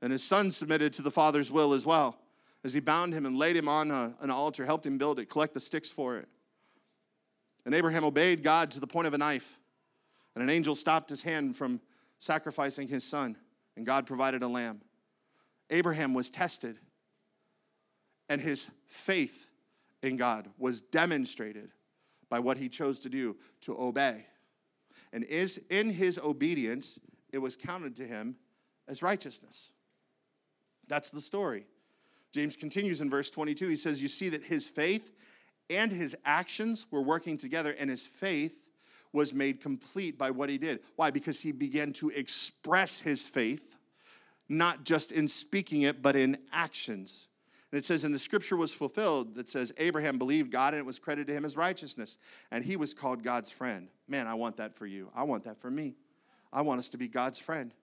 And 0.00 0.12
his 0.12 0.22
son 0.22 0.52
submitted 0.52 0.92
to 0.94 1.02
the 1.02 1.10
father's 1.10 1.50
will 1.50 1.72
as 1.72 1.84
well 1.84 2.18
as 2.64 2.74
he 2.74 2.80
bound 2.80 3.12
him 3.12 3.26
and 3.26 3.38
laid 3.38 3.56
him 3.56 3.68
on 3.68 3.90
a, 3.90 4.14
an 4.20 4.30
altar, 4.30 4.64
helped 4.64 4.86
him 4.86 4.98
build 4.98 5.18
it, 5.18 5.26
collect 5.26 5.54
the 5.54 5.60
sticks 5.60 5.90
for 5.90 6.16
it. 6.16 6.28
And 7.64 7.74
Abraham 7.74 8.04
obeyed 8.04 8.42
God 8.42 8.70
to 8.72 8.80
the 8.80 8.86
point 8.86 9.06
of 9.06 9.14
a 9.14 9.18
knife. 9.18 9.58
And 10.34 10.42
an 10.42 10.50
angel 10.50 10.74
stopped 10.74 11.10
his 11.10 11.22
hand 11.22 11.56
from 11.56 11.80
sacrificing 12.18 12.88
his 12.88 13.04
son, 13.04 13.36
and 13.76 13.86
God 13.86 14.06
provided 14.06 14.42
a 14.42 14.48
lamb. 14.48 14.80
Abraham 15.70 16.14
was 16.14 16.30
tested, 16.30 16.78
and 18.28 18.40
his 18.40 18.68
faith 18.86 19.48
in 20.02 20.16
God 20.16 20.48
was 20.58 20.80
demonstrated 20.80 21.70
by 22.28 22.38
what 22.38 22.58
he 22.58 22.68
chose 22.68 23.00
to 23.00 23.08
do 23.08 23.36
to 23.62 23.78
obey. 23.80 24.26
And 25.12 25.24
is 25.24 25.60
in 25.70 25.90
his 25.90 26.18
obedience, 26.18 26.98
it 27.32 27.38
was 27.38 27.56
counted 27.56 27.96
to 27.96 28.06
him 28.06 28.36
as 28.88 29.02
righteousness. 29.02 29.70
That's 30.88 31.10
the 31.10 31.20
story. 31.20 31.66
James 32.32 32.56
continues 32.56 33.00
in 33.00 33.08
verse 33.08 33.30
22. 33.30 33.68
He 33.68 33.76
says, 33.76 34.02
You 34.02 34.08
see 34.08 34.28
that 34.30 34.44
his 34.44 34.68
faith 34.68 35.12
and 35.70 35.90
his 35.90 36.16
actions 36.24 36.86
were 36.90 37.02
working 37.02 37.36
together, 37.36 37.74
and 37.78 37.90
his 37.90 38.06
faith 38.06 38.62
was 39.12 39.32
made 39.32 39.60
complete 39.60 40.18
by 40.18 40.30
what 40.30 40.48
he 40.48 40.58
did. 40.58 40.80
Why? 40.96 41.10
Because 41.10 41.40
he 41.40 41.52
began 41.52 41.92
to 41.94 42.10
express 42.10 43.00
his 43.00 43.26
faith 43.26 43.76
not 44.48 44.84
just 44.84 45.12
in 45.12 45.28
speaking 45.28 45.82
it, 45.82 46.02
but 46.02 46.16
in 46.16 46.38
actions. 46.52 47.28
And 47.72 47.78
it 47.78 47.84
says, 47.84 48.04
and 48.04 48.14
the 48.14 48.18
scripture 48.18 48.56
was 48.56 48.72
fulfilled 48.72 49.34
that 49.34 49.50
says, 49.50 49.72
Abraham 49.78 50.18
believed 50.18 50.52
God 50.52 50.72
and 50.72 50.80
it 50.80 50.86
was 50.86 50.98
credited 50.98 51.26
to 51.28 51.32
him 51.34 51.44
as 51.44 51.56
righteousness. 51.56 52.18
And 52.50 52.64
he 52.64 52.76
was 52.76 52.94
called 52.94 53.22
God's 53.22 53.50
friend. 53.50 53.88
Man, 54.06 54.26
I 54.26 54.34
want 54.34 54.58
that 54.58 54.76
for 54.76 54.86
you. 54.86 55.10
I 55.14 55.24
want 55.24 55.44
that 55.44 55.60
for 55.60 55.70
me. 55.70 55.94
I 56.52 56.62
want 56.62 56.78
us 56.78 56.88
to 56.90 56.96
be 56.96 57.08
God's 57.08 57.38
friend. 57.38 57.74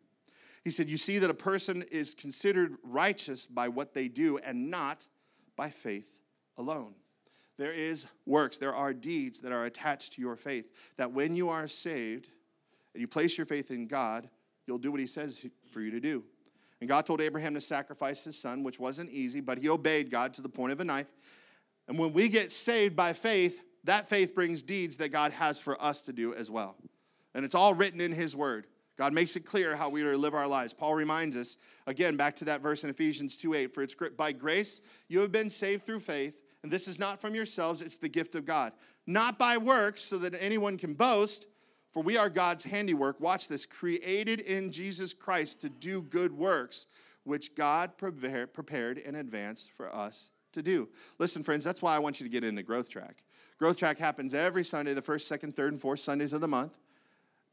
He 0.63 0.69
said, 0.69 0.89
You 0.89 0.97
see 0.97 1.19
that 1.19 1.29
a 1.29 1.35
person 1.35 1.83
is 1.91 2.13
considered 2.13 2.75
righteous 2.83 3.45
by 3.45 3.67
what 3.67 3.93
they 3.93 4.07
do 4.07 4.37
and 4.37 4.69
not 4.69 5.07
by 5.55 5.69
faith 5.69 6.19
alone. 6.57 6.93
There 7.57 7.73
is 7.73 8.07
works, 8.25 8.57
there 8.57 8.75
are 8.75 8.93
deeds 8.93 9.41
that 9.41 9.51
are 9.51 9.65
attached 9.65 10.13
to 10.13 10.21
your 10.21 10.35
faith. 10.35 10.71
That 10.97 11.11
when 11.11 11.35
you 11.35 11.49
are 11.49 11.67
saved 11.67 12.29
and 12.93 13.01
you 13.01 13.07
place 13.07 13.37
your 13.37 13.45
faith 13.45 13.71
in 13.71 13.87
God, 13.87 14.29
you'll 14.65 14.79
do 14.79 14.91
what 14.91 14.99
He 14.99 15.07
says 15.07 15.45
for 15.71 15.81
you 15.81 15.91
to 15.91 15.99
do. 15.99 16.23
And 16.83 16.89
God 16.89 17.05
told 17.05 17.21
Abraham 17.21 17.53
to 17.53 17.61
sacrifice 17.61 18.25
his 18.25 18.37
son, 18.37 18.61
which 18.61 18.77
wasn't 18.77 19.09
easy, 19.09 19.39
but 19.39 19.57
he 19.57 19.69
obeyed 19.69 20.11
God 20.11 20.33
to 20.33 20.41
the 20.41 20.49
point 20.49 20.73
of 20.73 20.81
a 20.81 20.83
knife. 20.83 21.07
And 21.87 21.97
when 21.97 22.11
we 22.11 22.27
get 22.27 22.51
saved 22.51 22.93
by 22.93 23.13
faith, 23.13 23.61
that 23.85 24.09
faith 24.09 24.35
brings 24.35 24.61
deeds 24.61 24.97
that 24.97 25.09
God 25.09 25.31
has 25.31 25.61
for 25.61 25.81
us 25.81 26.01
to 26.01 26.11
do 26.11 26.33
as 26.33 26.51
well. 26.51 26.75
And 27.33 27.45
it's 27.45 27.55
all 27.55 27.73
written 27.73 28.01
in 28.01 28.11
his 28.11 28.35
word. 28.35 28.67
God 28.97 29.13
makes 29.13 29.35
it 29.35 29.41
clear 29.41 29.75
how 29.75 29.89
we 29.89 30.03
are 30.03 30.11
to 30.11 30.17
live 30.17 30.35
our 30.35 30.47
lives. 30.47 30.73
Paul 30.73 30.93
reminds 30.93 31.35
us, 31.35 31.57
again, 31.87 32.15
back 32.15 32.35
to 32.37 32.45
that 32.45 32.61
verse 32.61 32.83
in 32.83 32.89
Ephesians 32.89 33.37
2 33.37 33.53
8, 33.53 33.73
for 33.73 33.81
it's 33.81 33.95
by 34.15 34.31
grace 34.31 34.81
you 35.07 35.19
have 35.21 35.31
been 35.31 35.49
saved 35.49 35.83
through 35.83 35.99
faith, 35.99 36.39
and 36.61 36.71
this 36.71 36.87
is 36.87 36.99
not 36.99 37.19
from 37.19 37.33
yourselves, 37.33 37.81
it's 37.81 37.97
the 37.97 38.09
gift 38.09 38.35
of 38.35 38.45
God. 38.45 38.71
Not 39.07 39.39
by 39.39 39.57
works, 39.57 40.01
so 40.01 40.17
that 40.19 40.35
anyone 40.39 40.77
can 40.77 40.93
boast, 40.93 41.47
for 41.91 42.03
we 42.03 42.17
are 42.17 42.29
God's 42.29 42.63
handiwork, 42.63 43.19
watch 43.19 43.47
this, 43.47 43.65
created 43.65 44.39
in 44.41 44.71
Jesus 44.71 45.13
Christ 45.13 45.61
to 45.61 45.69
do 45.69 46.01
good 46.03 46.31
works, 46.31 46.85
which 47.23 47.55
God 47.55 47.97
prepared 47.97 48.97
in 48.97 49.15
advance 49.15 49.67
for 49.67 49.93
us 49.93 50.31
to 50.53 50.61
do. 50.61 50.87
Listen, 51.17 51.43
friends, 51.43 51.65
that's 51.65 51.81
why 51.81 51.95
I 51.95 51.99
want 51.99 52.19
you 52.19 52.25
to 52.25 52.31
get 52.31 52.43
into 52.43 52.61
Growth 52.63 52.89
Track. 52.89 53.23
Growth 53.57 53.77
Track 53.77 53.97
happens 53.97 54.33
every 54.33 54.63
Sunday, 54.63 54.93
the 54.93 55.01
first, 55.01 55.27
second, 55.27 55.55
third, 55.55 55.71
and 55.71 55.81
fourth 55.81 55.99
Sundays 55.99 56.33
of 56.33 56.41
the 56.41 56.47
month 56.47 56.73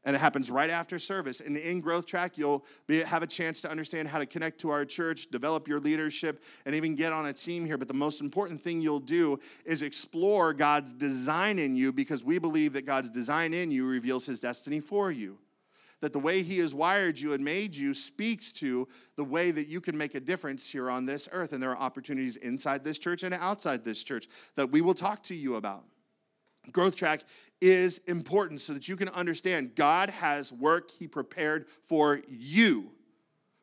and 0.03 0.15
it 0.15 0.19
happens 0.19 0.49
right 0.49 0.69
after 0.69 0.97
service. 0.97 1.41
And 1.41 1.55
in 1.55 1.79
Growth 1.79 2.05
Track, 2.07 2.37
you'll 2.37 2.65
be, 2.87 3.01
have 3.01 3.21
a 3.21 3.27
chance 3.27 3.61
to 3.61 3.69
understand 3.69 4.07
how 4.07 4.17
to 4.17 4.25
connect 4.25 4.59
to 4.61 4.69
our 4.71 4.83
church, 4.83 5.29
develop 5.29 5.67
your 5.67 5.79
leadership, 5.79 6.41
and 6.65 6.73
even 6.73 6.95
get 6.95 7.13
on 7.13 7.27
a 7.27 7.33
team 7.33 7.65
here. 7.65 7.77
But 7.77 7.87
the 7.87 7.93
most 7.93 8.19
important 8.19 8.59
thing 8.59 8.81
you'll 8.81 8.99
do 8.99 9.39
is 9.63 9.83
explore 9.83 10.53
God's 10.53 10.91
design 10.93 11.59
in 11.59 11.75
you 11.75 11.93
because 11.93 12.23
we 12.23 12.39
believe 12.39 12.73
that 12.73 12.85
God's 12.85 13.09
design 13.09 13.53
in 13.53 13.71
you 13.71 13.85
reveals 13.85 14.25
his 14.25 14.39
destiny 14.39 14.79
for 14.79 15.11
you. 15.11 15.37
that 16.01 16.13
the 16.13 16.19
way 16.19 16.41
He 16.41 16.59
has 16.59 16.73
wired 16.73 17.19
you 17.19 17.33
and 17.33 17.43
made 17.43 17.75
you 17.75 17.93
speaks 17.93 18.51
to 18.53 18.87
the 19.15 19.23
way 19.23 19.51
that 19.51 19.67
you 19.67 19.79
can 19.79 19.97
make 19.97 20.15
a 20.15 20.19
difference 20.19 20.69
here 20.69 20.89
on 20.89 21.05
this 21.05 21.29
earth. 21.31 21.53
And 21.53 21.61
there 21.61 21.69
are 21.69 21.77
opportunities 21.77 22.37
inside 22.37 22.83
this 22.83 22.97
church 22.97 23.23
and 23.23 23.33
outside 23.35 23.83
this 23.83 24.03
church 24.03 24.27
that 24.55 24.71
we 24.71 24.81
will 24.81 24.95
talk 24.95 25.23
to 25.23 25.35
you 25.35 25.55
about. 25.55 25.85
Growth 26.71 26.95
track 26.95 27.23
is 27.59 27.99
important 28.07 28.61
so 28.61 28.73
that 28.73 28.87
you 28.87 28.95
can 28.95 29.09
understand 29.09 29.75
God 29.75 30.09
has 30.09 30.51
work 30.51 30.91
He 30.91 31.07
prepared 31.07 31.65
for 31.83 32.21
you, 32.27 32.91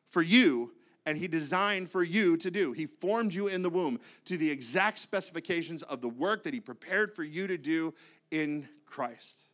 for 0.07 0.21
you, 0.21 0.73
and 1.05 1.17
He 1.17 1.27
designed 1.27 1.89
for 1.89 2.03
you 2.03 2.37
to 2.37 2.51
do. 2.51 2.71
He 2.71 2.85
formed 2.85 3.33
you 3.33 3.47
in 3.47 3.61
the 3.61 3.69
womb 3.69 3.99
to 4.25 4.37
the 4.37 4.49
exact 4.49 4.99
specifications 4.99 5.83
of 5.83 6.01
the 6.01 6.09
work 6.09 6.43
that 6.43 6.53
He 6.53 6.59
prepared 6.59 7.15
for 7.15 7.23
you 7.23 7.47
to 7.47 7.57
do 7.57 7.93
in 8.31 8.67
Christ. 8.85 9.45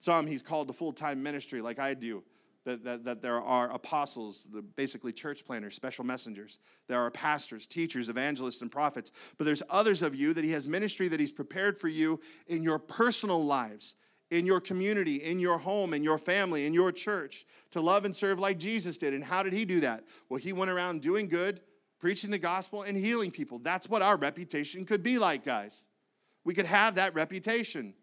Some 0.00 0.26
He's 0.26 0.42
called 0.42 0.68
to 0.68 0.74
full 0.74 0.92
time 0.92 1.22
ministry, 1.22 1.60
like 1.60 1.78
I 1.78 1.94
do 1.94 2.22
that, 2.64 2.82
that, 2.84 3.04
that 3.04 3.22
there 3.22 3.40
are 3.40 3.70
apostles, 3.70 4.48
the, 4.52 4.62
basically 4.62 5.12
church 5.12 5.44
planters, 5.44 5.74
special 5.74 6.04
messengers. 6.04 6.58
There 6.88 6.98
are 6.98 7.10
pastors, 7.10 7.66
teachers, 7.66 8.08
evangelists, 8.08 8.62
and 8.62 8.72
prophets. 8.72 9.12
But 9.36 9.44
there's 9.44 9.62
others 9.68 10.02
of 10.02 10.14
you 10.14 10.32
that 10.34 10.44
he 10.44 10.52
has 10.52 10.66
ministry 10.66 11.08
that 11.08 11.20
he's 11.20 11.32
prepared 11.32 11.78
for 11.78 11.88
you 11.88 12.20
in 12.46 12.62
your 12.62 12.78
personal 12.78 13.44
lives, 13.44 13.96
in 14.30 14.46
your 14.46 14.60
community, 14.60 15.16
in 15.16 15.38
your 15.38 15.58
home, 15.58 15.92
in 15.92 16.02
your 16.02 16.16
family, 16.16 16.64
in 16.64 16.72
your 16.72 16.90
church, 16.90 17.44
to 17.72 17.80
love 17.80 18.06
and 18.06 18.16
serve 18.16 18.38
like 18.38 18.58
Jesus 18.58 18.96
did. 18.96 19.12
And 19.12 19.22
how 19.22 19.42
did 19.42 19.52
he 19.52 19.66
do 19.66 19.80
that? 19.80 20.04
Well, 20.28 20.40
he 20.40 20.54
went 20.54 20.70
around 20.70 21.02
doing 21.02 21.28
good, 21.28 21.60
preaching 22.00 22.30
the 22.30 22.38
gospel, 22.38 22.82
and 22.82 22.96
healing 22.96 23.30
people. 23.30 23.58
That's 23.58 23.88
what 23.88 24.00
our 24.00 24.16
reputation 24.16 24.86
could 24.86 25.02
be 25.02 25.18
like, 25.18 25.44
guys. 25.44 25.84
We 26.44 26.54
could 26.54 26.66
have 26.66 26.94
that 26.94 27.14
reputation. 27.14 27.94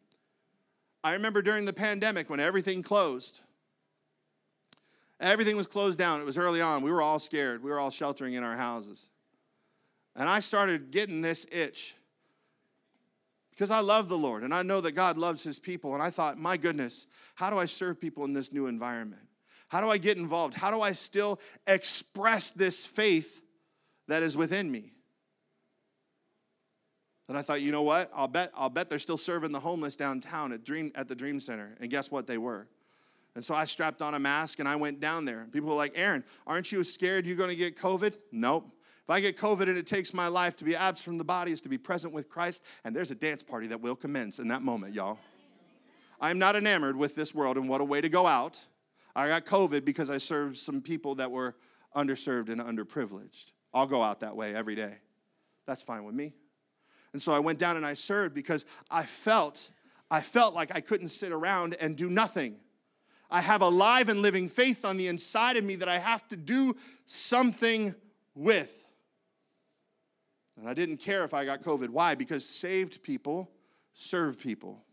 I 1.03 1.14
remember 1.14 1.41
during 1.41 1.66
the 1.66 1.74
pandemic 1.74 2.30
when 2.30 2.39
everything 2.39 2.84
closed 2.84 3.41
Everything 5.22 5.55
was 5.55 5.67
closed 5.67 5.99
down. 5.99 6.19
It 6.19 6.26
was 6.26 6.38
early 6.38 6.61
on. 6.61 6.82
We 6.82 6.91
were 6.91 7.01
all 7.01 7.19
scared. 7.19 7.63
We 7.63 7.69
were 7.69 7.80
all 7.80 7.91
sheltering 7.91 8.34
in 8.34 8.43
our 8.43 8.57
houses. 8.57 9.07
And 10.15 10.28
I 10.28 10.39
started 10.39 10.91
getting 10.91 11.22
this 11.22 11.45
itch 11.51 11.95
because 13.51 13.69
I 13.69 13.80
love 13.80 14.09
the 14.09 14.17
Lord 14.17 14.43
and 14.43 14.53
I 14.53 14.63
know 14.63 14.82
that 14.82 14.93
God 14.93 15.17
loves 15.17 15.43
his 15.43 15.59
people. 15.59 15.93
And 15.93 16.01
I 16.01 16.09
thought, 16.09 16.39
my 16.39 16.57
goodness, 16.57 17.05
how 17.36 17.51
do 17.51 17.57
I 17.57 17.65
serve 17.65 18.01
people 18.01 18.26
in 18.26 18.34
this 18.34 18.51
new 18.51 18.65
environment? 18.65 19.22
How 19.69 19.80
do 19.80 19.89
I 19.89 19.97
get 19.97 20.17
involved? 20.17 20.55
How 20.55 20.72
do 20.72 20.82
I 20.82 20.91
still 20.91 21.39
express 21.67 22.49
this 22.49 22.86
faith 22.86 23.41
that 24.07 24.24
is 24.24 24.36
within 24.36 24.69
me? 24.69 24.91
And 27.30 27.38
I 27.38 27.43
thought, 27.43 27.61
you 27.61 27.72
know 27.72 27.84
what? 27.84 28.11
I'll 28.13 28.28
bet, 28.28 28.51
I'll 28.53 28.69
bet 28.69 28.89
they're 28.89 28.99
still 28.99 29.15
serving 29.15 29.53
the 29.53 29.59
homeless 29.59 29.95
downtown 29.95 30.51
at, 30.51 30.65
Dream, 30.65 30.91
at 30.95 31.07
the 31.07 31.15
Dream 31.15 31.39
Center. 31.39 31.78
And 31.80 31.89
guess 31.89 32.11
what? 32.11 32.28
They 32.28 32.38
were. 32.38 32.67
And 33.36 33.43
so 33.43 33.55
I 33.55 33.65
strapped 33.65 34.01
on 34.01 34.13
a 34.13 34.19
mask 34.19 34.59
and 34.59 34.67
I 34.67 34.75
went 34.75 34.99
down 34.99 35.25
there. 35.25 35.47
People 35.51 35.69
were 35.69 35.75
like, 35.75 35.93
Aaron, 35.95 36.23
aren't 36.45 36.71
you 36.71 36.84
scared 36.84 37.25
you're 37.25 37.38
going 37.38 37.49
to 37.49 37.55
get 37.55 37.77
COVID? 37.77 38.17
Nope. 38.32 38.69
If 39.03 39.09
I 39.09 39.19
get 39.19 39.38
COVID 39.38 39.63
and 39.63 39.77
it 39.77 39.88
takes 39.88 40.13
my 40.13 40.27
life 40.27 40.55
to 40.57 40.63
be 40.63 40.75
absent 40.75 41.05
from 41.05 41.17
the 41.17 41.23
body 41.23 41.51
is 41.51 41.61
to 41.61 41.69
be 41.69 41.77
present 41.77 42.13
with 42.13 42.29
Christ, 42.29 42.63
and 42.84 42.95
there's 42.95 43.09
a 43.09 43.15
dance 43.15 43.41
party 43.41 43.67
that 43.67 43.82
will 43.82 43.95
commence 43.95 44.39
in 44.39 44.49
that 44.49 44.61
moment, 44.61 44.93
y'all. 44.93 45.17
I'm 46.19 46.38
not 46.38 46.55
enamored 46.55 46.95
with 46.95 47.15
this 47.15 47.34
world, 47.34 47.57
and 47.57 47.67
what 47.67 47.82
a 47.82 47.84
way 47.84 47.99
to 47.99 48.09
go 48.09 48.27
out. 48.27 48.59
I 49.15 49.27
got 49.27 49.45
COVID 49.45 49.84
because 49.86 50.09
I 50.09 50.17
served 50.17 50.57
some 50.57 50.82
people 50.82 51.15
that 51.15 51.32
were 51.32 51.55
underserved 51.95 52.49
and 52.49 52.61
underprivileged. 52.61 53.53
I'll 53.73 53.88
go 53.88 54.03
out 54.03 54.19
that 54.19 54.36
way 54.36 54.53
every 54.53 54.75
day. 54.75 54.97
That's 55.65 55.82
fine 55.82 56.03
with 56.03 56.15
me. 56.15 56.34
And 57.13 57.21
so 57.21 57.34
I 57.34 57.39
went 57.39 57.59
down 57.59 57.77
and 57.77 57.86
I 57.86 57.93
served 57.93 58.36
because 58.36 58.65
I 58.89 59.03
felt, 59.03 59.71
I 60.09 60.21
felt 60.21 60.53
like 60.53 60.73
I 60.73 60.79
couldn't 60.79 61.09
sit 61.09 61.32
around 61.32 61.75
and 61.79 61.95
do 61.95 62.09
nothing. 62.09 62.57
I 63.32 63.41
have 63.41 63.61
a 63.61 63.69
live 63.69 64.09
and 64.09 64.21
living 64.21 64.49
faith 64.49 64.84
on 64.84 64.97
the 64.97 65.07
inside 65.07 65.55
of 65.55 65.63
me 65.63 65.75
that 65.77 65.88
I 65.88 65.99
have 65.99 66.27
to 66.27 66.36
do 66.36 66.75
something 67.05 67.95
with. 68.36 68.86
And 70.57 70.67
I 70.67 70.73
didn't 70.73 70.97
care 70.97 71.23
if 71.23 71.34
I 71.34 71.45
got 71.45 71.63
COVID. 71.63 71.89
Why? 71.89 72.13
Because 72.13 72.47
saved 72.47 73.01
people 73.01 73.49
serve 73.93 74.38
people. 74.38 74.84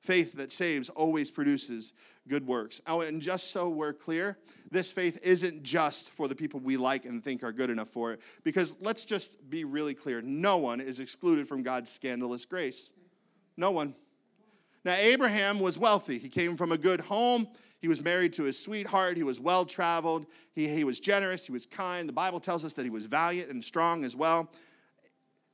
Faith 0.00 0.34
that 0.34 0.52
saves 0.52 0.88
always 0.88 1.30
produces 1.30 1.94
good 2.28 2.46
works. 2.46 2.80
Oh, 2.86 3.00
and 3.00 3.20
just 3.20 3.50
so 3.50 3.68
we're 3.68 3.92
clear, 3.92 4.38
this 4.70 4.90
faith 4.92 5.18
isn't 5.22 5.62
just 5.62 6.12
for 6.12 6.28
the 6.28 6.34
people 6.34 6.60
we 6.60 6.76
like 6.76 7.04
and 7.06 7.24
think 7.24 7.42
are 7.42 7.52
good 7.52 7.70
enough 7.70 7.88
for 7.88 8.12
it. 8.12 8.20
Because 8.44 8.76
let's 8.80 9.04
just 9.04 9.50
be 9.50 9.64
really 9.64 9.94
clear 9.94 10.22
no 10.22 10.58
one 10.58 10.80
is 10.80 11.00
excluded 11.00 11.48
from 11.48 11.62
God's 11.62 11.90
scandalous 11.90 12.44
grace. 12.44 12.92
No 13.56 13.70
one. 13.70 13.94
Now, 14.84 14.94
Abraham 14.94 15.60
was 15.60 15.78
wealthy. 15.78 16.18
He 16.18 16.28
came 16.28 16.56
from 16.56 16.72
a 16.72 16.78
good 16.78 17.00
home. 17.00 17.48
He 17.80 17.88
was 17.88 18.02
married 18.02 18.32
to 18.34 18.44
his 18.44 18.58
sweetheart. 18.58 19.16
He 19.16 19.22
was 19.22 19.40
well 19.40 19.64
traveled. 19.64 20.26
He, 20.52 20.68
he 20.68 20.84
was 20.84 21.00
generous. 21.00 21.46
He 21.46 21.52
was 21.52 21.66
kind. 21.66 22.08
The 22.08 22.12
Bible 22.12 22.40
tells 22.40 22.64
us 22.64 22.74
that 22.74 22.84
he 22.84 22.90
was 22.90 23.06
valiant 23.06 23.50
and 23.50 23.62
strong 23.62 24.04
as 24.04 24.14
well. 24.14 24.50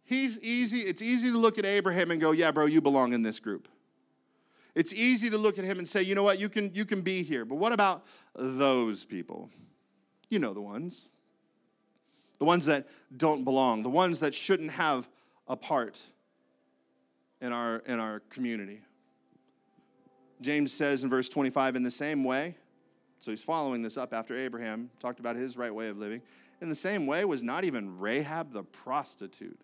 He's 0.05 0.41
easy. 0.41 0.78
It's 0.78 1.03
easy 1.03 1.31
to 1.31 1.39
look 1.39 1.59
at 1.59 1.64
Abraham 1.64 2.11
and 2.11 2.20
go, 2.20 2.33
yeah, 2.33 2.51
bro, 2.51 2.66
you 2.66 2.81
belong 2.81 3.12
in 3.12 3.22
this 3.22 3.39
group. 3.39 3.68
It's 4.74 4.93
easy 4.93 5.31
to 5.31 5.39
look 5.39 5.59
at 5.59 5.64
him 5.64 5.78
and 5.78 5.89
say, 5.89 6.03
you 6.03 6.14
know 6.14 6.22
what, 6.22 6.39
you 6.39 6.49
can, 6.49 6.72
you 6.74 6.85
can 6.85 7.01
be 7.01 7.22
here. 7.22 7.45
But 7.45 7.57
what 7.57 7.72
about 7.72 8.05
those 8.35 9.05
people? 9.05 9.51
You 10.28 10.39
know 10.39 10.55
the 10.55 10.61
ones. 10.61 11.07
The 12.39 12.45
ones 12.45 12.66
that 12.66 12.89
don't 13.16 13.45
belong, 13.45 13.83
the 13.83 13.91
ones 13.91 14.20
that 14.20 14.35
shouldn't 14.35 14.70
have 14.72 15.09
a 15.47 15.57
part 15.57 16.01
in 17.41 17.53
our, 17.53 17.78
in 17.87 18.01
our 18.01 18.20
community. 18.31 18.81
James 20.41 20.72
says 20.72 21.05
in 21.05 21.11
verse 21.11 21.28
25, 21.28 21.76
in 21.76 21.82
the 21.82 21.91
same 21.91 22.24
way, 22.24 22.57
so 23.18 23.30
he's 23.30 23.43
following 23.43 23.82
this 23.82 23.99
up 23.99 24.14
after 24.14 24.34
Abraham 24.34 24.91
talked 24.99 25.20
about 25.20 25.36
his 25.36 25.57
right 25.57 25.74
way 25.74 25.88
of 25.88 25.99
living. 25.99 26.22
In 26.62 26.68
the 26.68 26.74
same 26.74 27.07
way, 27.07 27.24
was 27.24 27.43
not 27.43 27.64
even 27.64 27.99
Rahab 27.99 28.53
the 28.53 28.62
prostitute 28.62 29.61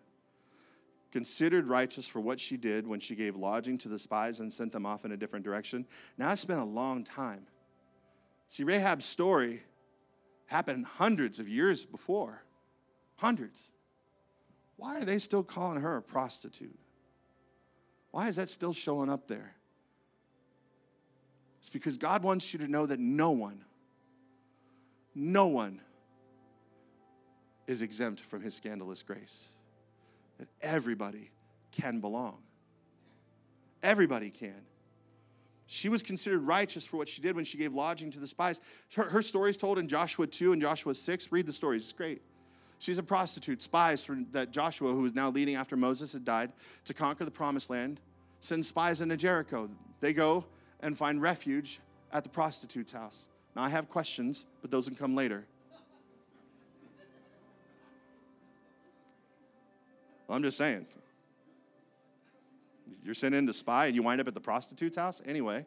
considered 1.11 1.67
righteous 1.67 2.07
for 2.07 2.19
what 2.19 2.39
she 2.39 2.57
did 2.57 2.85
when 2.85 2.99
she 2.99 3.15
gave 3.15 3.35
lodging 3.35 3.77
to 3.79 3.89
the 3.89 3.97
spies 3.97 4.39
and 4.39 4.53
sent 4.53 4.71
them 4.71 4.85
off 4.85 5.05
in 5.05 5.11
a 5.11 5.17
different 5.17 5.43
direction? 5.43 5.85
Now, 6.17 6.31
it's 6.31 6.45
been 6.45 6.59
a 6.59 6.65
long 6.65 7.03
time. 7.03 7.47
See, 8.47 8.63
Rahab's 8.63 9.05
story 9.05 9.63
happened 10.45 10.85
hundreds 10.85 11.39
of 11.39 11.47
years 11.47 11.85
before. 11.85 12.43
Hundreds. 13.15 13.71
Why 14.75 14.97
are 14.97 15.05
they 15.05 15.17
still 15.17 15.43
calling 15.43 15.81
her 15.81 15.97
a 15.97 16.01
prostitute? 16.01 16.77
Why 18.11 18.27
is 18.27 18.35
that 18.35 18.49
still 18.49 18.73
showing 18.73 19.09
up 19.09 19.27
there? 19.27 19.56
It's 21.67 21.73
because 21.73 21.97
God 21.97 22.23
wants 22.23 22.53
you 22.53 22.59
to 22.59 22.67
know 22.69 22.85
that 22.85 22.97
no 22.97 23.31
one, 23.31 23.65
no 25.13 25.47
one 25.47 25.81
is 27.67 27.81
exempt 27.81 28.21
from 28.21 28.41
his 28.41 28.55
scandalous 28.55 29.03
grace. 29.03 29.49
That 30.37 30.47
everybody 30.61 31.29
can 31.73 31.99
belong. 31.99 32.37
Everybody 33.83 34.29
can. 34.29 34.61
She 35.65 35.89
was 35.89 36.01
considered 36.01 36.39
righteous 36.39 36.87
for 36.87 36.95
what 36.95 37.09
she 37.09 37.21
did 37.21 37.35
when 37.35 37.43
she 37.43 37.57
gave 37.57 37.73
lodging 37.73 38.11
to 38.11 38.19
the 38.21 38.27
spies. 38.27 38.61
Her, 38.95 39.03
her 39.09 39.21
story 39.21 39.49
is 39.49 39.57
told 39.57 39.77
in 39.77 39.89
Joshua 39.89 40.25
2 40.25 40.53
and 40.53 40.61
Joshua 40.61 40.95
6. 40.95 41.31
Read 41.33 41.45
the 41.45 41.51
stories, 41.51 41.81
it's 41.81 41.91
great. 41.91 42.21
She's 42.79 42.97
a 42.97 43.03
prostitute, 43.03 43.61
spies 43.61 44.05
for 44.05 44.17
that 44.31 44.51
Joshua, 44.51 44.93
who 44.93 45.03
is 45.03 45.13
now 45.13 45.31
leading 45.31 45.55
after 45.55 45.75
Moses 45.75 46.13
had 46.13 46.23
died 46.23 46.53
to 46.85 46.93
conquer 46.93 47.25
the 47.25 47.31
promised 47.31 47.69
land, 47.69 47.99
sends 48.39 48.69
spies 48.69 49.01
into 49.01 49.17
Jericho. 49.17 49.69
They 49.99 50.13
go, 50.13 50.45
and 50.87 50.97
find 50.97 51.21
refuge 51.21 51.79
at 52.11 52.23
the 52.23 52.29
prostitute's 52.29 52.93
house. 52.93 53.27
Now, 53.55 53.63
I 53.63 53.69
have 53.69 53.89
questions, 53.89 54.45
but 54.61 54.71
those 54.71 54.87
can 54.87 54.95
come 54.95 55.15
later. 55.15 55.45
Well, 60.27 60.37
I'm 60.37 60.43
just 60.43 60.57
saying. 60.57 60.87
You're 63.03 63.13
sent 63.13 63.35
in 63.35 63.45
to 63.47 63.53
spy 63.53 63.87
and 63.87 63.95
you 63.95 64.03
wind 64.03 64.19
up 64.19 64.27
at 64.27 64.33
the 64.33 64.41
prostitute's 64.41 64.97
house? 64.97 65.21
Anyway. 65.25 65.65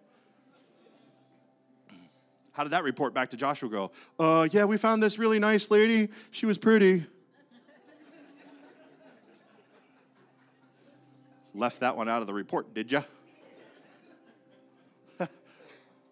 How 2.53 2.65
did 2.65 2.71
that 2.71 2.83
report 2.83 3.15
back 3.15 3.31
to 3.31 3.37
Joshua 3.37 3.69
go? 3.69 3.91
Uh, 4.19 4.49
yeah, 4.51 4.65
we 4.65 4.77
found 4.77 5.03
this 5.03 5.19
really 5.19 5.39
nice 5.39 5.71
lady. 5.71 6.09
She 6.31 6.47
was 6.47 6.59
pretty. 6.59 7.07
Left 11.55 11.81
that 11.81 11.97
one 11.97 12.09
out 12.09 12.21
of 12.21 12.27
the 12.27 12.35
report, 12.35 12.75
did 12.75 12.91
you? 12.93 13.03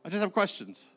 I 0.08 0.10
just 0.10 0.22
have 0.22 0.32
questions. 0.32 0.88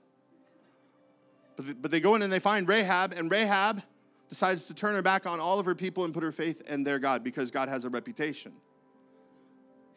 But, 1.58 1.82
but 1.82 1.92
they 1.92 2.00
go 2.00 2.16
in 2.16 2.22
and 2.22 2.32
they 2.32 2.40
find 2.40 2.66
Rahab, 2.66 3.12
and 3.12 3.30
Rahab 3.30 3.84
decides 4.30 4.68
to 4.68 4.74
turn 4.74 4.96
her 4.96 5.02
back 5.02 5.26
on 5.26 5.38
all 5.38 5.60
of 5.60 5.66
her 5.66 5.76
people 5.76 6.06
and 6.06 6.14
put 6.14 6.24
her 6.24 6.32
faith 6.32 6.62
in 6.62 6.86
their 6.86 6.98
God 6.98 7.22
because 7.22 7.52
God 7.52 7.68
has 7.68 7.84
a 7.84 7.90
reputation. 7.90 8.54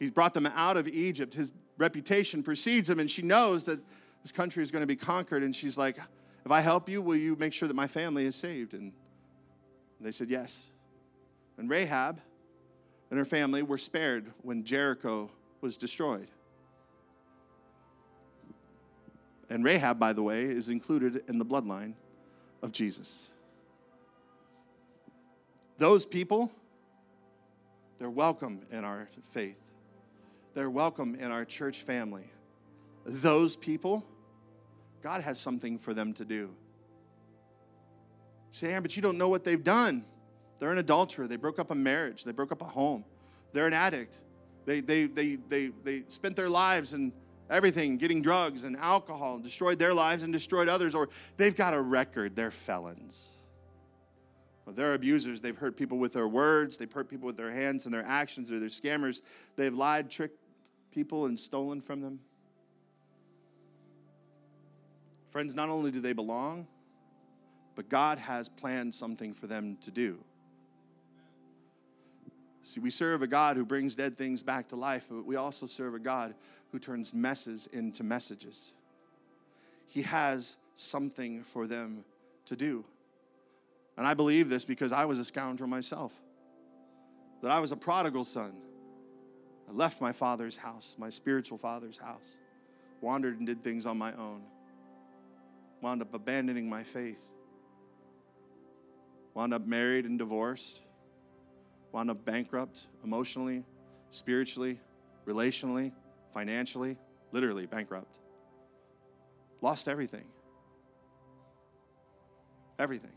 He's 0.01 0.11
brought 0.11 0.35
them 0.35 0.47
out 0.57 0.77
of 0.77 0.89
Egypt. 0.89 1.33
His 1.33 1.53
reputation 1.79 2.43
precedes 2.43 2.91
him, 2.91 2.99
and 2.99 3.09
she 3.09 3.23
knows 3.23 3.63
that 3.67 3.79
this 4.23 4.33
country 4.33 4.65
is 4.65 4.73
going 4.73 4.83
to 4.83 4.87
be 4.89 4.97
conquered. 4.97 5.45
And 5.45 5.55
she's 5.55 5.79
like, 5.79 5.97
If 6.45 6.51
I 6.51 6.61
help 6.61 6.89
you, 6.89 7.01
will 7.01 7.15
you 7.15 7.37
make 7.37 7.53
sure 7.53 7.69
that 7.69 7.75
my 7.75 7.87
family 7.87 8.25
is 8.25 8.35
saved? 8.35 8.75
And 8.75 8.93
they 10.01 10.11
said, 10.11 10.29
Yes. 10.29 10.71
And 11.57 11.71
Rahab 11.71 12.21
and 13.11 13.19
her 13.21 13.25
family 13.25 13.63
were 13.63 13.79
spared 13.79 14.33
when 14.43 14.65
Jericho 14.65 15.31
was 15.61 15.77
destroyed. 15.77 16.31
And 19.55 19.65
Rahab, 19.65 20.01
by 20.01 20.13
the 20.13 20.23
way, 20.23 20.43
is 20.47 20.69
included 20.69 21.23
in 21.29 21.39
the 21.39 21.45
bloodline 21.45 21.93
of 22.61 22.73
Jesus. 22.73 23.31
Those 25.79 26.05
people, 26.05 26.51
they're 28.01 28.11
welcome 28.11 28.63
in 28.73 28.85
our 28.85 29.09
faith. 29.31 29.71
They're 30.55 30.69
welcome 30.69 31.15
in 31.15 31.31
our 31.31 31.45
church 31.45 31.83
family. 31.83 32.25
Those 33.07 33.55
people, 33.55 34.05
God 35.05 35.21
has 35.21 35.39
something 35.39 35.79
for 35.79 35.95
them 35.95 36.15
to 36.15 36.25
do. 36.25 36.51
Say, 38.51 38.71
Aaron, 38.73 38.83
but 38.83 38.97
you 38.97 39.03
don't 39.03 39.19
know 39.19 39.29
what 39.29 39.45
they've 39.45 39.63
done. 39.63 40.05
They're 40.59 40.73
an 40.73 40.79
adulterer. 40.79 41.29
They 41.29 41.37
broke 41.37 41.61
up 41.61 41.71
a 41.71 41.77
marriage. 41.77 42.25
They 42.25 42.33
broke 42.33 42.51
up 42.51 42.61
a 42.61 42.65
home. 42.65 43.05
They're 43.53 43.69
an 43.69 43.73
addict. 43.73 44.19
They, 44.65 44.81
they, 44.81 45.05
they, 45.05 45.37
they, 45.37 45.69
they 45.85 46.03
spent 46.09 46.35
their 46.35 46.49
lives 46.49 46.93
and 46.93 47.13
everything 47.51 47.97
getting 47.97 48.23
drugs 48.23 48.65
and 48.65 48.77
alcohol, 48.77 49.39
destroyed 49.39 49.79
their 49.79 49.95
lives 49.95 50.23
and 50.23 50.33
destroyed 50.33 50.69
others. 50.69 50.95
Or 50.95 51.09
they've 51.37 51.55
got 51.55 51.75
a 51.75 51.81
record. 51.81 52.37
They're 52.37 52.51
felons. 52.51 53.33
Well, 54.65 54.75
they're 54.75 54.95
abusers. 54.95 55.41
They've 55.41 55.57
hurt 55.57 55.77
people 55.77 55.99
with 55.99 56.15
their 56.15 56.29
words. 56.29 56.77
They've 56.77 56.91
hurt 56.91 57.09
people 57.09 57.27
with 57.27 57.37
their 57.37 57.51
hands 57.51 57.85
and 57.85 57.95
their 57.95 58.05
actions. 58.07 58.51
Or 58.51 58.59
they're 58.59 58.69
scammers. 58.69 59.21
They've 59.57 59.75
lied, 59.75 60.11
tricked 60.11 60.39
people, 60.91 61.27
and 61.27 61.39
stolen 61.39 61.81
from 61.81 62.01
them. 62.01 62.21
Friends, 65.31 65.55
not 65.55 65.69
only 65.69 65.91
do 65.91 66.01
they 66.01 66.13
belong, 66.13 66.67
but 67.75 67.89
God 67.89 68.19
has 68.21 68.49
planned 68.49 68.95
something 68.95 69.35
for 69.35 69.47
them 69.49 69.77
to 69.83 69.91
do. 69.91 70.25
See, 72.65 72.81
we 72.81 72.91
serve 72.91 73.23
a 73.23 73.27
God 73.27 73.57
who 73.57 73.65
brings 73.65 73.95
dead 73.95 74.17
things 74.17 74.43
back 74.43 74.69
to 74.69 74.77
life, 74.77 75.07
but 75.09 75.25
we 75.25 75.37
also 75.37 75.67
serve 75.67 75.95
a 75.95 75.99
God 75.99 76.35
who 76.73 76.79
turns 76.79 77.15
messes 77.15 77.69
into 77.73 78.03
messages. 78.03 78.73
He 79.87 80.03
has 80.03 80.57
something 80.75 81.43
for 81.45 81.67
them 81.67 82.05
to 82.47 82.57
do. 82.57 82.85
And 83.97 84.07
I 84.07 84.15
believe 84.15 84.49
this 84.49 84.65
because 84.65 84.93
I 84.93 85.05
was 85.05 85.19
a 85.19 85.25
scoundrel 85.25 85.69
myself, 85.69 86.13
that 87.43 87.51
I 87.51 87.61
was 87.61 87.71
a 87.71 87.77
prodigal 87.77 88.25
son. 88.25 88.55
I 89.69 89.73
left 89.73 90.01
my 90.01 90.13
father's 90.13 90.57
house, 90.57 90.97
my 90.99 91.11
spiritual 91.11 91.59
father's 91.59 91.99
house, 91.99 92.41
wandered 93.01 93.39
and 93.39 93.47
did 93.47 93.63
things 93.63 93.87
on 93.87 93.97
my 93.97 94.13
own, 94.15 94.43
wound 95.81 96.03
up 96.03 96.13
abandoning 96.13 96.69
my 96.69 96.83
faith 96.83 97.31
wound 99.35 99.53
up 99.53 99.67
married 99.67 100.05
and 100.05 100.19
divorced, 100.19 100.83
wound 101.95 102.11
up 102.11 102.25
bankrupt 102.25 102.89
emotionally, 103.05 103.65
spiritually, 104.11 104.81
relationally, 105.27 105.93
financially, 106.33 106.99
literally 107.33 107.67
bankrupt. 107.67 108.19
Lost 109.61 109.87
everything. 109.89 110.25
Everything. 112.79 113.13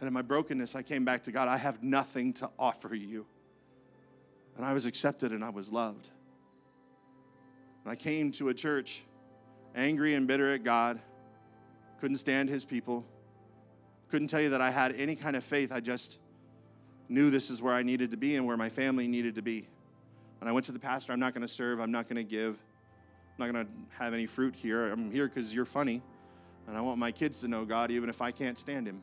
And 0.00 0.08
in 0.08 0.12
my 0.12 0.22
brokenness, 0.22 0.74
I 0.74 0.82
came 0.82 1.04
back 1.04 1.22
to 1.24 1.32
God. 1.32 1.46
I 1.46 1.56
have 1.56 1.82
nothing 1.82 2.32
to 2.34 2.50
offer 2.58 2.94
you. 2.94 3.26
And 4.56 4.66
I 4.66 4.72
was 4.72 4.84
accepted 4.84 5.30
and 5.30 5.44
I 5.44 5.50
was 5.50 5.70
loved. 5.70 6.10
And 7.84 7.92
I 7.92 7.94
came 7.96 8.32
to 8.32 8.48
a 8.48 8.54
church 8.54 9.04
angry 9.74 10.14
and 10.14 10.26
bitter 10.26 10.52
at 10.52 10.64
God, 10.64 11.00
couldn't 12.00 12.16
stand 12.16 12.48
his 12.48 12.64
people 12.64 13.06
couldn't 14.10 14.26
tell 14.26 14.40
you 14.40 14.50
that 14.50 14.60
I 14.60 14.70
had 14.70 14.94
any 14.96 15.14
kind 15.14 15.36
of 15.36 15.44
faith. 15.44 15.70
I 15.70 15.78
just 15.80 16.18
knew 17.10 17.28
this 17.28 17.50
is 17.50 17.60
where 17.60 17.74
I 17.74 17.82
needed 17.82 18.12
to 18.12 18.16
be 18.16 18.36
and 18.36 18.46
where 18.46 18.56
my 18.56 18.68
family 18.68 19.08
needed 19.08 19.34
to 19.34 19.42
be. 19.42 19.66
And 20.40 20.48
I 20.48 20.52
went 20.52 20.64
to 20.66 20.72
the 20.72 20.78
pastor, 20.78 21.12
I'm 21.12 21.20
not 21.20 21.34
going 21.34 21.42
to 21.42 21.48
serve, 21.48 21.80
I'm 21.80 21.90
not 21.90 22.08
going 22.08 22.16
to 22.16 22.24
give, 22.24 22.54
I'm 22.54 23.46
not 23.46 23.52
going 23.52 23.66
to 23.66 23.72
have 23.98 24.14
any 24.14 24.26
fruit 24.26 24.54
here. 24.54 24.90
I'm 24.90 25.10
here 25.10 25.28
because 25.28 25.54
you're 25.54 25.66
funny, 25.66 26.02
and 26.66 26.78
I 26.78 26.80
want 26.80 26.98
my 26.98 27.12
kids 27.12 27.40
to 27.40 27.48
know 27.48 27.64
God 27.64 27.90
even 27.90 28.08
if 28.08 28.22
I 28.22 28.30
can't 28.30 28.56
stand 28.56 28.86
Him. 28.86 29.02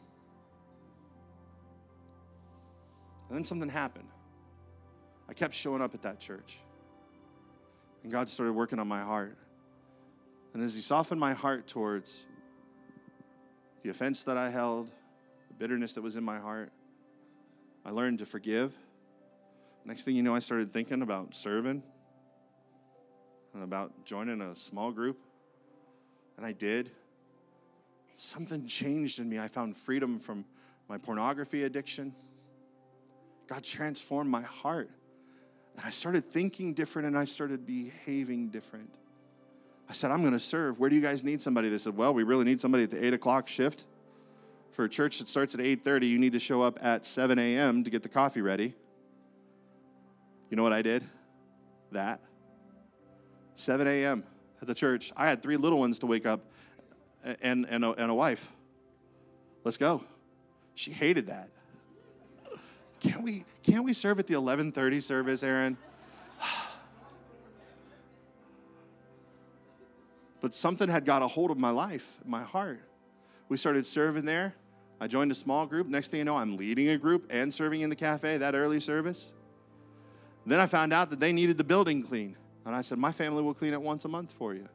And 3.28 3.38
then 3.38 3.44
something 3.44 3.70
happened. 3.70 4.08
I 5.30 5.34
kept 5.34 5.54
showing 5.54 5.82
up 5.82 5.94
at 5.94 6.02
that 6.04 6.20
church. 6.20 6.60
And 8.04 8.12
God 8.12 8.30
started 8.30 8.54
working 8.54 8.80
on 8.80 8.88
my 8.88 9.02
heart. 9.02 9.38
And 10.54 10.64
as 10.64 10.74
He 10.74 10.82
softened 10.82 11.20
my 11.20 11.34
heart 11.34 11.68
towards 11.68 12.26
the 13.84 13.90
offense 13.90 14.24
that 14.24 14.38
I 14.38 14.50
held, 14.50 14.88
the 15.50 15.54
bitterness 15.60 15.94
that 15.96 16.02
was 16.02 16.16
in 16.16 16.24
my 16.24 16.40
heart. 16.40 16.72
I 17.88 17.92
learned 17.92 18.20
to 18.20 18.26
forgive. 18.26 18.74
Next 19.86 20.04
thing 20.04 20.18
you 20.18 20.22
know, 20.22 20.36
I 20.36 20.40
started 20.40 20.70
thinking 20.70 21.02
about 21.02 21.34
serving 21.34 21.82
and 23.54 23.64
about 23.64 24.04
joining 24.04 24.42
a 24.42 24.54
small 24.58 24.92
group. 24.92 25.18
And 26.36 26.46
I 26.46 26.52
did. 26.52 26.92
Something 28.16 28.68
changed 28.68 29.20
in 29.20 29.30
me. 29.30 29.40
I 29.40 29.48
found 29.48 29.78
freedom 29.78 30.20
from 30.20 30.44
my 30.90 30.98
pornography 30.98 31.64
addiction. 31.64 32.14
God 33.48 33.64
transformed 33.64 34.30
my 34.30 34.42
heart. 34.42 34.90
And 35.78 35.86
I 35.86 35.92
started 35.92 36.30
thinking 36.30 36.74
different 36.74 37.08
and 37.08 37.18
I 37.18 37.24
started 37.24 37.66
behaving 37.66 38.50
different. 38.50 38.90
I 39.90 39.94
said, 39.94 40.12
I'm 40.12 40.20
going 40.20 40.34
to 40.34 40.40
serve. 40.40 40.78
Where 40.78 40.90
do 40.90 40.96
you 40.98 41.02
guys 41.02 41.24
need 41.24 41.42
somebody? 41.42 41.70
They 41.70 41.78
said, 41.78 41.96
Well, 41.96 42.14
we 42.14 42.24
really 42.24 42.44
need 42.44 42.60
somebody 42.60 42.84
at 42.84 42.90
the 42.90 43.06
8 43.06 43.14
o'clock 43.14 43.48
shift. 43.48 43.86
For 44.78 44.84
a 44.84 44.90
church 44.90 45.18
that 45.18 45.28
starts 45.28 45.56
at 45.56 45.60
8:30, 45.60 46.08
you 46.08 46.20
need 46.20 46.34
to 46.34 46.40
show 46.40 46.62
up 46.62 46.78
at 46.84 47.04
7 47.04 47.40
a.m. 47.40 47.84
to 47.84 47.90
get 47.90 48.04
the 48.04 48.10
coffee 48.10 48.42
ready. 48.42 48.76
You 50.52 50.56
know 50.56 50.62
what 50.62 50.72
I 50.72 50.84
did? 50.84 51.04
That. 51.92 52.20
7 53.56 53.88
a.m. 53.88 54.24
at 54.62 54.68
the 54.68 54.76
church. 54.76 55.12
I 55.18 55.26
had 55.26 55.42
three 55.42 55.58
little 55.58 55.80
ones 55.80 55.98
to 56.00 56.06
wake 56.06 56.28
up 56.28 56.42
and, 57.42 57.66
and, 57.68 57.84
a, 57.84 57.94
and 57.94 58.12
a 58.12 58.14
wife. 58.14 58.52
Let's 59.64 59.78
go. 59.78 60.04
She 60.76 60.92
hated 60.92 61.26
that. 61.26 61.50
Can't 63.00 63.24
we, 63.24 63.46
can't 63.64 63.84
we 63.84 63.94
serve 63.94 64.20
at 64.20 64.28
the 64.28 64.36
11:30 64.36 65.02
service, 65.02 65.42
Aaron? 65.42 65.76
But 70.40 70.54
something 70.54 70.88
had 70.88 71.04
got 71.04 71.24
a 71.24 71.28
hold 71.28 71.50
of 71.50 71.58
my 71.58 71.72
life, 71.72 72.20
my 72.24 72.44
heart. 72.44 72.80
We 73.50 73.58
started 73.58 73.88
serving 73.88 74.26
there. 74.26 74.54
I 75.00 75.08
joined 75.08 75.32
a 75.32 75.36
small 75.36 75.66
group. 75.66 75.88
Next 75.88 76.10
thing 76.10 76.20
you 76.20 76.26
know, 76.26 76.38
I'm 76.38 76.58
leading 76.58 76.90
a 76.90 76.98
group 76.98 77.28
and 77.30 77.54
serving 77.54 77.82
in 77.82 77.90
the 77.90 77.96
cafe 77.96 78.38
that 78.38 78.56
early 78.56 78.80
service. 78.80 79.34
Then 80.46 80.60
I 80.60 80.66
found 80.66 80.94
out 80.94 81.10
that 81.10 81.20
they 81.20 81.32
needed 81.32 81.58
the 81.58 81.64
building 81.64 82.02
clean. 82.02 82.36
And 82.66 82.76
I 82.76 82.82
said, 82.82 82.98
My 82.98 83.12
family 83.12 83.44
will 83.44 83.54
clean 83.54 83.74
it 83.74 83.82
once 83.82 84.06
a 84.06 84.08
month 84.08 84.32
for 84.32 84.54
you. 84.54 84.68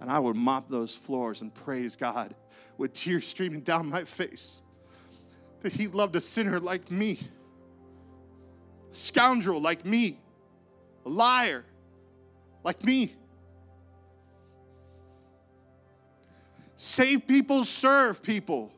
And 0.00 0.10
I 0.10 0.18
would 0.18 0.36
mop 0.36 0.68
those 0.68 0.94
floors 0.94 1.42
and 1.42 1.54
praise 1.54 1.94
God 1.94 2.34
with 2.76 2.92
tears 2.92 3.26
streaming 3.26 3.60
down 3.60 3.88
my 3.88 4.04
face 4.04 4.62
that 5.60 5.72
He 5.72 5.86
loved 5.86 6.16
a 6.16 6.20
sinner 6.20 6.58
like 6.58 6.90
me, 6.90 7.18
a 8.92 8.96
scoundrel 8.96 9.60
like 9.60 9.84
me, 9.84 10.18
a 11.06 11.08
liar 11.08 11.64
like 12.64 12.84
me. 12.84 13.14
Save 16.76 17.28
people, 17.28 17.62
serve 17.62 18.22
people. 18.22 18.72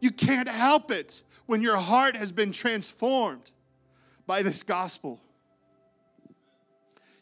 You 0.00 0.10
can't 0.10 0.48
help 0.48 0.90
it 0.90 1.22
when 1.46 1.62
your 1.62 1.76
heart 1.76 2.16
has 2.16 2.32
been 2.32 2.52
transformed 2.52 3.52
by 4.26 4.42
this 4.42 4.62
gospel. 4.62 5.20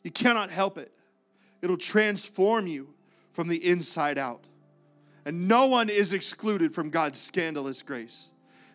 You 0.02 0.10
cannot 0.10 0.50
help 0.50 0.78
it. 0.78 0.92
It'll 1.62 1.76
transform 1.76 2.66
you 2.66 2.88
from 3.32 3.48
the 3.48 3.64
inside 3.66 4.18
out. 4.18 4.46
And 5.24 5.48
no 5.48 5.66
one 5.66 5.88
is 5.88 6.12
excluded 6.12 6.74
from 6.74 6.90
God's 6.90 7.18
scandalous 7.18 7.82
grace. 7.82 8.30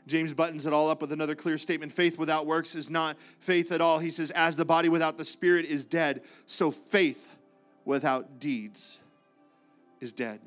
James 0.08 0.34
buttons 0.34 0.66
it 0.66 0.74
all 0.74 0.90
up 0.90 1.02
with 1.02 1.12
another 1.12 1.36
clear 1.36 1.58
statement 1.58 1.92
faith 1.92 2.18
without 2.18 2.48
works 2.48 2.74
is 2.74 2.90
not 2.90 3.16
faith 3.40 3.72
at 3.72 3.80
all. 3.80 4.00
He 4.00 4.10
says, 4.10 4.32
As 4.32 4.56
the 4.56 4.66
body 4.66 4.90
without 4.90 5.20
the 5.20 5.26
spirit 5.26 5.66
is 5.66 5.86
dead, 5.86 6.22
so 6.48 6.72
faith 6.72 7.36
without 7.86 8.40
deeds 8.40 8.98
is 10.02 10.12
dead. 10.12 10.40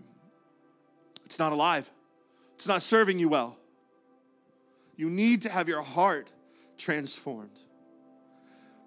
It's 1.24 1.38
not 1.38 1.52
alive, 1.52 1.90
it's 2.62 2.68
not 2.68 2.84
serving 2.84 3.18
you 3.18 3.28
well. 3.28 3.56
You 4.94 5.10
need 5.10 5.42
to 5.42 5.48
have 5.48 5.66
your 5.68 5.82
heart 5.82 6.30
transformed. 6.78 7.58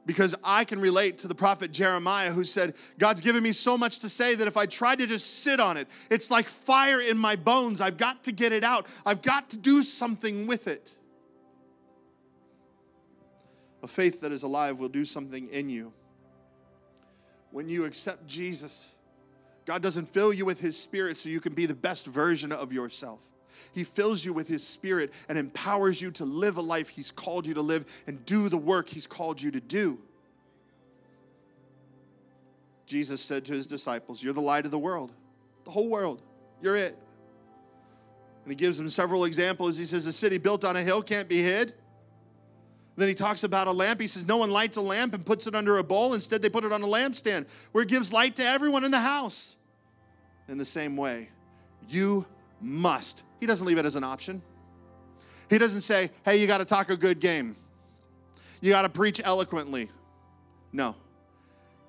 Because 0.06 0.34
I 0.46 0.64
can 0.64 0.80
relate 0.80 1.18
to 1.20 1.28
the 1.28 1.36
prophet 1.36 1.74
Jeremiah 1.74 2.32
who 2.32 2.46
said, 2.46 2.76
God's 2.98 3.20
given 3.20 3.44
me 3.44 3.52
so 3.52 3.78
much 3.78 4.00
to 4.00 4.08
say 4.08 4.34
that 4.36 4.48
if 4.48 4.56
I 4.56 4.66
try 4.66 4.96
to 4.96 5.06
just 5.06 5.44
sit 5.44 5.60
on 5.60 5.76
it, 5.76 5.90
it's 6.10 6.32
like 6.32 6.48
fire 6.48 7.02
in 7.02 7.18
my 7.18 7.36
bones. 7.36 7.82
I've 7.82 7.98
got 7.98 8.24
to 8.24 8.32
get 8.32 8.54
it 8.54 8.64
out, 8.64 8.88
I've 9.06 9.22
got 9.22 9.50
to 9.50 9.58
do 9.58 9.84
something 9.84 10.48
with 10.48 10.70
it. 10.70 10.96
A 13.84 13.90
faith 13.90 14.22
that 14.22 14.32
is 14.32 14.44
alive 14.44 14.80
will 14.80 14.88
do 14.88 15.04
something 15.04 15.50
in 15.50 15.68
you. 15.68 15.92
When 17.52 17.68
you 17.68 17.84
accept 17.84 18.26
Jesus, 18.26 18.94
God 19.66 19.82
doesn't 19.82 20.06
fill 20.06 20.32
you 20.32 20.46
with 20.46 20.62
His 20.62 20.80
Spirit 20.80 21.18
so 21.18 21.28
you 21.28 21.42
can 21.42 21.54
be 21.54 21.66
the 21.66 21.74
best 21.74 22.06
version 22.06 22.54
of 22.54 22.72
yourself. 22.72 23.35
He 23.74 23.84
fills 23.84 24.24
you 24.26 24.34
with 24.34 24.48
His 24.48 24.66
Spirit 24.66 25.14
and 25.30 25.38
empowers 25.38 26.02
you 26.02 26.12
to 26.12 26.26
live 26.26 26.58
a 26.58 26.62
life 26.62 26.90
He's 26.90 27.12
called 27.12 27.48
you 27.48 27.54
to 27.56 27.62
live 27.62 27.86
and 28.08 28.26
do 28.26 28.50
the 28.50 28.58
work 28.58 28.88
He's 28.88 29.08
called 29.08 29.42
you 29.42 29.52
to 29.52 29.60
do. 29.60 30.00
Jesus 32.86 33.22
said 33.22 33.46
to 33.46 33.54
his 33.54 33.68
disciples, 33.68 34.24
You're 34.24 34.34
the 34.34 34.42
light 34.42 34.66
of 34.66 34.72
the 34.72 34.80
world, 34.80 35.12
the 35.64 35.72
whole 35.72 35.90
world. 35.90 36.22
You're 36.62 36.76
it. 36.76 36.98
And 38.44 38.52
he 38.52 38.56
gives 38.56 38.78
them 38.78 38.90
several 38.90 39.26
examples. 39.26 39.78
He 39.78 39.86
says, 39.86 40.06
A 40.06 40.14
city 40.14 40.38
built 40.38 40.64
on 40.64 40.76
a 40.76 40.82
hill 40.82 41.02
can't 41.02 41.28
be 41.28 41.42
hid. 41.42 41.74
Then 42.96 43.10
he 43.10 43.16
talks 43.16 43.44
about 43.44 43.68
a 43.68 43.72
lamp. 43.72 44.00
He 44.00 44.08
says, 44.08 44.26
No 44.26 44.38
one 44.38 44.52
lights 44.52 44.78
a 44.78 44.82
lamp 44.82 45.14
and 45.14 45.26
puts 45.26 45.48
it 45.48 45.56
under 45.56 45.78
a 45.80 45.84
bowl. 45.84 46.14
Instead, 46.14 46.42
they 46.42 46.50
put 46.50 46.64
it 46.64 46.72
on 46.72 46.82
a 46.84 46.88
lampstand 46.88 47.48
where 47.72 47.82
it 47.82 47.90
gives 47.90 48.14
light 48.14 48.36
to 48.38 48.44
everyone 48.44 48.84
in 48.84 48.92
the 48.92 49.00
house. 49.00 49.58
In 50.48 50.60
the 50.60 50.66
same 50.66 50.96
way, 50.96 51.30
you 51.90 52.26
must. 52.62 53.24
He 53.40 53.46
doesn't 53.46 53.66
leave 53.66 53.78
it 53.78 53.86
as 53.86 53.96
an 53.96 54.04
option. 54.04 54.42
He 55.50 55.58
doesn't 55.58 55.82
say, 55.82 56.12
Hey, 56.24 56.38
you 56.38 56.48
got 56.48 56.60
to 56.60 56.66
talk 56.66 56.90
a 56.90 56.98
good 56.98 57.20
game. 57.20 57.56
You 58.62 58.72
got 58.72 58.84
to 58.84 58.90
preach 58.90 59.22
eloquently. 59.24 59.90
No. 60.72 60.96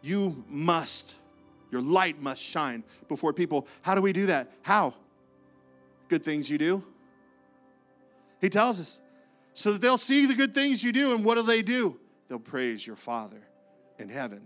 You 0.02 0.44
must. 0.48 1.16
Your 1.70 1.80
light 1.80 2.20
must 2.20 2.42
shine 2.42 2.84
before 3.08 3.32
people. 3.32 3.66
How 3.82 3.94
do 3.94 4.00
we 4.00 4.12
do 4.12 4.26
that? 4.26 4.52
How? 4.62 4.94
Good 6.08 6.22
things 6.22 6.48
you 6.48 6.58
do. 6.58 6.84
He 8.40 8.48
tells 8.48 8.78
us 8.78 9.00
so 9.54 9.72
that 9.72 9.80
they'll 9.80 9.98
see 9.98 10.26
the 10.26 10.34
good 10.34 10.54
things 10.54 10.84
you 10.84 10.92
do. 10.92 11.14
And 11.14 11.24
what 11.24 11.36
do 11.36 11.42
they 11.42 11.62
do? 11.62 11.98
They'll 12.28 12.38
praise 12.38 12.86
your 12.86 12.96
Father 12.96 13.40
in 13.98 14.08
heaven. 14.08 14.42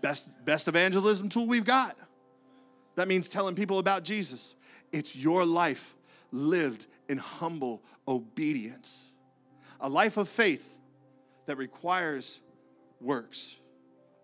Best, 0.00 0.30
best 0.44 0.68
evangelism 0.68 1.28
tool 1.28 1.46
we've 1.46 1.64
got. 1.64 1.96
That 2.94 3.08
means 3.08 3.28
telling 3.28 3.54
people 3.54 3.78
about 3.78 4.04
Jesus. 4.04 4.54
It's 4.92 5.14
your 5.16 5.44
life 5.44 5.94
lived 6.30 6.86
in 7.08 7.18
humble 7.18 7.82
obedience, 8.06 9.12
a 9.80 9.88
life 9.88 10.16
of 10.16 10.28
faith 10.28 10.78
that 11.46 11.56
requires 11.56 12.40
works. 13.00 13.58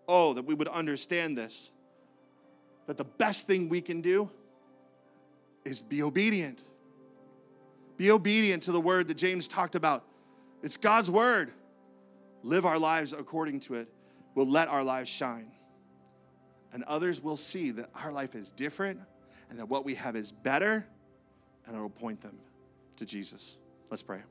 Oh, 0.07 0.33
that 0.33 0.45
we 0.45 0.53
would 0.53 0.67
understand 0.67 1.37
this. 1.37 1.71
That 2.85 2.97
the 2.97 3.05
best 3.05 3.47
thing 3.47 3.69
we 3.69 3.81
can 3.81 4.01
do 4.01 4.29
is 5.63 5.81
be 5.81 6.03
obedient. 6.03 6.63
Be 7.97 8.11
obedient 8.11 8.63
to 8.63 8.71
the 8.71 8.81
word 8.81 9.07
that 9.07 9.17
James 9.17 9.47
talked 9.47 9.75
about. 9.75 10.03
It's 10.61 10.77
God's 10.77 11.09
word. 11.09 11.51
Live 12.43 12.65
our 12.65 12.77
lives 12.77 13.13
according 13.13 13.61
to 13.61 13.75
it. 13.75 13.89
We'll 14.35 14.49
let 14.49 14.67
our 14.67 14.83
lives 14.83 15.09
shine. 15.09 15.51
And 16.73 16.83
others 16.83 17.21
will 17.21 17.37
see 17.37 17.71
that 17.71 17.89
our 17.95 18.11
life 18.11 18.35
is 18.35 18.51
different 18.51 18.99
and 19.49 19.59
that 19.59 19.69
what 19.69 19.85
we 19.85 19.95
have 19.95 20.15
is 20.15 20.31
better, 20.31 20.85
and 21.65 21.75
it'll 21.75 21.89
point 21.89 22.21
them 22.21 22.37
to 22.97 23.05
Jesus. 23.05 23.57
Let's 23.89 24.03
pray. 24.03 24.21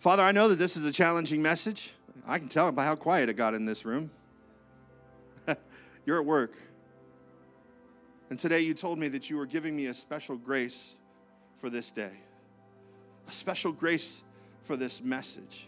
Father, 0.00 0.22
I 0.22 0.32
know 0.32 0.48
that 0.48 0.56
this 0.56 0.76
is 0.76 0.84
a 0.84 0.92
challenging 0.92 1.42
message. 1.42 1.94
I 2.26 2.38
can 2.38 2.48
tell 2.48 2.70
by 2.72 2.84
how 2.84 2.94
quiet 2.94 3.28
it 3.28 3.34
got 3.34 3.54
in 3.54 3.64
this 3.64 3.84
room. 3.84 4.10
You're 6.06 6.20
at 6.20 6.26
work. 6.26 6.56
And 8.30 8.38
today 8.38 8.60
you 8.60 8.74
told 8.74 8.98
me 8.98 9.08
that 9.08 9.30
you 9.30 9.36
were 9.36 9.46
giving 9.46 9.74
me 9.74 9.86
a 9.86 9.94
special 9.94 10.36
grace 10.36 11.00
for 11.56 11.70
this 11.70 11.90
day, 11.90 12.12
a 13.26 13.32
special 13.32 13.72
grace 13.72 14.22
for 14.62 14.76
this 14.76 15.02
message. 15.02 15.66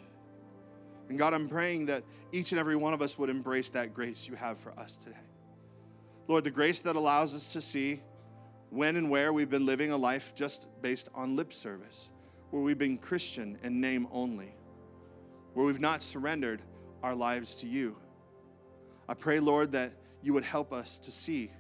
And 1.09 1.19
God, 1.19 1.35
I'm 1.35 1.49
praying 1.49 1.87
that 1.87 2.05
each 2.33 2.53
and 2.53 2.59
every 2.59 2.77
one 2.77 2.93
of 2.93 3.03
us 3.03 3.19
would 3.19 3.31
embrace 3.31 3.71
that 3.71 3.95
grace 3.95 4.29
you 4.29 4.37
have 4.37 4.59
for 4.59 4.79
us 4.79 4.97
today. 4.97 5.17
Lord, 6.31 6.45
the 6.45 6.51
grace 6.53 6.79
that 6.83 6.95
allows 6.95 7.35
us 7.35 7.55
to 7.55 7.61
see 7.61 8.01
when 8.69 8.95
and 8.95 9.11
where 9.11 9.33
we've 9.33 9.51
been 9.51 9.67
living 9.67 9.91
a 9.91 9.97
life 9.97 10.33
just 10.33 10.69
based 10.81 11.09
on 11.13 11.35
lip 11.35 11.53
service, 11.53 12.13
where 12.51 12.63
we've 12.63 12.79
been 12.79 12.99
Christian 12.99 13.59
in 13.65 13.81
name 13.81 14.07
only, 14.13 14.55
where 15.55 15.67
we've 15.67 15.81
not 15.81 16.03
surrendered 16.03 16.63
our 17.03 17.17
lives 17.17 17.57
to 17.57 17.67
you. 17.67 17.97
I 19.09 19.15
pray, 19.15 19.41
Lord, 19.41 19.73
that 19.73 19.93
you 20.23 20.33
would 20.33 20.45
help 20.45 20.73
us 20.73 21.01
to 21.01 21.11
see, 21.11 21.51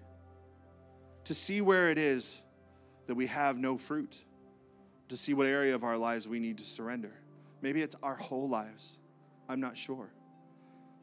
to 1.24 1.34
see 1.34 1.60
where 1.60 1.90
it 1.90 1.98
is 1.98 2.40
that 3.08 3.16
we 3.16 3.26
have 3.26 3.58
no 3.58 3.76
fruit, 3.76 4.24
to 5.08 5.16
see 5.16 5.34
what 5.34 5.48
area 5.48 5.74
of 5.74 5.82
our 5.82 5.96
lives 5.96 6.28
we 6.28 6.38
need 6.38 6.58
to 6.58 6.64
surrender. 6.64 7.14
Maybe 7.60 7.82
it's 7.82 7.96
our 8.04 8.14
whole 8.14 8.48
lives. 8.48 8.98
I'm 9.48 9.58
not 9.58 9.76
sure. 9.76 10.12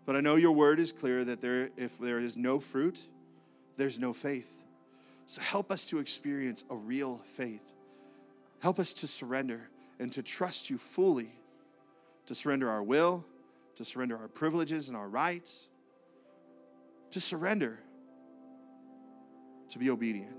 But 0.05 0.15
I 0.15 0.21
know 0.21 0.37
your 0.37 0.53
word 0.53 0.79
is 0.79 0.93
clear 0.93 1.25
that 1.25 1.41
there, 1.41 1.69
if 1.75 1.99
there 1.99 2.21
is 2.21 2.37
no 2.37 2.61
fruit, 2.61 3.09
there's 3.77 3.99
no 3.99 4.13
faith. 4.13 4.51
So 5.27 5.41
help 5.41 5.71
us 5.71 5.85
to 5.87 5.99
experience 5.99 6.63
a 6.69 6.75
real 6.75 7.17
faith. 7.17 7.61
Help 8.59 8.79
us 8.79 8.93
to 8.93 9.07
surrender 9.07 9.69
and 9.99 10.11
to 10.13 10.23
trust 10.23 10.69
you 10.69 10.77
fully, 10.77 11.29
to 12.25 12.35
surrender 12.35 12.69
our 12.69 12.83
will, 12.83 13.25
to 13.75 13.85
surrender 13.85 14.17
our 14.17 14.27
privileges 14.27 14.87
and 14.87 14.97
our 14.97 15.07
rights, 15.07 15.67
to 17.11 17.21
surrender, 17.21 17.79
to 19.69 19.79
be 19.79 19.89
obedient. 19.89 20.35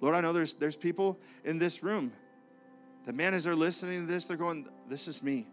Lord, 0.00 0.14
I 0.14 0.20
know 0.20 0.32
there's, 0.32 0.54
there's 0.54 0.76
people 0.76 1.18
in 1.44 1.58
this 1.58 1.82
room 1.82 2.12
that, 3.04 3.14
man, 3.14 3.34
as 3.34 3.44
they're 3.44 3.56
listening 3.56 4.06
to 4.06 4.12
this, 4.12 4.26
they're 4.26 4.36
going, 4.36 4.68
This 4.88 5.08
is 5.08 5.22
me. 5.22 5.46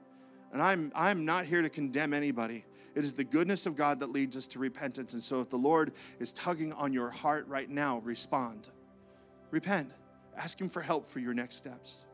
And 0.52 0.62
I'm, 0.62 0.92
I'm 0.96 1.26
not 1.26 1.46
here 1.46 1.62
to 1.62 1.70
condemn 1.70 2.14
anybody. 2.14 2.66
It 2.96 3.04
is 3.04 3.14
the 3.14 3.26
goodness 3.26 3.66
of 3.66 3.76
God 3.76 4.00
that 4.00 4.10
leads 4.10 4.38
us 4.38 4.48
to 4.48 4.60
repentance. 4.60 5.14
And 5.14 5.22
so, 5.22 5.42
if 5.42 5.50
the 5.50 5.58
Lord 5.58 5.92
is 6.20 6.32
tugging 6.32 6.72
on 6.74 6.94
your 6.94 7.10
heart 7.10 7.46
right 7.48 7.70
now, 7.70 8.00
respond. 8.00 8.70
Repent. 9.52 9.92
Ask 10.38 10.60
Him 10.60 10.70
for 10.70 10.82
help 10.82 11.10
for 11.10 11.20
your 11.20 11.34
next 11.34 11.58
steps. 11.58 12.06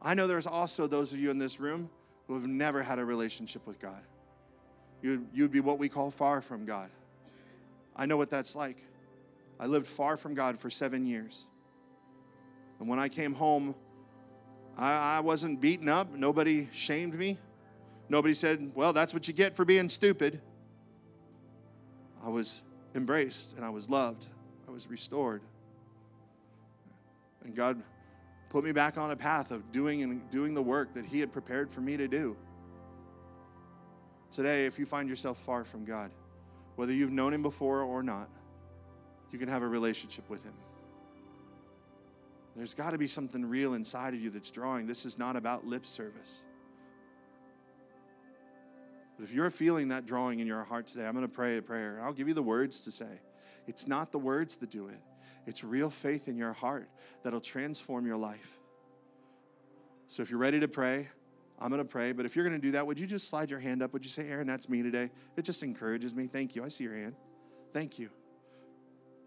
I 0.00 0.14
know 0.14 0.26
there's 0.26 0.46
also 0.46 0.86
those 0.86 1.12
of 1.12 1.18
you 1.18 1.30
in 1.30 1.38
this 1.38 1.60
room 1.60 1.90
who 2.26 2.34
have 2.34 2.46
never 2.46 2.82
had 2.82 2.98
a 2.98 3.04
relationship 3.04 3.66
with 3.66 3.80
God. 3.80 4.00
You'd, 5.02 5.26
you'd 5.34 5.50
be 5.50 5.60
what 5.60 5.78
we 5.78 5.88
call 5.88 6.10
far 6.10 6.40
from 6.40 6.64
God. 6.64 6.88
I 7.94 8.06
know 8.06 8.16
what 8.16 8.30
that's 8.30 8.54
like. 8.56 8.78
I 9.58 9.66
lived 9.66 9.86
far 9.86 10.16
from 10.16 10.34
God 10.34 10.58
for 10.58 10.70
seven 10.70 11.06
years. 11.06 11.46
And 12.80 12.88
when 12.88 12.98
I 12.98 13.08
came 13.08 13.34
home, 13.34 13.74
I, 14.76 15.16
I 15.16 15.20
wasn't 15.20 15.60
beaten 15.60 15.88
up. 15.88 16.12
Nobody 16.12 16.68
shamed 16.72 17.14
me. 17.14 17.38
Nobody 18.08 18.34
said, 18.34 18.72
Well, 18.74 18.92
that's 18.92 19.14
what 19.14 19.28
you 19.28 19.34
get 19.34 19.56
for 19.56 19.64
being 19.64 19.88
stupid. 19.88 20.40
I 22.24 22.28
was 22.28 22.62
embraced 22.94 23.54
and 23.56 23.64
I 23.64 23.70
was 23.70 23.90
loved. 23.90 24.26
I 24.68 24.70
was 24.70 24.88
restored. 24.88 25.42
And 27.44 27.54
God 27.54 27.82
put 28.50 28.64
me 28.64 28.72
back 28.72 28.98
on 28.98 29.10
a 29.10 29.16
path 29.16 29.50
of 29.50 29.72
doing 29.72 30.02
and 30.02 30.28
doing 30.30 30.54
the 30.54 30.62
work 30.62 30.94
that 30.94 31.04
He 31.04 31.20
had 31.20 31.32
prepared 31.32 31.70
for 31.70 31.80
me 31.80 31.96
to 31.96 32.06
do. 32.06 32.36
Today, 34.30 34.66
if 34.66 34.78
you 34.78 34.86
find 34.86 35.08
yourself 35.08 35.38
far 35.38 35.64
from 35.64 35.84
God, 35.84 36.10
whether 36.76 36.92
you've 36.92 37.10
known 37.10 37.34
Him 37.34 37.42
before 37.42 37.82
or 37.82 38.02
not, 38.02 38.28
you 39.30 39.38
can 39.38 39.48
have 39.48 39.62
a 39.62 39.68
relationship 39.68 40.28
with 40.30 40.44
Him. 40.44 40.54
There's 42.54 42.74
got 42.74 42.90
to 42.90 42.98
be 42.98 43.06
something 43.06 43.44
real 43.44 43.74
inside 43.74 44.14
of 44.14 44.20
you 44.20 44.30
that's 44.30 44.50
drawing. 44.50 44.86
This 44.86 45.06
is 45.06 45.18
not 45.18 45.36
about 45.36 45.66
lip 45.66 45.86
service. 45.86 46.44
But 49.22 49.28
if 49.28 49.36
you're 49.36 49.50
feeling 49.50 49.90
that 49.90 50.04
drawing 50.04 50.40
in 50.40 50.48
your 50.48 50.64
heart 50.64 50.88
today, 50.88 51.06
I'm 51.06 51.12
going 51.12 51.24
to 51.24 51.32
pray 51.32 51.56
a 51.56 51.62
prayer. 51.62 52.00
I'll 52.02 52.12
give 52.12 52.26
you 52.26 52.34
the 52.34 52.42
words 52.42 52.80
to 52.80 52.90
say. 52.90 53.20
It's 53.68 53.86
not 53.86 54.10
the 54.10 54.18
words 54.18 54.56
that 54.56 54.68
do 54.68 54.88
it, 54.88 54.98
it's 55.46 55.62
real 55.62 55.90
faith 55.90 56.26
in 56.26 56.36
your 56.36 56.52
heart 56.52 56.88
that'll 57.22 57.40
transform 57.40 58.04
your 58.04 58.16
life. 58.16 58.58
So 60.08 60.24
if 60.24 60.30
you're 60.30 60.40
ready 60.40 60.58
to 60.58 60.66
pray, 60.66 61.06
I'm 61.60 61.68
going 61.68 61.78
to 61.78 61.84
pray. 61.84 62.10
But 62.10 62.26
if 62.26 62.34
you're 62.34 62.44
going 62.44 62.60
to 62.60 62.66
do 62.66 62.72
that, 62.72 62.84
would 62.84 62.98
you 62.98 63.06
just 63.06 63.28
slide 63.28 63.48
your 63.48 63.60
hand 63.60 63.80
up? 63.80 63.92
Would 63.92 64.04
you 64.04 64.10
say, 64.10 64.28
Aaron, 64.28 64.48
that's 64.48 64.68
me 64.68 64.82
today? 64.82 65.08
It 65.36 65.42
just 65.42 65.62
encourages 65.62 66.16
me. 66.16 66.26
Thank 66.26 66.56
you. 66.56 66.64
I 66.64 66.68
see 66.68 66.82
your 66.82 66.96
hand. 66.96 67.14
Thank 67.72 68.00
you. 68.00 68.10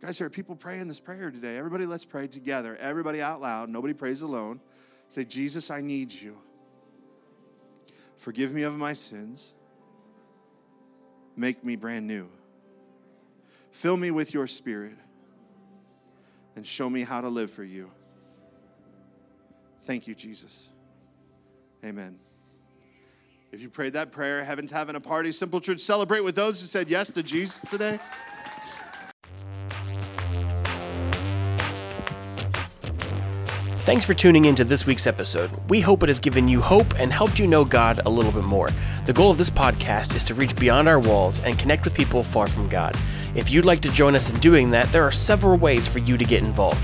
Guys, 0.01 0.17
there 0.17 0.27
are 0.27 0.29
people 0.29 0.57
praying 0.57 0.89
this 0.89 0.99
prayer 0.99 1.31
today. 1.31 1.57
Everybody, 1.57 1.85
let's 1.85 2.03
pray 2.03 2.27
together. 2.27 2.75
Everybody 2.81 3.21
out 3.21 3.39
loud. 3.39 3.69
Nobody 3.69 3.93
prays 3.93 4.23
alone. 4.23 4.59
Say, 5.07 5.23
Jesus, 5.23 5.71
I 5.71 5.79
need 5.79 6.11
you. 6.11 6.35
Forgive 8.17 8.51
me 8.51 8.63
of 8.63 8.75
my 8.75 8.91
sins. 8.91 9.53
Make 11.35 11.63
me 11.63 11.75
brand 11.75 12.07
new. 12.07 12.29
Fill 13.71 13.97
me 13.97 14.11
with 14.11 14.33
your 14.33 14.47
spirit 14.47 14.95
and 16.55 16.65
show 16.65 16.89
me 16.89 17.01
how 17.01 17.21
to 17.21 17.27
live 17.27 17.51
for 17.51 17.63
you. 17.63 17.91
Thank 19.81 20.07
you, 20.07 20.15
Jesus. 20.15 20.69
Amen. 21.83 22.17
If 23.51 23.61
you 23.61 23.69
prayed 23.69 23.93
that 23.93 24.11
prayer, 24.11 24.43
heaven's 24.43 24.71
having 24.71 24.95
a 24.95 24.99
party. 24.99 25.31
Simple 25.31 25.61
Church, 25.61 25.79
celebrate 25.79 26.21
with 26.21 26.35
those 26.35 26.59
who 26.59 26.67
said 26.67 26.89
yes 26.89 27.09
to 27.11 27.23
Jesus 27.23 27.69
today. 27.69 27.99
Thanks 33.85 34.03
for 34.03 34.15
tuning 34.15 34.45
in 34.45 34.55
to 34.55 34.63
this 34.63 34.87
week's 34.87 35.05
episode. 35.05 35.51
We 35.69 35.79
hope 35.79 36.01
it 36.01 36.09
has 36.09 36.19
given 36.19 36.47
you 36.47 36.59
hope 36.59 36.95
and 36.97 37.13
helped 37.13 37.37
you 37.37 37.45
know 37.45 37.63
God 37.63 38.01
a 38.07 38.09
little 38.09 38.31
bit 38.31 38.43
more. 38.43 38.71
The 39.05 39.13
goal 39.13 39.29
of 39.29 39.37
this 39.37 39.51
podcast 39.51 40.15
is 40.15 40.23
to 40.23 40.33
reach 40.33 40.55
beyond 40.55 40.89
our 40.89 40.99
walls 40.99 41.39
and 41.41 41.59
connect 41.59 41.85
with 41.85 41.93
people 41.93 42.23
far 42.23 42.47
from 42.47 42.67
God. 42.67 42.97
If 43.35 43.51
you'd 43.51 43.63
like 43.63 43.81
to 43.81 43.91
join 43.91 44.15
us 44.15 44.27
in 44.27 44.39
doing 44.39 44.71
that, 44.71 44.91
there 44.91 45.03
are 45.03 45.11
several 45.11 45.55
ways 45.59 45.87
for 45.87 45.99
you 45.99 46.17
to 46.17 46.25
get 46.25 46.41
involved. 46.41 46.83